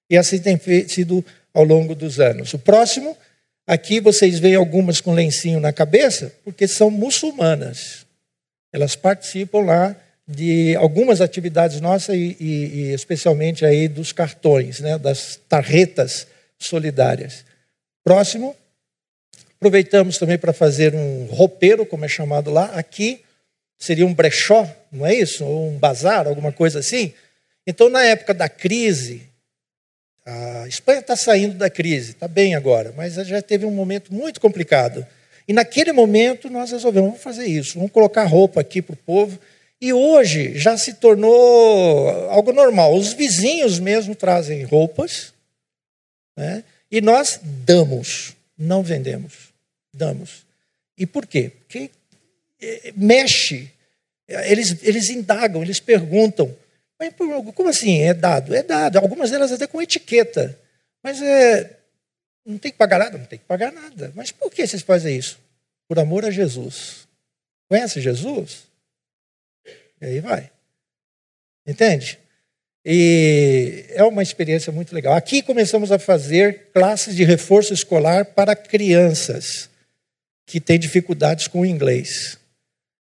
E 0.09 0.17
assim 0.17 0.39
tem 0.39 0.59
sido 0.87 1.23
ao 1.53 1.63
longo 1.63 1.95
dos 1.95 2.19
anos. 2.19 2.53
O 2.53 2.59
próximo, 2.59 3.17
aqui 3.65 3.99
vocês 3.99 4.39
veem 4.39 4.55
algumas 4.55 4.99
com 4.99 5.13
lencinho 5.13 5.59
na 5.59 5.71
cabeça, 5.71 6.33
porque 6.43 6.67
são 6.67 6.91
muçulmanas. 6.91 8.05
Elas 8.73 8.95
participam 8.95 9.59
lá 9.59 9.95
de 10.27 10.75
algumas 10.77 11.21
atividades 11.21 11.81
nossas 11.81 12.15
e, 12.15 12.37
e, 12.39 12.45
e, 12.45 12.93
especialmente 12.93 13.65
aí 13.65 13.87
dos 13.87 14.11
cartões, 14.11 14.79
né, 14.79 14.97
das 14.97 15.39
tarretas 15.49 16.27
solidárias. 16.57 17.45
Próximo, 18.03 18.55
aproveitamos 19.55 20.17
também 20.17 20.37
para 20.37 20.53
fazer 20.53 20.95
um 20.95 21.25
roupeiro, 21.25 21.85
como 21.85 22.05
é 22.05 22.07
chamado 22.07 22.51
lá. 22.51 22.65
Aqui 22.73 23.21
seria 23.77 24.05
um 24.05 24.13
brechó, 24.13 24.69
não 24.91 25.05
é 25.05 25.13
isso? 25.13 25.43
Ou 25.45 25.69
um 25.69 25.77
bazar, 25.77 26.27
alguma 26.27 26.51
coisa 26.51 26.79
assim. 26.79 27.13
Então, 27.67 27.89
na 27.89 28.03
época 28.03 28.33
da 28.33 28.47
crise, 28.47 29.23
a 30.25 30.67
Espanha 30.67 30.99
está 30.99 31.15
saindo 31.15 31.55
da 31.55 31.69
crise, 31.69 32.11
está 32.11 32.27
bem 32.27 32.55
agora, 32.55 32.93
mas 32.95 33.13
já 33.13 33.41
teve 33.41 33.65
um 33.65 33.71
momento 33.71 34.13
muito 34.13 34.39
complicado. 34.39 35.05
E 35.45 35.51
naquele 35.51 35.91
momento 35.91 36.49
nós 36.49 36.71
resolvemos 36.71 37.09
vamos 37.09 37.23
fazer 37.23 37.45
isso, 37.45 37.75
vamos 37.75 37.91
colocar 37.91 38.23
roupa 38.23 38.61
aqui 38.61 38.81
para 38.81 38.93
o 38.93 38.97
povo 38.97 39.37
e 39.83 39.91
hoje 39.91 40.57
já 40.57 40.77
se 40.77 40.93
tornou 40.93 42.09
algo 42.29 42.53
normal. 42.53 42.95
Os 42.95 43.11
vizinhos 43.11 43.79
mesmo 43.79 44.15
trazem 44.15 44.63
roupas, 44.63 45.33
né? 46.37 46.63
e 46.89 47.01
nós 47.01 47.37
damos, 47.43 48.33
não 48.57 48.81
vendemos, 48.81 49.49
damos. 49.93 50.45
E 50.97 51.05
por 51.05 51.27
quê? 51.27 51.51
Porque 51.59 51.91
é, 52.61 52.93
mexe, 52.95 53.69
eles, 54.25 54.81
eles 54.83 55.09
indagam, 55.09 55.61
eles 55.61 55.81
perguntam. 55.81 56.55
Mas 56.97 57.13
como 57.53 57.67
assim? 57.67 58.03
É 58.03 58.13
dado? 58.13 58.55
É 58.55 58.63
dado. 58.63 58.99
Algumas 58.99 59.31
delas 59.31 59.51
até 59.51 59.67
com 59.67 59.81
etiqueta. 59.81 60.57
Mas 61.03 61.21
é, 61.21 61.77
não 62.45 62.57
tem 62.57 62.71
que 62.71 62.77
pagar 62.77 62.99
nada? 62.99 63.17
Não 63.17 63.25
tem 63.25 63.37
que 63.37 63.43
pagar 63.43 63.73
nada. 63.73 64.13
Mas 64.15 64.31
por 64.31 64.49
que 64.49 64.65
vocês 64.65 64.81
fazem 64.81 65.17
isso? 65.17 65.37
Por 65.89 65.99
amor 65.99 66.23
a 66.23 66.31
Jesus. 66.31 67.05
Conhece 67.67 67.99
Jesus? 67.99 68.71
E 70.03 70.05
aí 70.05 70.19
vai. 70.19 70.49
Entende? 71.65 72.19
E 72.85 73.85
é 73.91 74.03
uma 74.03 74.21
experiência 74.21 74.71
muito 74.71 74.93
legal. 74.93 75.13
Aqui 75.13 75.41
começamos 75.41 75.93
a 75.93 75.97
fazer 75.97 76.71
classes 76.73 77.15
de 77.15 77.23
reforço 77.23 77.73
escolar 77.73 78.25
para 78.25 78.53
crianças 78.53 79.69
que 80.45 80.59
têm 80.59 80.77
dificuldades 80.77 81.47
com 81.47 81.61
o 81.61 81.65
inglês. 81.65 82.37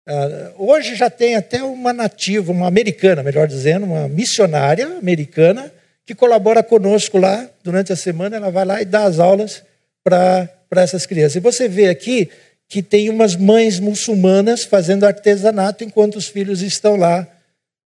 Uh, 0.09 0.65
hoje 0.71 0.95
já 0.95 1.11
tem 1.11 1.35
até 1.35 1.63
uma 1.63 1.93
nativa, 1.93 2.51
uma 2.51 2.67
americana, 2.67 3.23
melhor 3.23 3.47
dizendo, 3.47 3.85
uma 3.85 4.09
missionária 4.09 4.87
americana, 4.97 5.71
que 6.07 6.15
colabora 6.15 6.63
conosco 6.63 7.19
lá 7.19 7.51
durante 7.63 7.93
a 7.93 7.97
semana. 7.97 8.37
Ela 8.37 8.51
vai 8.51 8.65
lá 8.65 8.81
e 8.81 8.87
dá 8.87 9.05
as 9.05 9.19
aulas 9.19 9.63
para 10.03 10.49
essas 10.71 11.05
crianças. 11.05 11.37
E 11.37 11.41
você 11.41 11.69
vê 11.69 11.89
aqui 11.89 12.31
que 12.69 12.83
tem 12.83 13.09
umas 13.09 13.37
mães 13.37 13.79
muçulmanas 13.79 14.65
fazendo 14.65 15.07
artesanato 15.07 15.85
enquanto 15.85 16.17
os 16.17 16.27
filhos 16.27 16.63
estão 16.63 16.97
lá 16.97 17.27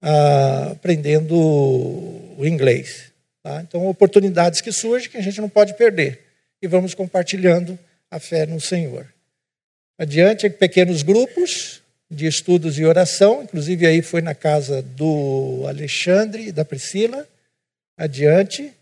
ah, 0.00 0.70
aprendendo 0.72 1.34
o 1.36 2.46
inglês. 2.46 3.12
Tá? 3.42 3.60
Então, 3.60 3.86
oportunidades 3.86 4.60
que 4.60 4.72
surgem 4.72 5.10
que 5.10 5.18
a 5.18 5.22
gente 5.22 5.40
não 5.40 5.48
pode 5.48 5.74
perder. 5.74 6.20
E 6.62 6.66
vamos 6.66 6.94
compartilhando 6.94 7.78
a 8.10 8.18
fé 8.18 8.46
no 8.46 8.60
Senhor. 8.60 9.06
Adiante, 9.98 10.48
pequenos 10.48 11.02
grupos 11.02 11.82
de 12.10 12.26
estudos 12.26 12.78
e 12.78 12.84
oração, 12.84 13.42
inclusive 13.42 13.86
aí 13.86 14.02
foi 14.02 14.20
na 14.20 14.34
casa 14.34 14.82
do 14.82 15.64
Alexandre 15.68 16.48
e 16.48 16.52
da 16.52 16.64
Priscila. 16.64 17.28
Adiante. 17.96 18.72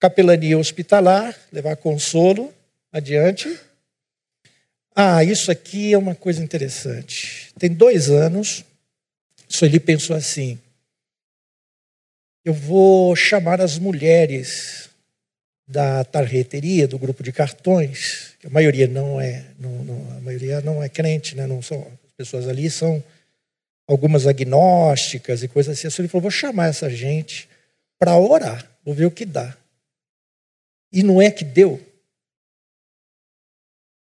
Capelania 0.00 0.58
hospitalar, 0.58 1.36
levar 1.52 1.76
consolo. 1.76 2.52
Adiante 2.90 3.58
ah, 4.94 5.24
isso 5.24 5.50
aqui 5.50 5.92
é 5.92 5.98
uma 5.98 6.14
coisa 6.14 6.42
interessante. 6.42 7.50
Tem 7.58 7.72
dois 7.72 8.10
anos, 8.10 8.64
Sueli 9.48 9.80
pensou 9.80 10.14
assim: 10.14 10.58
eu 12.44 12.52
vou 12.52 13.16
chamar 13.16 13.60
as 13.60 13.78
mulheres 13.78 14.90
da 15.66 16.04
tarreteria, 16.04 16.86
do 16.86 16.98
grupo 16.98 17.22
de 17.22 17.32
cartões, 17.32 18.34
a 18.44 18.50
maioria 18.50 18.86
não 18.86 19.20
é, 19.20 19.44
não, 19.58 19.70
não, 19.84 20.16
a 20.16 20.20
maioria 20.20 20.60
não 20.60 20.82
é 20.82 20.88
crente, 20.88 21.34
né? 21.34 21.46
não 21.46 21.62
são, 21.62 21.80
as 21.80 22.12
pessoas 22.16 22.46
ali 22.46 22.68
são 22.70 23.02
algumas 23.86 24.26
agnósticas 24.26 25.42
e 25.42 25.48
coisas 25.48 25.78
assim. 25.78 25.86
A 25.86 25.90
Sueli 25.90 26.08
falou: 26.08 26.22
vou 26.22 26.30
chamar 26.30 26.68
essa 26.68 26.90
gente 26.90 27.48
para 27.98 28.16
orar, 28.18 28.70
vou 28.84 28.94
ver 28.94 29.06
o 29.06 29.10
que 29.10 29.24
dá. 29.24 29.56
E 30.92 31.02
não 31.02 31.22
é 31.22 31.30
que 31.30 31.44
deu 31.44 31.80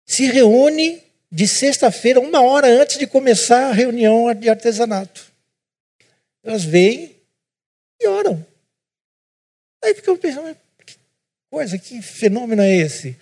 se 0.06 0.26
reúne 0.26 1.02
de 1.32 1.48
sexta-feira, 1.48 2.20
uma 2.20 2.42
hora 2.42 2.68
antes 2.68 2.98
de 2.98 3.08
começar 3.08 3.70
a 3.70 3.74
reunião 3.74 4.34
de 4.34 4.50
artesanato. 4.50 5.32
Elas 6.44 6.64
vêm 6.64 7.16
e 8.00 8.08
oram. 8.08 8.46
Aí 9.84 9.96
ficamos 9.96 10.20
pensando, 10.20 10.56
que 10.86 10.96
coisa, 11.50 11.78
que 11.78 12.02
fenômeno 12.02 12.62
é 12.62 12.76
esse? 12.76 13.18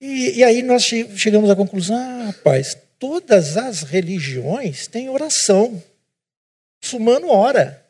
E, 0.00 0.38
e 0.38 0.44
aí 0.44 0.62
nós 0.62 0.82
chegamos 0.82 1.48
à 1.48 1.56
conclusão, 1.56 1.96
ah, 1.96 2.26
rapaz, 2.26 2.76
todas 2.98 3.56
as 3.56 3.82
religiões 3.82 4.86
têm 4.86 5.08
oração. 5.08 5.82
Muçulmano 6.82 7.28
ora. 7.28 7.82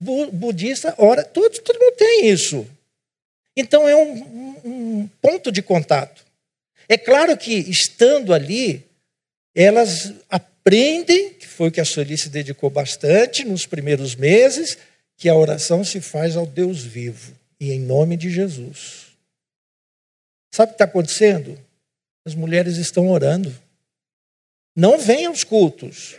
Budista 0.00 0.94
ora. 0.98 1.24
Todo, 1.24 1.58
todo 1.60 1.78
mundo 1.78 1.96
tem 1.96 2.28
isso. 2.28 2.66
Então 3.56 3.88
é 3.88 3.96
um, 3.96 4.12
um, 4.12 4.60
um 4.64 5.10
ponto 5.20 5.50
de 5.50 5.62
contato. 5.62 6.25
É 6.88 6.96
claro 6.96 7.36
que, 7.36 7.52
estando 7.52 8.32
ali, 8.32 8.84
elas 9.54 10.12
aprendem, 10.28 11.34
que 11.34 11.46
foi 11.46 11.68
o 11.68 11.72
que 11.72 11.80
a 11.80 11.84
Sueli 11.84 12.16
se 12.16 12.28
dedicou 12.28 12.70
bastante 12.70 13.44
nos 13.44 13.66
primeiros 13.66 14.14
meses, 14.14 14.78
que 15.16 15.28
a 15.28 15.34
oração 15.34 15.82
se 15.82 16.00
faz 16.00 16.36
ao 16.36 16.46
Deus 16.46 16.82
vivo 16.82 17.34
e 17.58 17.72
em 17.72 17.80
nome 17.80 18.16
de 18.16 18.30
Jesus. 18.30 19.06
Sabe 20.52 20.70
o 20.70 20.72
que 20.72 20.74
está 20.74 20.84
acontecendo? 20.84 21.58
As 22.24 22.34
mulheres 22.34 22.76
estão 22.76 23.08
orando. 23.08 23.54
Não 24.74 24.98
venham 24.98 25.32
os 25.32 25.44
cultos. 25.44 26.16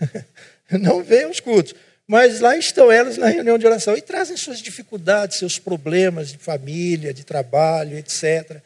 Não 0.70 1.02
venham 1.02 1.30
os 1.30 1.40
cultos. 1.40 1.74
Mas 2.06 2.40
lá 2.40 2.56
estão 2.56 2.90
elas 2.90 3.16
na 3.16 3.28
reunião 3.28 3.58
de 3.58 3.66
oração 3.66 3.96
e 3.96 4.02
trazem 4.02 4.36
suas 4.36 4.60
dificuldades, 4.60 5.38
seus 5.38 5.58
problemas 5.58 6.30
de 6.30 6.38
família, 6.38 7.12
de 7.12 7.24
trabalho, 7.24 7.96
etc. 7.96 8.62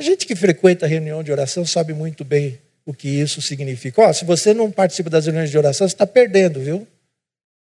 A 0.00 0.02
gente 0.02 0.26
que 0.26 0.34
frequenta 0.34 0.86
a 0.86 0.88
reunião 0.88 1.22
de 1.22 1.30
oração 1.30 1.66
sabe 1.66 1.92
muito 1.92 2.24
bem 2.24 2.58
o 2.86 2.94
que 2.94 3.06
isso 3.06 3.42
significa. 3.42 4.08
Oh, 4.08 4.14
se 4.14 4.24
você 4.24 4.54
não 4.54 4.70
participa 4.70 5.10
das 5.10 5.26
reuniões 5.26 5.50
de 5.50 5.58
oração, 5.58 5.86
você 5.86 5.92
está 5.92 6.06
perdendo, 6.06 6.58
viu? 6.58 6.88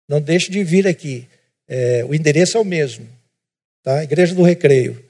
Não 0.08 0.18
deixe 0.18 0.50
de 0.50 0.64
vir 0.64 0.88
aqui. 0.88 1.28
É, 1.68 2.02
o 2.08 2.14
endereço 2.14 2.56
é 2.56 2.60
o 2.60 2.64
mesmo. 2.64 3.06
Tá? 3.82 4.02
Igreja 4.02 4.34
do 4.34 4.42
Recreio. 4.42 5.04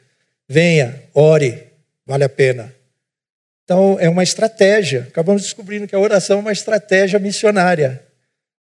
Venha, 0.49 1.01
ore, 1.14 1.62
vale 2.05 2.25
a 2.25 2.29
pena. 2.29 2.75
Então, 3.62 3.97
é 4.01 4.09
uma 4.09 4.25
estratégia. 4.25 5.07
Acabamos 5.09 5.43
descobrindo 5.43 5.87
que 5.87 5.95
a 5.95 6.01
oração 6.01 6.39
é 6.39 6.41
uma 6.41 6.53
estratégia 6.53 7.20
missionária. 7.20 8.03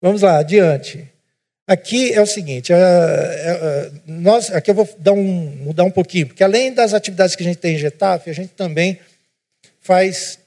Vamos 0.02 0.22
lá, 0.22 0.38
adiante. 0.38 1.08
Aqui 1.70 2.12
é 2.12 2.20
o 2.20 2.26
seguinte, 2.26 2.74
é, 2.74 2.76
é, 2.76 3.92
nós, 4.08 4.50
aqui 4.50 4.72
eu 4.72 4.74
vou 4.74 4.90
dar 4.98 5.12
um, 5.12 5.22
mudar 5.22 5.84
um 5.84 5.92
pouquinho, 5.92 6.26
porque 6.26 6.44
além 6.44 6.74
das 6.74 6.96
atividades 6.96 7.36
que 7.36 7.44
a 7.44 7.46
gente 7.46 7.60
tem 7.60 7.76
em 7.76 7.78
Getafe, 7.78 8.32
a 8.32 8.34
gente 8.34 8.54
também 8.54 8.98
faz, 9.80 10.40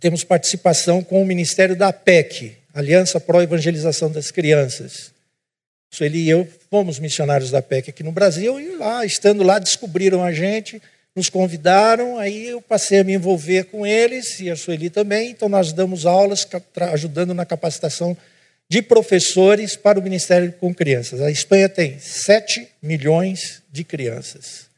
temos 0.00 0.24
participação 0.24 1.04
com 1.04 1.22
o 1.22 1.24
Ministério 1.24 1.76
da 1.76 1.86
APEC, 1.86 2.56
Aliança 2.74 3.20
Pro 3.20 3.40
Evangelização 3.40 4.10
das 4.10 4.32
Crianças. 4.32 5.12
Sueli 5.88 6.24
e 6.24 6.30
eu 6.30 6.48
fomos 6.68 6.98
missionários 6.98 7.52
da 7.52 7.60
APEC 7.60 7.90
aqui 7.90 8.02
no 8.02 8.10
Brasil 8.10 8.58
e 8.58 8.74
lá, 8.74 9.06
estando 9.06 9.44
lá, 9.44 9.60
descobriram 9.60 10.24
a 10.24 10.32
gente, 10.32 10.82
nos 11.14 11.28
convidaram, 11.28 12.18
aí 12.18 12.48
eu 12.48 12.60
passei 12.60 12.98
a 12.98 13.04
me 13.04 13.12
envolver 13.12 13.66
com 13.66 13.86
eles 13.86 14.40
e 14.40 14.50
a 14.50 14.56
Sueli 14.56 14.90
também, 14.90 15.30
então 15.30 15.48
nós 15.48 15.72
damos 15.72 16.06
aulas 16.06 16.44
ajudando 16.92 17.32
na 17.32 17.46
capacitação 17.46 18.16
de 18.70 18.80
professores 18.80 19.74
para 19.74 19.98
o 19.98 20.02
Ministério 20.02 20.52
com 20.52 20.72
Crianças. 20.72 21.20
A 21.20 21.28
Espanha 21.28 21.68
tem 21.68 21.98
7 21.98 22.68
milhões 22.80 23.64
de 23.68 23.82
crianças. 23.82 24.68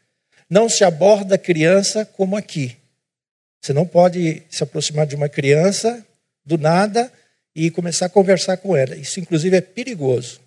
Não 0.48 0.66
se 0.66 0.82
aborda 0.82 1.36
criança 1.36 2.06
como 2.06 2.34
aqui. 2.34 2.74
Você 3.60 3.74
não 3.74 3.86
pode 3.86 4.42
se 4.48 4.62
aproximar 4.62 5.06
de 5.06 5.14
uma 5.14 5.28
criança 5.28 6.04
do 6.44 6.56
nada 6.56 7.12
e 7.54 7.70
começar 7.70 8.06
a 8.06 8.08
conversar 8.08 8.56
com 8.56 8.74
ela. 8.74 8.96
Isso, 8.96 9.20
inclusive, 9.20 9.58
é 9.58 9.60
perigoso. 9.60 10.40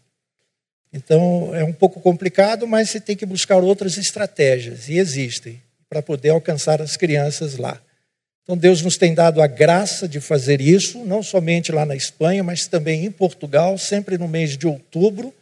Então, 0.91 1.53
é 1.53 1.63
um 1.63 1.73
pouco 1.73 2.01
complicado, 2.01 2.65
mas 2.65 2.89
você 2.89 2.99
tem 2.99 3.15
que 3.15 3.27
buscar 3.27 3.57
outras 3.57 3.95
estratégias, 3.97 4.89
e 4.89 4.97
existem, 4.97 5.61
para 5.87 6.01
poder 6.01 6.29
alcançar 6.29 6.81
as 6.81 6.97
crianças 6.97 7.57
lá. 7.57 7.79
Então 8.45 8.55
Deus 8.55 8.83
nos 8.83 8.95
tem 8.95 9.15
dado 9.15 9.41
a 9.41 9.47
graça 9.47 10.07
de 10.07 10.21
fazer 10.21 10.61
isso, 10.61 11.03
não 11.03 11.23
somente 11.23 11.71
lá 11.71 11.83
na 11.83 11.95
Espanha, 11.95 12.43
mas 12.43 12.67
também 12.67 13.03
em 13.03 13.11
Portugal, 13.11 13.75
sempre 13.75 14.19
no 14.19 14.27
mês 14.27 14.55
de 14.55 14.67
outubro. 14.67 15.33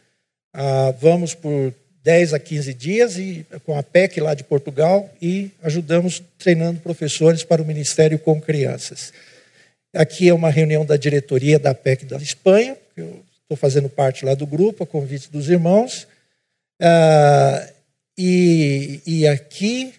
Ah, 0.54 0.94
vamos 0.98 1.34
por 1.34 1.74
10 2.02 2.32
a 2.32 2.38
15 2.38 2.72
dias 2.72 3.18
e, 3.18 3.44
com 3.66 3.76
a 3.76 3.82
PEC 3.82 4.20
lá 4.20 4.32
de 4.32 4.42
Portugal 4.42 5.10
e 5.20 5.50
ajudamos 5.62 6.22
treinando 6.38 6.80
professores 6.80 7.44
para 7.44 7.60
o 7.60 7.66
Ministério 7.66 8.18
com 8.18 8.40
Crianças. 8.40 9.12
Aqui 9.94 10.30
é 10.30 10.34
uma 10.34 10.48
reunião 10.48 10.86
da 10.86 10.96
diretoria 10.96 11.58
da 11.58 11.74
PEC 11.74 12.06
da 12.06 12.16
Espanha, 12.16 12.74
eu 12.96 13.22
estou 13.42 13.56
fazendo 13.56 13.90
parte 13.90 14.24
lá 14.24 14.34
do 14.34 14.46
grupo, 14.46 14.82
a 14.82 14.86
convite 14.86 15.30
dos 15.30 15.50
irmãos. 15.50 16.08
Ah, 16.80 17.68
e, 18.16 19.02
e 19.06 19.26
aqui 19.26 19.92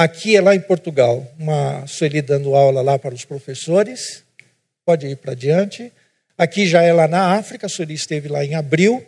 Aqui 0.00 0.34
é 0.34 0.40
lá 0.40 0.54
em 0.54 0.60
Portugal, 0.60 1.30
uma 1.38 1.86
Sueli 1.86 2.22
dando 2.22 2.54
aula 2.54 2.80
lá 2.80 2.98
para 2.98 3.14
os 3.14 3.26
professores. 3.26 4.24
Pode 4.82 5.06
ir 5.06 5.16
para 5.16 5.34
diante. 5.34 5.92
Aqui 6.38 6.66
já 6.66 6.80
é 6.80 6.90
lá 6.90 7.06
na 7.06 7.34
África, 7.34 7.66
a 7.66 7.68
Sueli 7.68 7.92
esteve 7.92 8.26
lá 8.26 8.42
em 8.42 8.54
abril. 8.54 9.04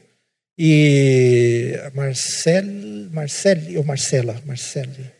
E 0.58 1.80
Marcel, 1.94 2.64
Marcele, 3.10 3.78
ou 3.78 3.84
Marcela, 3.84 4.36
Marcele. 4.44 5.10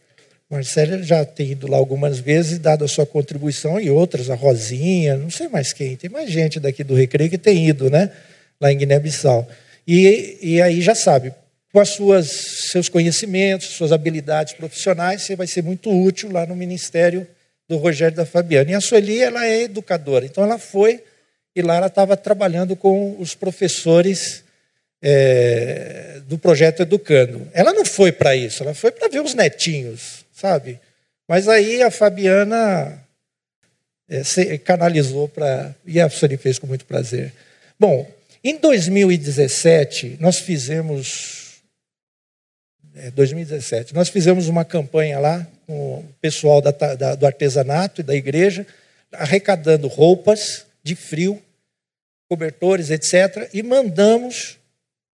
Marcela 0.51 1.03
já 1.03 1.25
tem 1.25 1.53
ido 1.53 1.67
lá 1.67 1.79
algumas 1.79 2.19
vezes, 2.19 2.59
dado 2.59 2.85
a 2.85 2.89
sua 2.89 3.07
contribuição, 3.07 3.81
e 3.81 3.89
outras, 3.89 4.29
a 4.29 4.35
Rosinha, 4.35 5.17
não 5.17 5.31
sei 5.31 5.49
mais 5.49 5.73
quem, 5.73 5.97
tem 5.97 6.11
mais 6.11 6.31
gente 6.31 6.61
daqui 6.61 6.85
do 6.85 6.95
Recreio 6.95 7.31
que 7.31 7.39
tem 7.39 7.67
ido, 7.67 7.89
né? 7.89 8.13
Lá 8.61 8.71
em 8.71 8.77
Guiné-Bissau. 8.77 9.49
E, 9.89 10.37
e 10.43 10.61
aí 10.61 10.83
já 10.83 10.95
sabe, 10.95 11.33
com 11.73 11.81
as 11.81 11.91
suas 11.91 12.31
seus 12.71 12.89
conhecimentos, 12.89 13.69
suas 13.69 13.93
habilidades 13.93 14.53
profissionais, 14.53 15.23
você 15.23 15.35
vai 15.35 15.47
ser 15.47 15.63
muito 15.63 15.91
útil 15.91 16.31
lá 16.31 16.45
no 16.45 16.55
ministério 16.55 17.27
do 17.67 17.79
Rogério 17.79 18.17
da 18.17 18.27
Fabiana. 18.27 18.71
E 18.71 18.75
a 18.75 18.81
Sueli, 18.81 19.21
ela 19.21 19.47
é 19.47 19.63
educadora, 19.63 20.27
então 20.27 20.45
ela 20.45 20.59
foi 20.59 21.03
e 21.57 21.63
lá 21.63 21.77
ela 21.77 21.87
estava 21.87 22.17
trabalhando 22.17 22.77
com 22.77 23.17
os 23.19 23.35
professores 23.35 24.45
é, 25.01 26.21
do 26.27 26.39
projeto 26.39 26.83
Educando. 26.83 27.49
Ela 27.53 27.73
não 27.73 27.85
foi 27.85 28.13
para 28.13 28.37
isso, 28.37 28.63
ela 28.63 28.75
foi 28.75 28.91
para 28.91 29.09
ver 29.09 29.21
os 29.21 29.35
netinhos, 29.35 30.25
sabe? 30.35 30.79
Mas 31.27 31.49
aí 31.49 31.83
a 31.83 31.91
Fabiana 31.91 33.03
é, 34.09 34.59
canalizou 34.59 35.29
para. 35.29 35.75
E 35.87 35.99
a 36.01 36.11
Sueli 36.11 36.37
fez 36.37 36.59
com 36.59 36.67
muito 36.67 36.85
prazer. 36.85 37.33
Bom, 37.79 38.11
em 38.45 38.59
2017, 38.59 40.19
nós 40.21 40.39
fizemos 40.39 41.42
2017. 43.11 43.93
É, 43.93 43.97
Nós 43.97 44.09
fizemos 44.09 44.49
uma 44.49 44.65
campanha 44.65 45.19
lá 45.19 45.47
com 45.67 46.01
o 46.01 46.15
pessoal 46.21 46.61
da, 46.61 46.71
da, 46.71 47.15
do 47.15 47.27
artesanato 47.27 48.01
e 48.01 48.05
da 48.05 48.15
igreja, 48.15 48.67
arrecadando 49.13 49.89
roupas 49.89 50.67
de 50.83 50.95
frio, 50.95 51.41
cobertores, 52.29 52.91
etc., 52.91 53.49
e 53.53 53.63
mandamos 53.63 54.59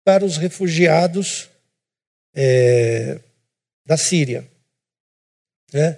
para 0.03 0.25
os 0.25 0.37
refugiados 0.37 1.49
é, 2.35 3.19
da 3.85 3.97
Síria. 3.97 4.45
Né? 5.71 5.97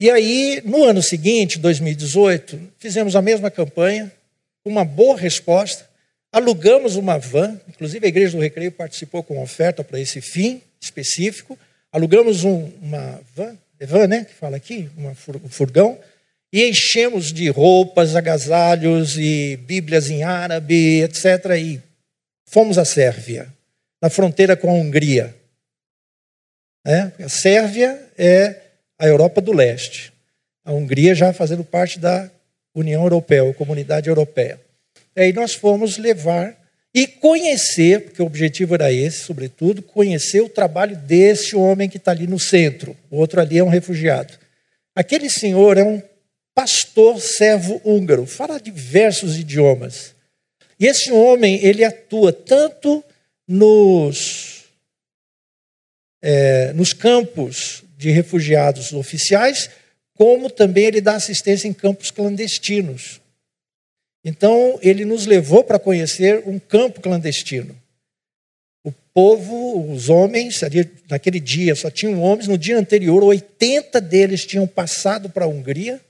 E 0.00 0.10
aí, 0.10 0.62
no 0.64 0.84
ano 0.84 1.02
seguinte, 1.02 1.58
2018, 1.58 2.72
fizemos 2.78 3.14
a 3.14 3.22
mesma 3.22 3.50
campanha, 3.50 4.10
uma 4.64 4.84
boa 4.84 5.16
resposta, 5.16 5.88
alugamos 6.32 6.96
uma 6.96 7.18
van, 7.18 7.60
inclusive 7.68 8.06
a 8.06 8.08
Igreja 8.08 8.36
do 8.36 8.42
Recreio 8.42 8.72
participou 8.72 9.22
com 9.22 9.42
oferta 9.42 9.82
para 9.82 10.00
esse 10.00 10.20
fim, 10.20 10.62
específico, 10.80 11.58
alugamos 11.92 12.44
um, 12.44 12.70
uma 12.82 13.20
van, 13.34 13.56
van, 13.80 14.06
né, 14.06 14.24
que 14.24 14.34
fala 14.34 14.56
aqui, 14.56 14.88
uma, 14.96 15.10
um 15.10 15.48
furgão, 15.48 15.98
e 16.52 16.68
enchemos 16.68 17.32
de 17.32 17.48
roupas, 17.48 18.16
agasalhos 18.16 19.16
e 19.16 19.56
bíblias 19.56 20.10
em 20.10 20.22
árabe, 20.22 21.02
etc. 21.02 21.56
E 21.56 21.80
fomos 22.44 22.76
à 22.78 22.84
Sérvia, 22.84 23.48
na 24.02 24.10
fronteira 24.10 24.56
com 24.56 24.68
a 24.68 24.74
Hungria. 24.74 25.34
É, 26.84 27.12
a 27.22 27.28
Sérvia 27.28 28.10
é 28.18 28.56
a 28.98 29.06
Europa 29.06 29.40
do 29.40 29.52
Leste. 29.52 30.12
A 30.64 30.72
Hungria 30.72 31.14
já 31.14 31.32
fazendo 31.32 31.62
parte 31.62 31.98
da 31.98 32.28
União 32.74 33.02
Europeia, 33.02 33.54
Comunidade 33.54 34.08
Europeia. 34.08 34.60
E 35.14 35.22
aí 35.22 35.32
nós 35.32 35.54
fomos 35.54 35.98
levar 35.98 36.56
e 36.94 37.06
conhecer, 37.06 38.04
porque 38.04 38.22
o 38.22 38.26
objetivo 38.26 38.74
era 38.74 38.92
esse, 38.92 39.18
sobretudo, 39.18 39.80
conhecer 39.80 40.40
o 40.40 40.48
trabalho 40.48 40.96
desse 40.96 41.54
homem 41.54 41.88
que 41.88 41.96
está 41.96 42.10
ali 42.10 42.26
no 42.26 42.38
centro. 42.38 42.96
O 43.10 43.18
outro 43.18 43.40
ali 43.40 43.58
é 43.58 43.64
um 43.64 43.68
refugiado. 43.68 44.34
Aquele 44.94 45.30
senhor 45.30 45.78
é 45.78 45.84
um 45.84 46.02
pastor 46.54 47.20
servo 47.20 47.80
húngaro, 47.84 48.26
fala 48.26 48.60
diversos 48.60 49.38
idiomas. 49.38 50.14
E 50.78 50.86
esse 50.86 51.12
homem, 51.12 51.64
ele 51.64 51.84
atua 51.84 52.32
tanto 52.32 53.04
nos, 53.46 54.64
é, 56.20 56.72
nos 56.72 56.92
campos 56.92 57.84
de 57.96 58.10
refugiados 58.10 58.92
oficiais, 58.92 59.70
como 60.14 60.50
também 60.50 60.84
ele 60.84 61.00
dá 61.00 61.14
assistência 61.14 61.68
em 61.68 61.72
campos 61.72 62.10
clandestinos. 62.10 63.19
Então, 64.24 64.78
ele 64.82 65.04
nos 65.04 65.26
levou 65.26 65.64
para 65.64 65.78
conhecer 65.78 66.42
um 66.46 66.58
campo 66.58 67.00
clandestino. 67.00 67.74
O 68.84 68.92
povo, 69.14 69.92
os 69.92 70.08
homens, 70.08 70.60
naquele 71.08 71.40
dia 71.40 71.74
só 71.74 71.90
tinham 71.90 72.20
homens, 72.22 72.48
no 72.48 72.58
dia 72.58 72.78
anterior, 72.78 73.22
80 73.22 74.00
deles 74.00 74.44
tinham 74.44 74.66
passado 74.66 75.28
para 75.28 75.44
a 75.44 75.48
Hungria, 75.48 76.00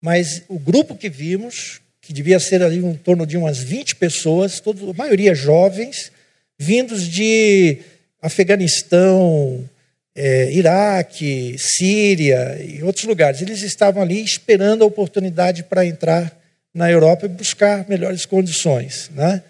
mas 0.00 0.42
o 0.48 0.58
grupo 0.58 0.96
que 0.96 1.08
vimos, 1.08 1.80
que 2.00 2.12
devia 2.12 2.38
ser 2.38 2.62
ali 2.62 2.78
em 2.78 2.94
torno 2.94 3.26
de 3.26 3.36
umas 3.36 3.58
20 3.58 3.96
pessoas, 3.96 4.60
todos, 4.60 4.88
a 4.88 4.92
maioria 4.92 5.34
jovens, 5.34 6.12
vindos 6.58 7.08
de 7.08 7.78
Afeganistão, 8.22 9.68
é, 10.14 10.52
Iraque, 10.52 11.56
Síria 11.58 12.60
e 12.60 12.82
outros 12.82 13.04
lugares. 13.04 13.40
Eles 13.40 13.62
estavam 13.62 14.02
ali 14.02 14.22
esperando 14.22 14.82
a 14.82 14.86
oportunidade 14.86 15.62
para 15.64 15.86
entrar 15.86 16.36
na 16.74 16.90
Europa 16.90 17.26
e 17.26 17.28
buscar 17.28 17.88
melhores 17.88 18.24
condições. 18.26 19.10
Né? 19.10 19.42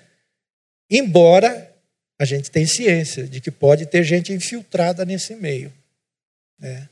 Embora 0.91 1.69
a 2.19 2.25
gente 2.25 2.51
tenha 2.51 2.67
ciência 2.67 3.25
de 3.25 3.41
que 3.41 3.51
pode 3.51 3.87
ter 3.87 4.03
gente 4.03 4.33
infiltrada 4.33 5.05
nesse 5.05 5.35
meio. 5.35 5.73
Né? 6.59 6.89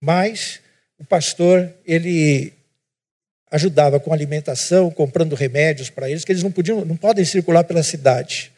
Mas 0.00 0.60
o 0.98 1.04
pastor, 1.04 1.72
ele 1.84 2.52
ajudava 3.50 3.98
com 3.98 4.12
alimentação, 4.12 4.90
comprando 4.90 5.34
remédios 5.34 5.90
para 5.90 6.08
eles, 6.08 6.24
que 6.24 6.32
eles 6.32 6.42
não 6.42 6.52
podiam, 6.52 6.84
não 6.84 6.96
podem 6.96 7.24
circular 7.24 7.64
pela 7.64 7.82
cidade. 7.82 8.52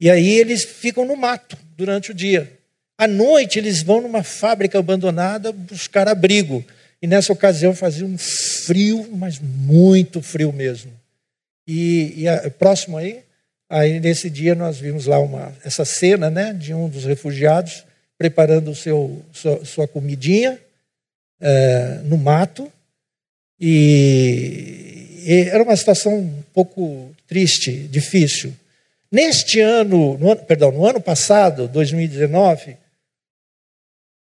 E 0.00 0.10
aí 0.10 0.38
eles 0.38 0.64
ficam 0.64 1.04
no 1.04 1.16
mato 1.16 1.56
durante 1.76 2.10
o 2.10 2.14
dia. 2.14 2.50
À 2.98 3.06
noite 3.06 3.58
eles 3.58 3.82
vão 3.82 4.00
numa 4.00 4.22
fábrica 4.22 4.78
abandonada 4.78 5.52
buscar 5.52 6.08
abrigo. 6.08 6.64
E 7.02 7.06
nessa 7.08 7.32
ocasião 7.32 7.74
fazia 7.74 8.06
um 8.06 8.16
frio, 8.16 9.08
mas 9.12 9.40
muito 9.40 10.22
frio 10.22 10.52
mesmo. 10.52 10.92
E, 11.66 12.14
e 12.16 12.28
a, 12.28 12.48
próximo 12.48 12.96
aí, 12.96 13.24
aí 13.68 13.98
nesse 13.98 14.30
dia 14.30 14.54
nós 14.54 14.78
vimos 14.78 15.06
lá 15.06 15.18
uma, 15.18 15.52
essa 15.64 15.84
cena 15.84 16.30
né, 16.30 16.52
de 16.52 16.72
um 16.72 16.88
dos 16.88 17.04
refugiados 17.04 17.84
preparando 18.16 18.70
o 18.70 18.74
seu, 18.74 19.20
sua, 19.32 19.64
sua 19.64 19.88
comidinha 19.88 20.60
é, 21.40 22.00
no 22.04 22.16
mato. 22.16 22.70
E, 23.60 25.24
e, 25.26 25.48
era 25.50 25.64
uma 25.64 25.74
situação 25.74 26.18
um 26.20 26.42
pouco 26.54 27.10
triste, 27.26 27.72
difícil. 27.88 28.54
Neste 29.10 29.58
ano, 29.58 30.16
no 30.18 30.36
perdão, 30.36 30.70
no 30.70 30.86
ano 30.86 31.00
passado, 31.00 31.66
2019, 31.66 32.76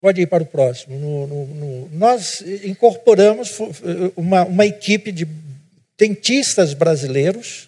pode 0.08 0.22
ir 0.22 0.28
para 0.28 0.42
o 0.42 0.46
próximo. 0.46 0.98
No, 0.98 1.28
no, 1.28 1.46
no, 1.48 1.90
nós 1.90 2.40
incorporamos 2.64 3.58
uma, 4.16 4.46
uma 4.46 4.66
equipe 4.66 5.12
de 5.12 5.28
dentistas 6.00 6.74
brasileiros. 6.74 7.68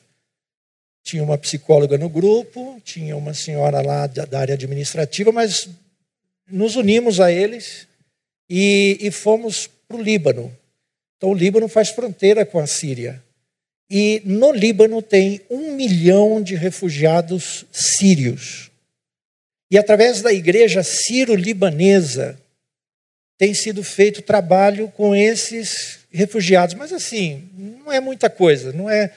Tinha 1.04 1.22
uma 1.22 1.38
psicóloga 1.38 1.98
no 1.98 2.08
grupo, 2.08 2.80
tinha 2.86 3.18
uma 3.18 3.34
senhora 3.34 3.82
lá 3.82 4.08
da, 4.08 4.24
da 4.24 4.40
área 4.40 4.54
administrativa, 4.54 5.34
mas 5.34 5.68
nos 6.50 6.78
unimos 6.78 7.20
a 7.20 7.30
eles 7.30 7.86
e, 8.50 8.98
e 9.02 9.12
fomos 9.12 9.70
para 9.86 9.98
o 9.98 10.02
Líbano. 10.02 10.56
Então, 11.18 11.32
o 11.32 11.36
Líbano 11.36 11.68
faz 11.68 11.90
fronteira 11.90 12.46
com 12.46 12.60
a 12.60 12.68
Síria. 12.68 13.22
E 13.92 14.22
no 14.24 14.54
Líbano 14.54 15.02
tem 15.02 15.42
um 15.50 15.74
milhão 15.74 16.42
de 16.42 16.56
refugiados 16.56 17.66
sírios. 17.70 18.69
E 19.72 19.78
através 19.78 20.22
da 20.22 20.34
igreja 20.34 20.84
sírio-libanesa 20.84 22.40
tem 23.38 23.54
sido 23.54 23.84
feito 23.84 24.22
trabalho 24.22 24.90
com 24.90 25.16
esses 25.16 26.00
refugiados. 26.12 26.76
Mas 26.76 26.92
assim, 26.92 27.50
não 27.56 27.92
é 27.92 28.00
muita 28.00 28.30
coisa, 28.30 28.74
não 28.74 28.90
é. 28.90 29.12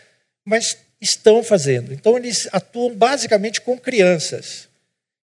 Mas 0.44 0.76
estão 1.00 1.42
fazendo. 1.42 1.92
Então, 1.92 2.16
eles 2.16 2.48
atuam 2.52 2.94
basicamente 2.94 3.60
com 3.60 3.76
crianças. 3.76 4.68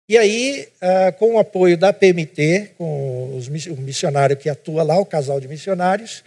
E 0.10 0.18
aí, 0.18 0.68
ah, 0.82 1.12
com 1.14 1.36
o 1.36 1.40
apoio 1.40 1.78
da 1.78 1.94
PMT, 1.94 2.72
com 2.78 3.38
os, 3.38 3.48
o 3.48 3.78
missionário 3.78 4.36
que 4.36 4.50
atua 4.50 4.84
lá, 4.84 5.00
o 5.00 5.06
casal 5.06 5.40
de 5.40 5.48
missionários, 5.48 6.24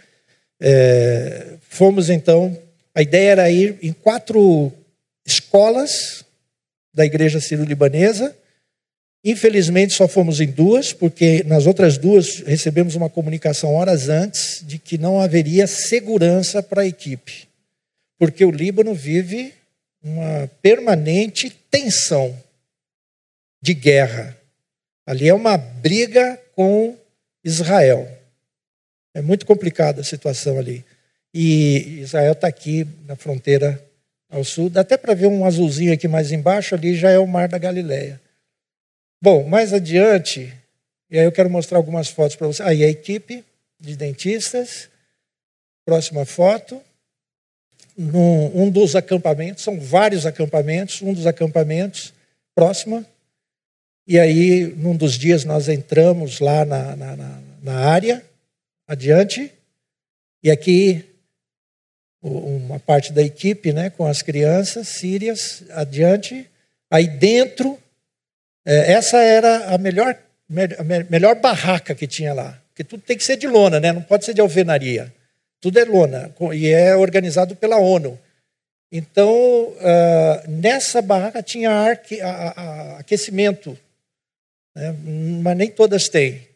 é, 0.59 1.57
fomos 1.69 2.09
então. 2.09 2.57
A 2.95 3.01
ideia 3.01 3.31
era 3.31 3.51
ir 3.51 3.77
em 3.81 3.91
quatro 3.91 4.71
escolas 5.25 6.23
da 6.93 7.05
igreja 7.05 7.39
sírio-libanesa. 7.39 8.35
Infelizmente, 9.23 9.93
só 9.93 10.05
fomos 10.07 10.41
em 10.41 10.47
duas, 10.47 10.91
porque 10.91 11.43
nas 11.45 11.65
outras 11.65 11.97
duas 11.97 12.39
recebemos 12.39 12.95
uma 12.95 13.09
comunicação 13.09 13.73
horas 13.73 14.09
antes 14.09 14.61
de 14.65 14.77
que 14.77 14.97
não 14.97 15.19
haveria 15.19 15.65
segurança 15.65 16.61
para 16.61 16.81
a 16.81 16.87
equipe, 16.87 17.47
porque 18.19 18.43
o 18.43 18.51
Líbano 18.51 18.93
vive 18.93 19.53
uma 20.03 20.49
permanente 20.61 21.49
tensão 21.71 22.37
de 23.61 23.73
guerra. 23.73 24.37
Ali 25.05 25.29
é 25.29 25.33
uma 25.33 25.57
briga 25.57 26.37
com 26.53 26.97
Israel. 27.43 28.05
É 29.13 29.21
muito 29.21 29.45
complicada 29.45 30.01
a 30.01 30.03
situação 30.03 30.59
ali. 30.59 30.83
E 31.33 31.99
Israel 32.01 32.33
está 32.33 32.47
aqui 32.47 32.85
na 33.07 33.15
fronteira 33.15 33.81
ao 34.29 34.43
sul. 34.43 34.69
Dá 34.69 34.81
até 34.81 34.97
para 34.97 35.13
ver 35.13 35.27
um 35.27 35.45
azulzinho 35.45 35.93
aqui 35.93 36.07
mais 36.07 36.31
embaixo, 36.31 36.75
ali 36.75 36.93
já 36.95 37.09
é 37.09 37.17
o 37.17 37.27
Mar 37.27 37.47
da 37.47 37.57
Galileia. 37.57 38.19
Bom, 39.23 39.47
mais 39.47 39.71
adiante, 39.71 40.53
e 41.09 41.17
aí 41.17 41.23
eu 41.23 41.31
quero 41.31 41.49
mostrar 41.49 41.77
algumas 41.77 42.09
fotos 42.09 42.35
para 42.35 42.45
vocês. 42.45 42.67
Aí 42.67 42.83
a 42.83 42.89
equipe 42.89 43.41
de 43.79 43.95
dentistas. 43.95 44.89
Próxima 45.85 46.25
foto. 46.25 46.81
Num, 47.97 48.51
um 48.53 48.69
dos 48.69 48.97
acampamentos, 48.97 49.63
são 49.63 49.79
vários 49.79 50.25
acampamentos, 50.25 51.01
um 51.01 51.13
dos 51.13 51.25
acampamentos, 51.25 52.13
próxima, 52.53 53.05
e 54.05 54.19
aí, 54.19 54.65
num 54.75 54.93
dos 54.93 55.17
dias, 55.17 55.45
nós 55.45 55.69
entramos 55.69 56.41
lá 56.41 56.65
na, 56.65 56.93
na, 56.93 57.41
na 57.61 57.75
área, 57.79 58.21
adiante, 58.85 59.49
e 60.43 60.51
aqui 60.51 61.05
uma 62.21 62.77
parte 62.77 63.13
da 63.13 63.21
equipe, 63.21 63.71
né, 63.71 63.89
com 63.89 64.05
as 64.05 64.21
crianças 64.21 64.89
sírias, 64.89 65.63
adiante. 65.69 66.45
Aí 66.91 67.07
dentro, 67.07 67.79
essa 68.65 69.17
era 69.17 69.73
a 69.73 69.77
melhor, 69.77 70.17
melhor 71.09 71.35
barraca 71.35 71.93
que 71.93 72.07
tinha 72.07 72.33
lá, 72.33 72.59
porque 72.69 72.83
tudo 72.83 73.03
tem 73.03 73.17
que 73.17 73.23
ser 73.23 73.37
de 73.37 73.47
lona, 73.47 73.79
né, 73.79 73.91
não 73.91 74.01
pode 74.01 74.25
ser 74.25 74.33
de 74.33 74.41
alvenaria. 74.41 75.13
Tudo 75.61 75.79
é 75.79 75.85
lona, 75.85 76.33
e 76.53 76.67
é 76.67 76.95
organizado 76.95 77.55
pela 77.55 77.77
ONU. 77.77 78.19
Então, 78.91 79.31
uh, 79.31 80.49
nessa 80.49 81.01
barraca 81.01 81.41
tinha 81.41 81.71
arque, 81.71 82.19
a, 82.21 82.29
a, 82.29 82.99
aquecimento 82.99 83.77
né? 84.75 84.95
mas 85.41 85.57
nem 85.57 85.69
todas 85.69 86.09
têm. 86.09 86.47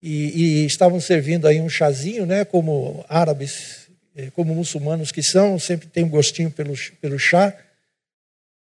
E, 0.00 0.62
e, 0.62 0.66
estavam 0.66 1.00
servindo 1.00 1.48
aí 1.48 1.60
um 1.60 1.68
chazinho, 1.68 2.24
né? 2.24 2.44
como 2.44 3.04
árabes, 3.08 3.88
eh, 4.16 4.30
como 4.30 4.54
muçulmanos 4.54 5.10
que 5.10 5.22
são, 5.22 5.58
sempre 5.58 5.88
tem 5.88 6.04
um 6.04 6.08
gostinho 6.08 6.50
pelo, 6.50 6.72
pelo 7.00 7.18
chá. 7.18 7.52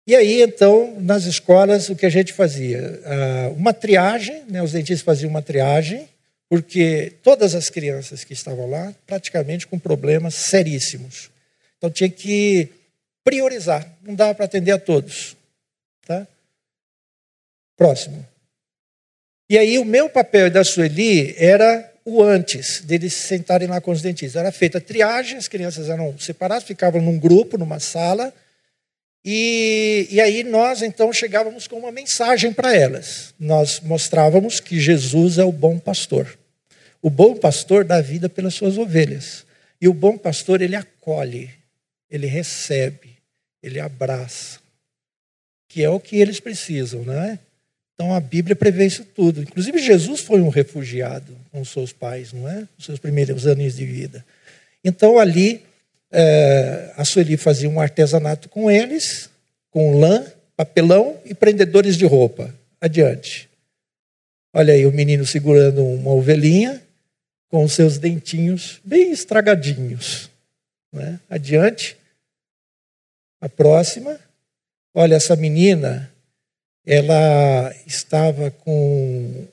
E 0.07 0.16
aí, 0.16 0.42
então, 0.42 1.00
nas 1.00 1.24
escolas, 1.24 1.88
o 1.88 1.94
que 1.94 2.07
a 2.07 2.11
gente 2.11 2.32
fazia? 2.32 2.80
Uh, 2.80 3.55
uma 3.55 3.72
triagem, 3.72 4.42
né? 4.48 4.62
os 4.62 4.72
dentistas 4.72 5.03
faziam 5.03 5.30
uma 5.30 5.42
triagem, 5.42 6.09
porque 6.48 7.12
todas 7.22 7.55
as 7.55 7.70
crianças 7.70 8.24
que 8.24 8.32
estavam 8.32 8.68
lá, 8.68 8.92
praticamente 9.07 9.66
com 9.66 9.78
problemas 9.78 10.34
seríssimos. 10.34 11.30
Então, 11.78 11.88
tinha 11.88 12.11
que 12.11 12.68
priorizar, 13.24 13.88
não 14.03 14.14
dava 14.14 14.34
para 14.34 14.44
atender 14.44 14.72
a 14.72 14.78
todos. 14.78 15.36
Tá? 16.05 16.26
Próximo. 17.76 18.26
E 19.48 19.59
aí 19.59 19.78
o 19.78 19.84
meu 19.84 20.09
papel 20.09 20.46
e 20.46 20.50
da 20.50 20.64
Sueli 20.64 21.34
era 21.36 21.92
o 22.05 22.22
antes 22.22 22.80
deles 22.80 23.12
se 23.14 23.28
sentarem 23.28 23.68
lá 23.68 23.80
com 23.80 23.90
os 23.90 24.03
dentistas. 24.03 24.40
Era 24.40 24.50
feita 24.50 24.78
a 24.78 24.80
triagem, 24.80 25.36
as 25.36 25.46
crianças 25.46 25.88
eram 25.88 26.18
separadas, 26.18 26.64
ficavam 26.64 27.00
num 27.00 27.18
grupo, 27.18 27.59
numa 27.59 27.78
sala, 27.78 28.34
e, 29.25 30.09
e 30.11 30.20
aí 30.20 30.43
nós 30.43 30.83
então 30.83 31.12
chegávamos 31.12 31.68
com 31.68 31.79
uma 31.79 31.93
mensagem 31.93 32.53
para 32.53 32.75
elas. 32.75 33.35
Nós 33.39 33.81
mostrávamos 33.81 34.59
que 34.59 34.81
Jesus 34.81 35.39
é 35.39 35.45
o 35.45 35.53
bom 35.53 35.79
pastor. 35.79 36.39
O 37.01 37.09
bom 37.09 37.37
pastor 37.37 37.85
dá 37.85 38.01
vida 38.01 38.29
pelas 38.29 38.55
suas 38.55 38.79
ovelhas. 38.79 39.45
E 39.81 39.89
o 39.89 39.95
bom 39.95 40.16
pastor, 40.16 40.62
ele 40.62 40.77
acolhe, 40.77 41.51
ele 42.09 42.27
recebe, 42.27 43.16
ele 43.61 43.81
abraça, 43.81 44.61
que 45.68 45.83
é 45.83 45.91
o 45.91 45.99
que 45.99 46.16
eles 46.16 46.39
precisam, 46.39 47.03
não 47.03 47.14
é? 47.14 47.39
Então 47.95 48.14
a 48.14 48.20
Bíblia 48.20 48.55
prevê 48.55 48.87
isso 48.87 49.05
tudo. 49.05 49.43
Inclusive 49.43 49.79
Jesus 49.79 50.20
foi 50.20 50.41
um 50.41 50.49
refugiado 50.49 51.37
com 51.51 51.64
seus 51.64 51.93
pais, 51.93 52.33
não 52.33 52.49
é? 52.49 52.66
Os 52.79 52.85
seus 52.85 52.99
primeiros 52.99 53.47
anos 53.47 53.77
de 53.77 53.85
vida. 53.85 54.25
Então 54.85 55.18
ali 55.18 55.62
é, 56.13 56.93
a 56.97 57.05
Sueli 57.05 57.37
fazia 57.37 57.69
um 57.69 57.81
artesanato 57.81 58.49
com 58.49 58.71
eles, 58.71 59.31
com 59.71 59.99
lã, 59.99 60.25
papelão 60.57 61.19
e 61.25 61.35
prendedores 61.35 61.97
de 61.97 62.05
roupa. 62.05 62.55
Adiante. 62.81 63.49
Olha 64.55 64.75
aí 64.75 64.87
o 64.87 64.93
menino 64.93 65.25
segurando 65.25 65.85
uma 65.85 66.13
ovelhinha 66.13 66.83
com 67.49 67.65
os 67.65 67.73
seus 67.73 67.99
dentinhos 67.99 68.81
bem 68.85 69.11
estragadinhos. 69.11 70.31
É? 70.95 71.19
Adiante. 71.31 71.97
A 73.41 73.49
próxima. 73.49 74.21
Olha 74.95 75.15
essa 75.15 75.35
menina 75.35 76.13
ela 76.85 77.75
estava 77.87 78.51
com 78.51 79.47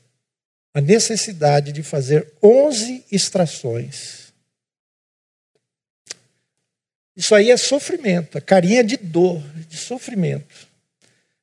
a 0.74 0.82
necessidade 0.82 1.72
de 1.72 1.84
fazer 1.84 2.32
11 2.42 3.06
extrações. 3.12 4.19
Isso 7.20 7.36
aí 7.36 7.52
é 7.52 7.58
sofrimento, 7.58 8.38
a 8.38 8.42
carinha 8.42 8.82
de 8.82 8.96
dor, 8.96 9.44
de 9.68 9.76
sofrimento. 9.76 10.70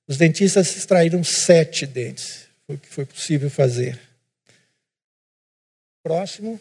Os 0.08 0.16
dentistas 0.16 0.74
extraíram 0.74 1.22
sete 1.22 1.84
dentes, 1.84 2.46
foi 2.66 2.76
o 2.76 2.78
que 2.78 2.88
foi 2.88 3.04
possível 3.04 3.50
fazer. 3.50 4.00
Próximo. 6.02 6.58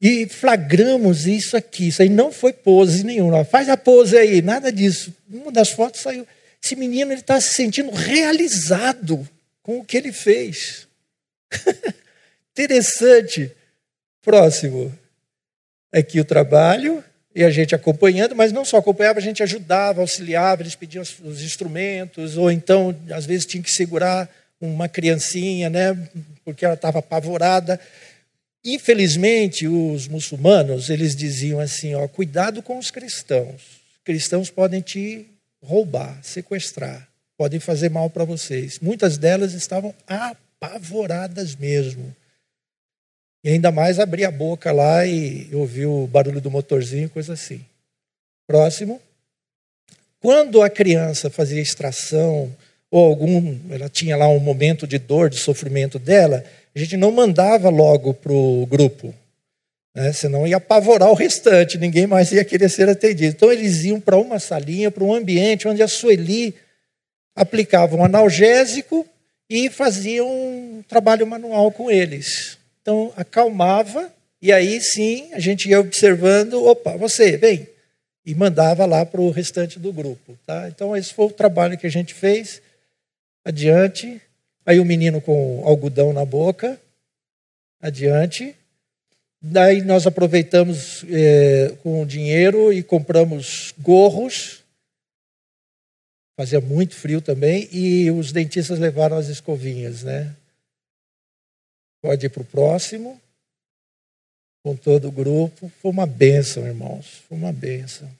E 0.00 0.26
flagramos 0.26 1.28
isso 1.28 1.56
aqui. 1.56 1.86
Isso 1.86 2.02
aí 2.02 2.08
não 2.08 2.32
foi 2.32 2.52
pose 2.52 3.04
nenhuma. 3.04 3.44
Faz 3.44 3.68
a 3.68 3.76
pose 3.76 4.18
aí, 4.18 4.42
nada 4.42 4.72
disso. 4.72 5.14
Uma 5.30 5.52
das 5.52 5.70
fotos 5.70 6.00
saiu. 6.00 6.26
Esse 6.60 6.74
menino 6.74 7.12
está 7.12 7.40
se 7.40 7.54
sentindo 7.54 7.92
realizado 7.92 9.28
com 9.62 9.78
o 9.78 9.84
que 9.84 9.96
ele 9.96 10.12
fez. 10.12 10.88
Interessante. 12.50 13.52
Próximo. 14.20 14.92
Aqui 15.92 16.18
o 16.18 16.24
trabalho 16.24 17.04
e 17.34 17.42
a 17.42 17.50
gente 17.50 17.74
acompanhando, 17.74 18.36
mas 18.36 18.52
não 18.52 18.64
só 18.64 18.76
acompanhava, 18.76 19.18
a 19.18 19.22
gente 19.22 19.42
ajudava, 19.42 20.00
auxiliava, 20.00 20.62
eles 20.62 20.74
pediam 20.74 21.02
os 21.02 21.42
instrumentos, 21.42 22.36
ou 22.36 22.50
então, 22.50 22.94
às 23.10 23.24
vezes, 23.24 23.46
tinha 23.46 23.62
que 23.62 23.70
segurar 23.70 24.28
uma 24.60 24.88
criancinha, 24.88 25.68
né, 25.70 25.96
porque 26.44 26.64
ela 26.64 26.74
estava 26.74 26.98
apavorada. 26.98 27.80
Infelizmente, 28.64 29.66
os 29.66 30.06
muçulmanos, 30.06 30.88
eles 30.88 31.16
diziam 31.16 31.58
assim, 31.58 31.94
ó, 31.94 32.06
cuidado 32.06 32.62
com 32.62 32.78
os 32.78 32.90
cristãos. 32.90 33.80
Cristãos 34.04 34.50
podem 34.50 34.80
te 34.80 35.26
roubar, 35.62 36.18
sequestrar, 36.22 37.08
podem 37.36 37.58
fazer 37.58 37.90
mal 37.90 38.08
para 38.10 38.24
vocês. 38.24 38.78
Muitas 38.80 39.18
delas 39.18 39.52
estavam 39.52 39.94
apavoradas 40.06 41.56
mesmo. 41.56 42.14
E 43.44 43.50
ainda 43.50 43.72
mais 43.72 43.98
abrir 43.98 44.24
a 44.24 44.30
boca 44.30 44.70
lá 44.70 45.04
e 45.04 45.48
ouvir 45.52 45.86
o 45.86 46.06
barulho 46.06 46.40
do 46.40 46.50
motorzinho, 46.50 47.10
coisa 47.10 47.32
assim. 47.32 47.60
Próximo. 48.46 49.00
Quando 50.20 50.62
a 50.62 50.70
criança 50.70 51.28
fazia 51.28 51.60
extração, 51.60 52.54
ou 52.92 53.06
algum, 53.06 53.58
ela 53.70 53.88
tinha 53.88 54.16
lá 54.16 54.28
um 54.28 54.38
momento 54.38 54.86
de 54.86 54.98
dor, 54.98 55.30
de 55.30 55.38
sofrimento 55.38 55.98
dela, 55.98 56.44
a 56.74 56.78
gente 56.78 56.96
não 56.96 57.10
mandava 57.10 57.68
logo 57.68 58.14
para 58.14 58.32
o 58.32 58.66
grupo, 58.66 59.14
né? 59.94 60.12
senão 60.12 60.46
ia 60.46 60.58
apavorar 60.58 61.10
o 61.10 61.14
restante, 61.14 61.78
ninguém 61.78 62.06
mais 62.06 62.30
ia 62.30 62.44
querer 62.44 62.68
ser 62.68 62.88
atendido. 62.88 63.34
Então 63.34 63.50
eles 63.50 63.82
iam 63.82 63.98
para 63.98 64.16
uma 64.16 64.38
salinha, 64.38 64.90
para 64.90 65.02
um 65.02 65.14
ambiente 65.14 65.66
onde 65.66 65.82
a 65.82 65.88
Sueli 65.88 66.54
aplicava 67.34 67.96
um 67.96 68.04
analgésico 68.04 69.06
e 69.48 69.68
fazia 69.68 70.24
um 70.24 70.84
trabalho 70.86 71.26
manual 71.26 71.72
com 71.72 71.90
eles. 71.90 72.58
Então, 72.82 73.12
acalmava, 73.16 74.12
e 74.40 74.52
aí 74.52 74.80
sim 74.80 75.32
a 75.32 75.38
gente 75.38 75.68
ia 75.68 75.80
observando: 75.80 76.64
opa, 76.64 76.96
você, 76.96 77.36
vem. 77.36 77.68
E 78.26 78.34
mandava 78.34 78.84
lá 78.84 79.06
para 79.06 79.20
o 79.20 79.30
restante 79.30 79.78
do 79.78 79.92
grupo. 79.92 80.38
Tá? 80.44 80.68
Então, 80.68 80.96
esse 80.96 81.14
foi 81.14 81.26
o 81.26 81.30
trabalho 81.30 81.78
que 81.78 81.86
a 81.86 81.90
gente 81.90 82.12
fez. 82.12 82.60
Adiante. 83.44 84.20
Aí 84.64 84.78
o 84.78 84.84
menino 84.84 85.20
com 85.20 85.62
algodão 85.64 86.12
na 86.12 86.24
boca. 86.24 86.80
Adiante. 87.80 88.54
Daí 89.40 89.82
nós 89.82 90.06
aproveitamos 90.06 91.04
é, 91.10 91.74
com 91.82 92.02
o 92.02 92.06
dinheiro 92.06 92.72
e 92.72 92.80
compramos 92.80 93.74
gorros. 93.78 94.62
Fazia 96.36 96.60
muito 96.60 96.94
frio 96.94 97.20
também. 97.20 97.68
E 97.72 98.08
os 98.12 98.30
dentistas 98.30 98.78
levaram 98.78 99.16
as 99.16 99.26
escovinhas, 99.26 100.04
né? 100.04 100.32
Pode 102.02 102.26
ir 102.26 102.28
para 102.28 102.42
o 102.42 102.46
próximo. 102.46 103.20
Com 104.64 104.76
todo 104.76 105.08
o 105.08 105.12
grupo. 105.12 105.70
Foi 105.80 105.90
uma 105.90 106.06
benção, 106.06 106.66
irmãos. 106.66 107.22
Foi 107.28 107.38
uma 107.38 107.52
benção. 107.52 108.10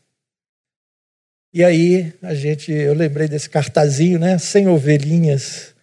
E 1.53 1.63
aí, 1.63 2.15
a 2.23 2.35
gente, 2.35 2.73
eu 2.73 2.95
lembrei 2.95 3.29
desse 3.29 3.51
cartazinho, 3.51 4.19
né? 4.19 4.39
Sem 4.39 4.69
ovelhinhas. 4.69 5.75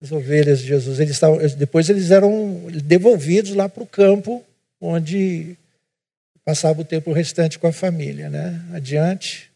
As 0.00 0.12
ovelhas 0.12 0.60
de 0.60 0.68
Jesus. 0.68 1.00
Eles 1.00 1.12
estavam, 1.12 1.38
depois 1.58 1.90
eles 1.90 2.10
eram 2.10 2.68
devolvidos 2.82 3.54
lá 3.54 3.68
para 3.68 3.82
o 3.82 3.86
campo, 3.86 4.42
onde 4.80 5.56
passava 6.44 6.80
o 6.80 6.84
tempo 6.84 7.12
restante 7.12 7.58
com 7.58 7.66
a 7.66 7.72
família, 7.72 8.30
né? 8.30 8.64
Adiante. 8.72 9.50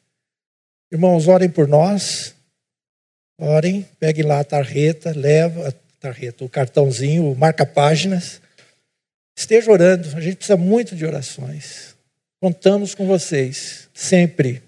Irmãos, 0.93 1.29
orem 1.29 1.49
por 1.49 1.67
nós. 1.67 2.35
Orem, 3.39 3.89
peguem 3.99 4.25
lá 4.25 4.41
a 4.41 4.45
tarreta, 4.45 5.13
leva, 5.17 5.75
tarreta, 6.05 6.45
o 6.45 6.49
cartãozinho, 6.49 7.31
o 7.31 7.35
marca-páginas. 7.35 8.41
Esteja 9.37 9.71
orando, 9.71 10.15
a 10.15 10.21
gente 10.21 10.37
precisa 10.37 10.57
muito 10.57 10.95
de 10.95 11.07
orações. 11.07 11.95
Contamos 12.41 12.95
com 12.95 13.07
vocês, 13.07 13.89
sempre. 13.95 14.63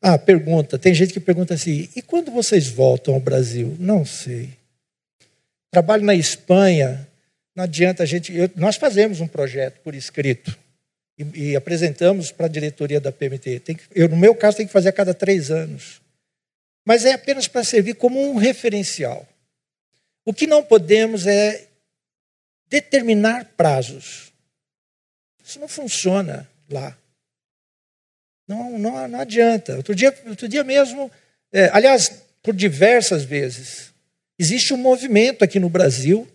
Ah, 0.00 0.16
pergunta, 0.16 0.78
tem 0.78 0.94
gente 0.94 1.12
que 1.12 1.20
pergunta 1.20 1.54
assim: 1.54 1.88
e 1.96 2.00
quando 2.00 2.30
vocês 2.30 2.68
voltam 2.68 3.14
ao 3.14 3.20
Brasil? 3.20 3.76
Não 3.80 4.04
sei. 4.04 4.50
Trabalho 5.72 6.04
na 6.04 6.14
Espanha, 6.14 7.06
não 7.54 7.64
adianta 7.64 8.04
a 8.04 8.06
gente. 8.06 8.32
Eu, 8.34 8.48
nós 8.54 8.76
fazemos 8.76 9.20
um 9.20 9.26
projeto 9.26 9.80
por 9.80 9.94
escrito 9.94 10.56
e, 11.18 11.50
e 11.50 11.56
apresentamos 11.56 12.30
para 12.30 12.46
a 12.46 12.48
diretoria 12.48 13.00
da 13.00 13.10
PMT. 13.10 13.60
Que, 13.60 13.76
eu, 13.94 14.08
no 14.08 14.16
meu 14.16 14.36
caso, 14.36 14.56
tem 14.56 14.66
que 14.66 14.72
fazer 14.72 14.88
a 14.88 14.92
cada 14.92 15.12
três 15.12 15.50
anos. 15.50 16.00
Mas 16.86 17.04
é 17.04 17.12
apenas 17.12 17.48
para 17.48 17.64
servir 17.64 17.94
como 17.94 18.20
um 18.20 18.36
referencial. 18.36 19.26
O 20.24 20.34
que 20.34 20.46
não 20.46 20.62
podemos 20.62 21.26
é 21.26 21.68
determinar 22.68 23.44
prazos. 23.56 24.32
Isso 25.44 25.58
não 25.58 25.68
funciona 25.68 26.48
lá. 26.70 26.96
Não, 28.46 28.78
não, 28.78 29.08
não 29.08 29.20
adianta. 29.20 29.76
Outro 29.76 29.94
dia, 29.94 30.16
outro 30.26 30.48
dia 30.48 30.62
mesmo, 30.62 31.10
é, 31.52 31.70
aliás, 31.72 32.22
por 32.42 32.54
diversas 32.54 33.24
vezes, 33.24 33.92
existe 34.38 34.72
um 34.72 34.76
movimento 34.76 35.42
aqui 35.42 35.58
no 35.58 35.68
Brasil 35.68 36.28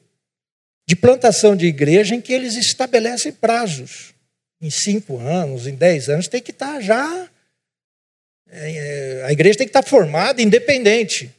de 0.88 0.96
plantação 0.96 1.56
de 1.56 1.66
igreja 1.66 2.16
em 2.16 2.22
que 2.22 2.34
eles 2.34 2.56
estabelecem 2.56 3.32
prazos. 3.32 4.14
Em 4.62 4.70
cinco 4.70 5.18
anos, 5.20 5.68
em 5.68 5.76
dez 5.76 6.10
anos, 6.10 6.28
tem 6.28 6.42
que 6.42 6.52
estar 6.52 6.82
já. 6.82 7.30
É, 8.50 8.72
é 8.72 9.24
a 9.26 9.32
igreja 9.32 9.58
tem 9.58 9.68
que 9.68 9.78
estar 9.78 9.84
formada, 9.84 10.42
independente 10.42 11.34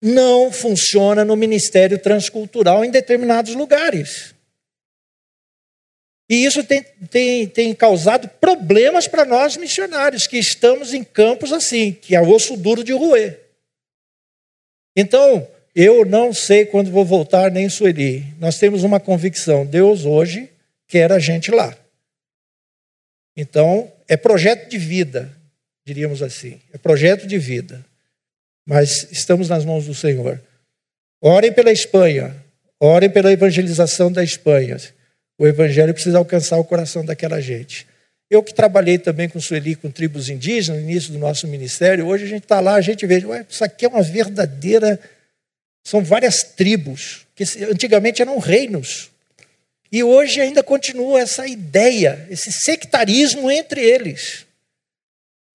não 0.00 0.52
funciona 0.52 1.24
no 1.24 1.36
ministério 1.36 1.98
transcultural 1.98 2.84
em 2.84 2.90
determinados 2.90 3.54
lugares. 3.54 4.34
E 6.30 6.44
isso 6.44 6.62
tem, 6.62 6.82
tem, 7.10 7.48
tem 7.48 7.74
causado 7.74 8.28
problemas 8.28 9.08
para 9.08 9.24
nós 9.24 9.56
missionários, 9.56 10.26
que 10.26 10.36
estamos 10.36 10.92
em 10.92 11.02
campos 11.02 11.52
assim, 11.52 11.92
que 11.92 12.14
é 12.14 12.20
osso 12.20 12.56
duro 12.56 12.84
de 12.84 12.92
roer. 12.92 13.40
Então, 14.94 15.48
eu 15.74 16.04
não 16.04 16.34
sei 16.34 16.66
quando 16.66 16.90
vou 16.90 17.04
voltar, 17.04 17.50
nem 17.50 17.68
Sueli. 17.68 18.24
Nós 18.38 18.58
temos 18.58 18.82
uma 18.82 19.00
convicção: 19.00 19.64
Deus 19.64 20.04
hoje 20.04 20.50
quer 20.86 21.10
a 21.12 21.18
gente 21.18 21.50
lá. 21.50 21.76
Então, 23.36 23.90
é 24.06 24.16
projeto 24.16 24.68
de 24.68 24.76
vida, 24.76 25.34
diríamos 25.86 26.22
assim. 26.22 26.60
É 26.72 26.78
projeto 26.78 27.26
de 27.26 27.38
vida 27.38 27.84
mas 28.68 29.08
estamos 29.10 29.48
nas 29.48 29.64
mãos 29.64 29.86
do 29.86 29.94
Senhor. 29.94 30.38
Orem 31.22 31.50
pela 31.50 31.72
Espanha, 31.72 32.36
orem 32.78 33.08
pela 33.08 33.32
evangelização 33.32 34.12
da 34.12 34.22
Espanha. 34.22 34.76
O 35.38 35.46
evangelho 35.46 35.94
precisa 35.94 36.18
alcançar 36.18 36.58
o 36.58 36.64
coração 36.64 37.02
daquela 37.02 37.40
gente. 37.40 37.86
Eu 38.28 38.42
que 38.42 38.52
trabalhei 38.52 38.98
também 38.98 39.26
com 39.26 39.40
Sueli, 39.40 39.74
com 39.74 39.90
tribos 39.90 40.28
indígenas, 40.28 40.82
no 40.82 40.86
início 40.86 41.14
do 41.14 41.18
nosso 41.18 41.48
ministério, 41.48 42.06
hoje 42.06 42.24
a 42.24 42.28
gente 42.28 42.42
está 42.42 42.60
lá, 42.60 42.74
a 42.74 42.80
gente 42.82 43.06
vê, 43.06 43.24
ué, 43.24 43.46
isso 43.48 43.64
aqui 43.64 43.86
é 43.86 43.88
uma 43.88 44.02
verdadeira. 44.02 45.00
São 45.82 46.04
várias 46.04 46.42
tribos, 46.42 47.26
que 47.34 47.44
antigamente 47.72 48.20
eram 48.20 48.36
reinos. 48.38 49.10
E 49.90 50.04
hoje 50.04 50.42
ainda 50.42 50.62
continua 50.62 51.20
essa 51.20 51.46
ideia, 51.46 52.26
esse 52.28 52.52
sectarismo 52.52 53.50
entre 53.50 53.80
eles. 53.80 54.44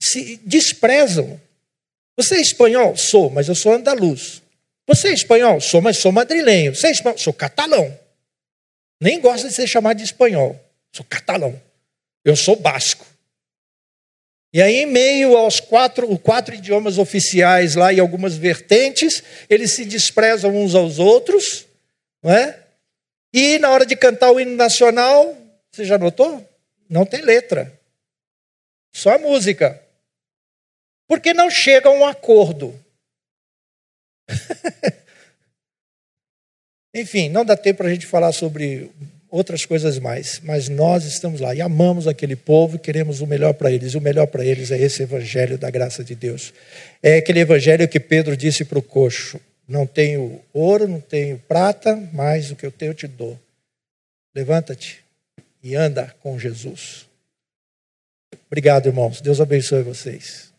Se 0.01 0.41
desprezam 0.43 1.39
você 2.15 2.35
é 2.35 2.41
espanhol? 2.41 2.95
Sou, 2.95 3.29
mas 3.29 3.47
eu 3.47 3.55
sou 3.55 3.73
andaluz. 3.73 4.41
Você 4.87 5.09
é 5.09 5.13
espanhol? 5.13 5.59
Sou, 5.59 5.81
mas 5.81 5.97
sou 5.97 6.11
madrilenho. 6.11 6.75
Você 6.75 6.87
é 6.87 6.91
espanhol? 6.91 7.17
Sou 7.17 7.33
catalão. 7.33 7.97
Nem 9.01 9.19
gosto 9.19 9.47
de 9.47 9.53
ser 9.53 9.67
chamado 9.67 9.97
de 9.97 10.03
espanhol. 10.03 10.59
Sou 10.91 11.05
catalão. 11.05 11.59
Eu 12.23 12.35
sou 12.35 12.55
basco. 12.55 13.05
E 14.53 14.61
aí, 14.61 14.83
em 14.83 14.85
meio 14.85 15.35
aos 15.35 15.59
quatro, 15.59 16.15
quatro 16.19 16.53
idiomas 16.53 16.99
oficiais 16.99 17.73
lá 17.73 17.91
e 17.91 17.99
algumas 17.99 18.37
vertentes, 18.37 19.23
eles 19.49 19.71
se 19.71 19.83
desprezam 19.83 20.55
uns 20.55 20.75
aos 20.75 20.99
outros, 20.99 21.65
não 22.21 22.31
é? 22.31 22.59
E 23.33 23.57
na 23.57 23.71
hora 23.71 23.83
de 23.83 23.95
cantar 23.95 24.31
o 24.31 24.39
hino 24.39 24.55
nacional, 24.55 25.35
você 25.71 25.83
já 25.83 25.97
notou? 25.97 26.47
Não 26.87 27.03
tem 27.03 27.21
letra. 27.21 27.73
Só 28.93 29.15
a 29.15 29.17
música 29.17 29.82
porque 31.13 31.31
não 31.31 31.47
chega 31.47 31.89
a 31.89 31.91
um 31.91 32.03
acordo. 32.03 32.73
Enfim, 36.91 37.29
não 37.29 37.45
dá 37.45 37.55
tempo 37.55 37.77
para 37.77 37.87
a 37.87 37.93
gente 37.93 38.07
falar 38.07 38.31
sobre 38.31 38.89
outras 39.29 39.63
coisas 39.63 39.99
mais, 39.99 40.39
mas 40.43 40.69
nós 40.69 41.05
estamos 41.05 41.39
lá 41.39 41.53
e 41.53 41.61
amamos 41.61 42.07
aquele 42.07 42.35
povo 42.35 42.77
e 42.77 42.79
queremos 42.79 43.21
o 43.21 43.27
melhor 43.27 43.53
para 43.53 43.71
eles. 43.71 43.93
E 43.93 43.97
o 43.97 44.01
melhor 44.01 44.25
para 44.25 44.43
eles 44.43 44.71
é 44.71 44.79
esse 44.79 45.03
evangelho 45.03 45.55
da 45.55 45.69
graça 45.69 46.03
de 46.03 46.15
Deus. 46.15 46.51
É 47.03 47.17
aquele 47.17 47.41
evangelho 47.41 47.87
que 47.87 47.99
Pedro 47.99 48.35
disse 48.35 48.65
para 48.65 48.79
o 48.79 48.83
coxo: 48.83 49.39
Não 49.67 49.85
tenho 49.85 50.41
ouro, 50.51 50.87
não 50.87 50.99
tenho 50.99 51.37
prata, 51.47 51.95
mas 52.11 52.49
o 52.49 52.55
que 52.55 52.65
eu 52.65 52.71
tenho 52.71 52.89
eu 52.89 52.95
te 52.95 53.05
dou. 53.05 53.39
Levanta-te 54.33 55.03
e 55.61 55.75
anda 55.75 56.11
com 56.21 56.39
Jesus. 56.39 57.05
Obrigado, 58.47 58.87
irmãos. 58.87 59.21
Deus 59.21 59.39
abençoe 59.39 59.83
vocês. 59.83 60.52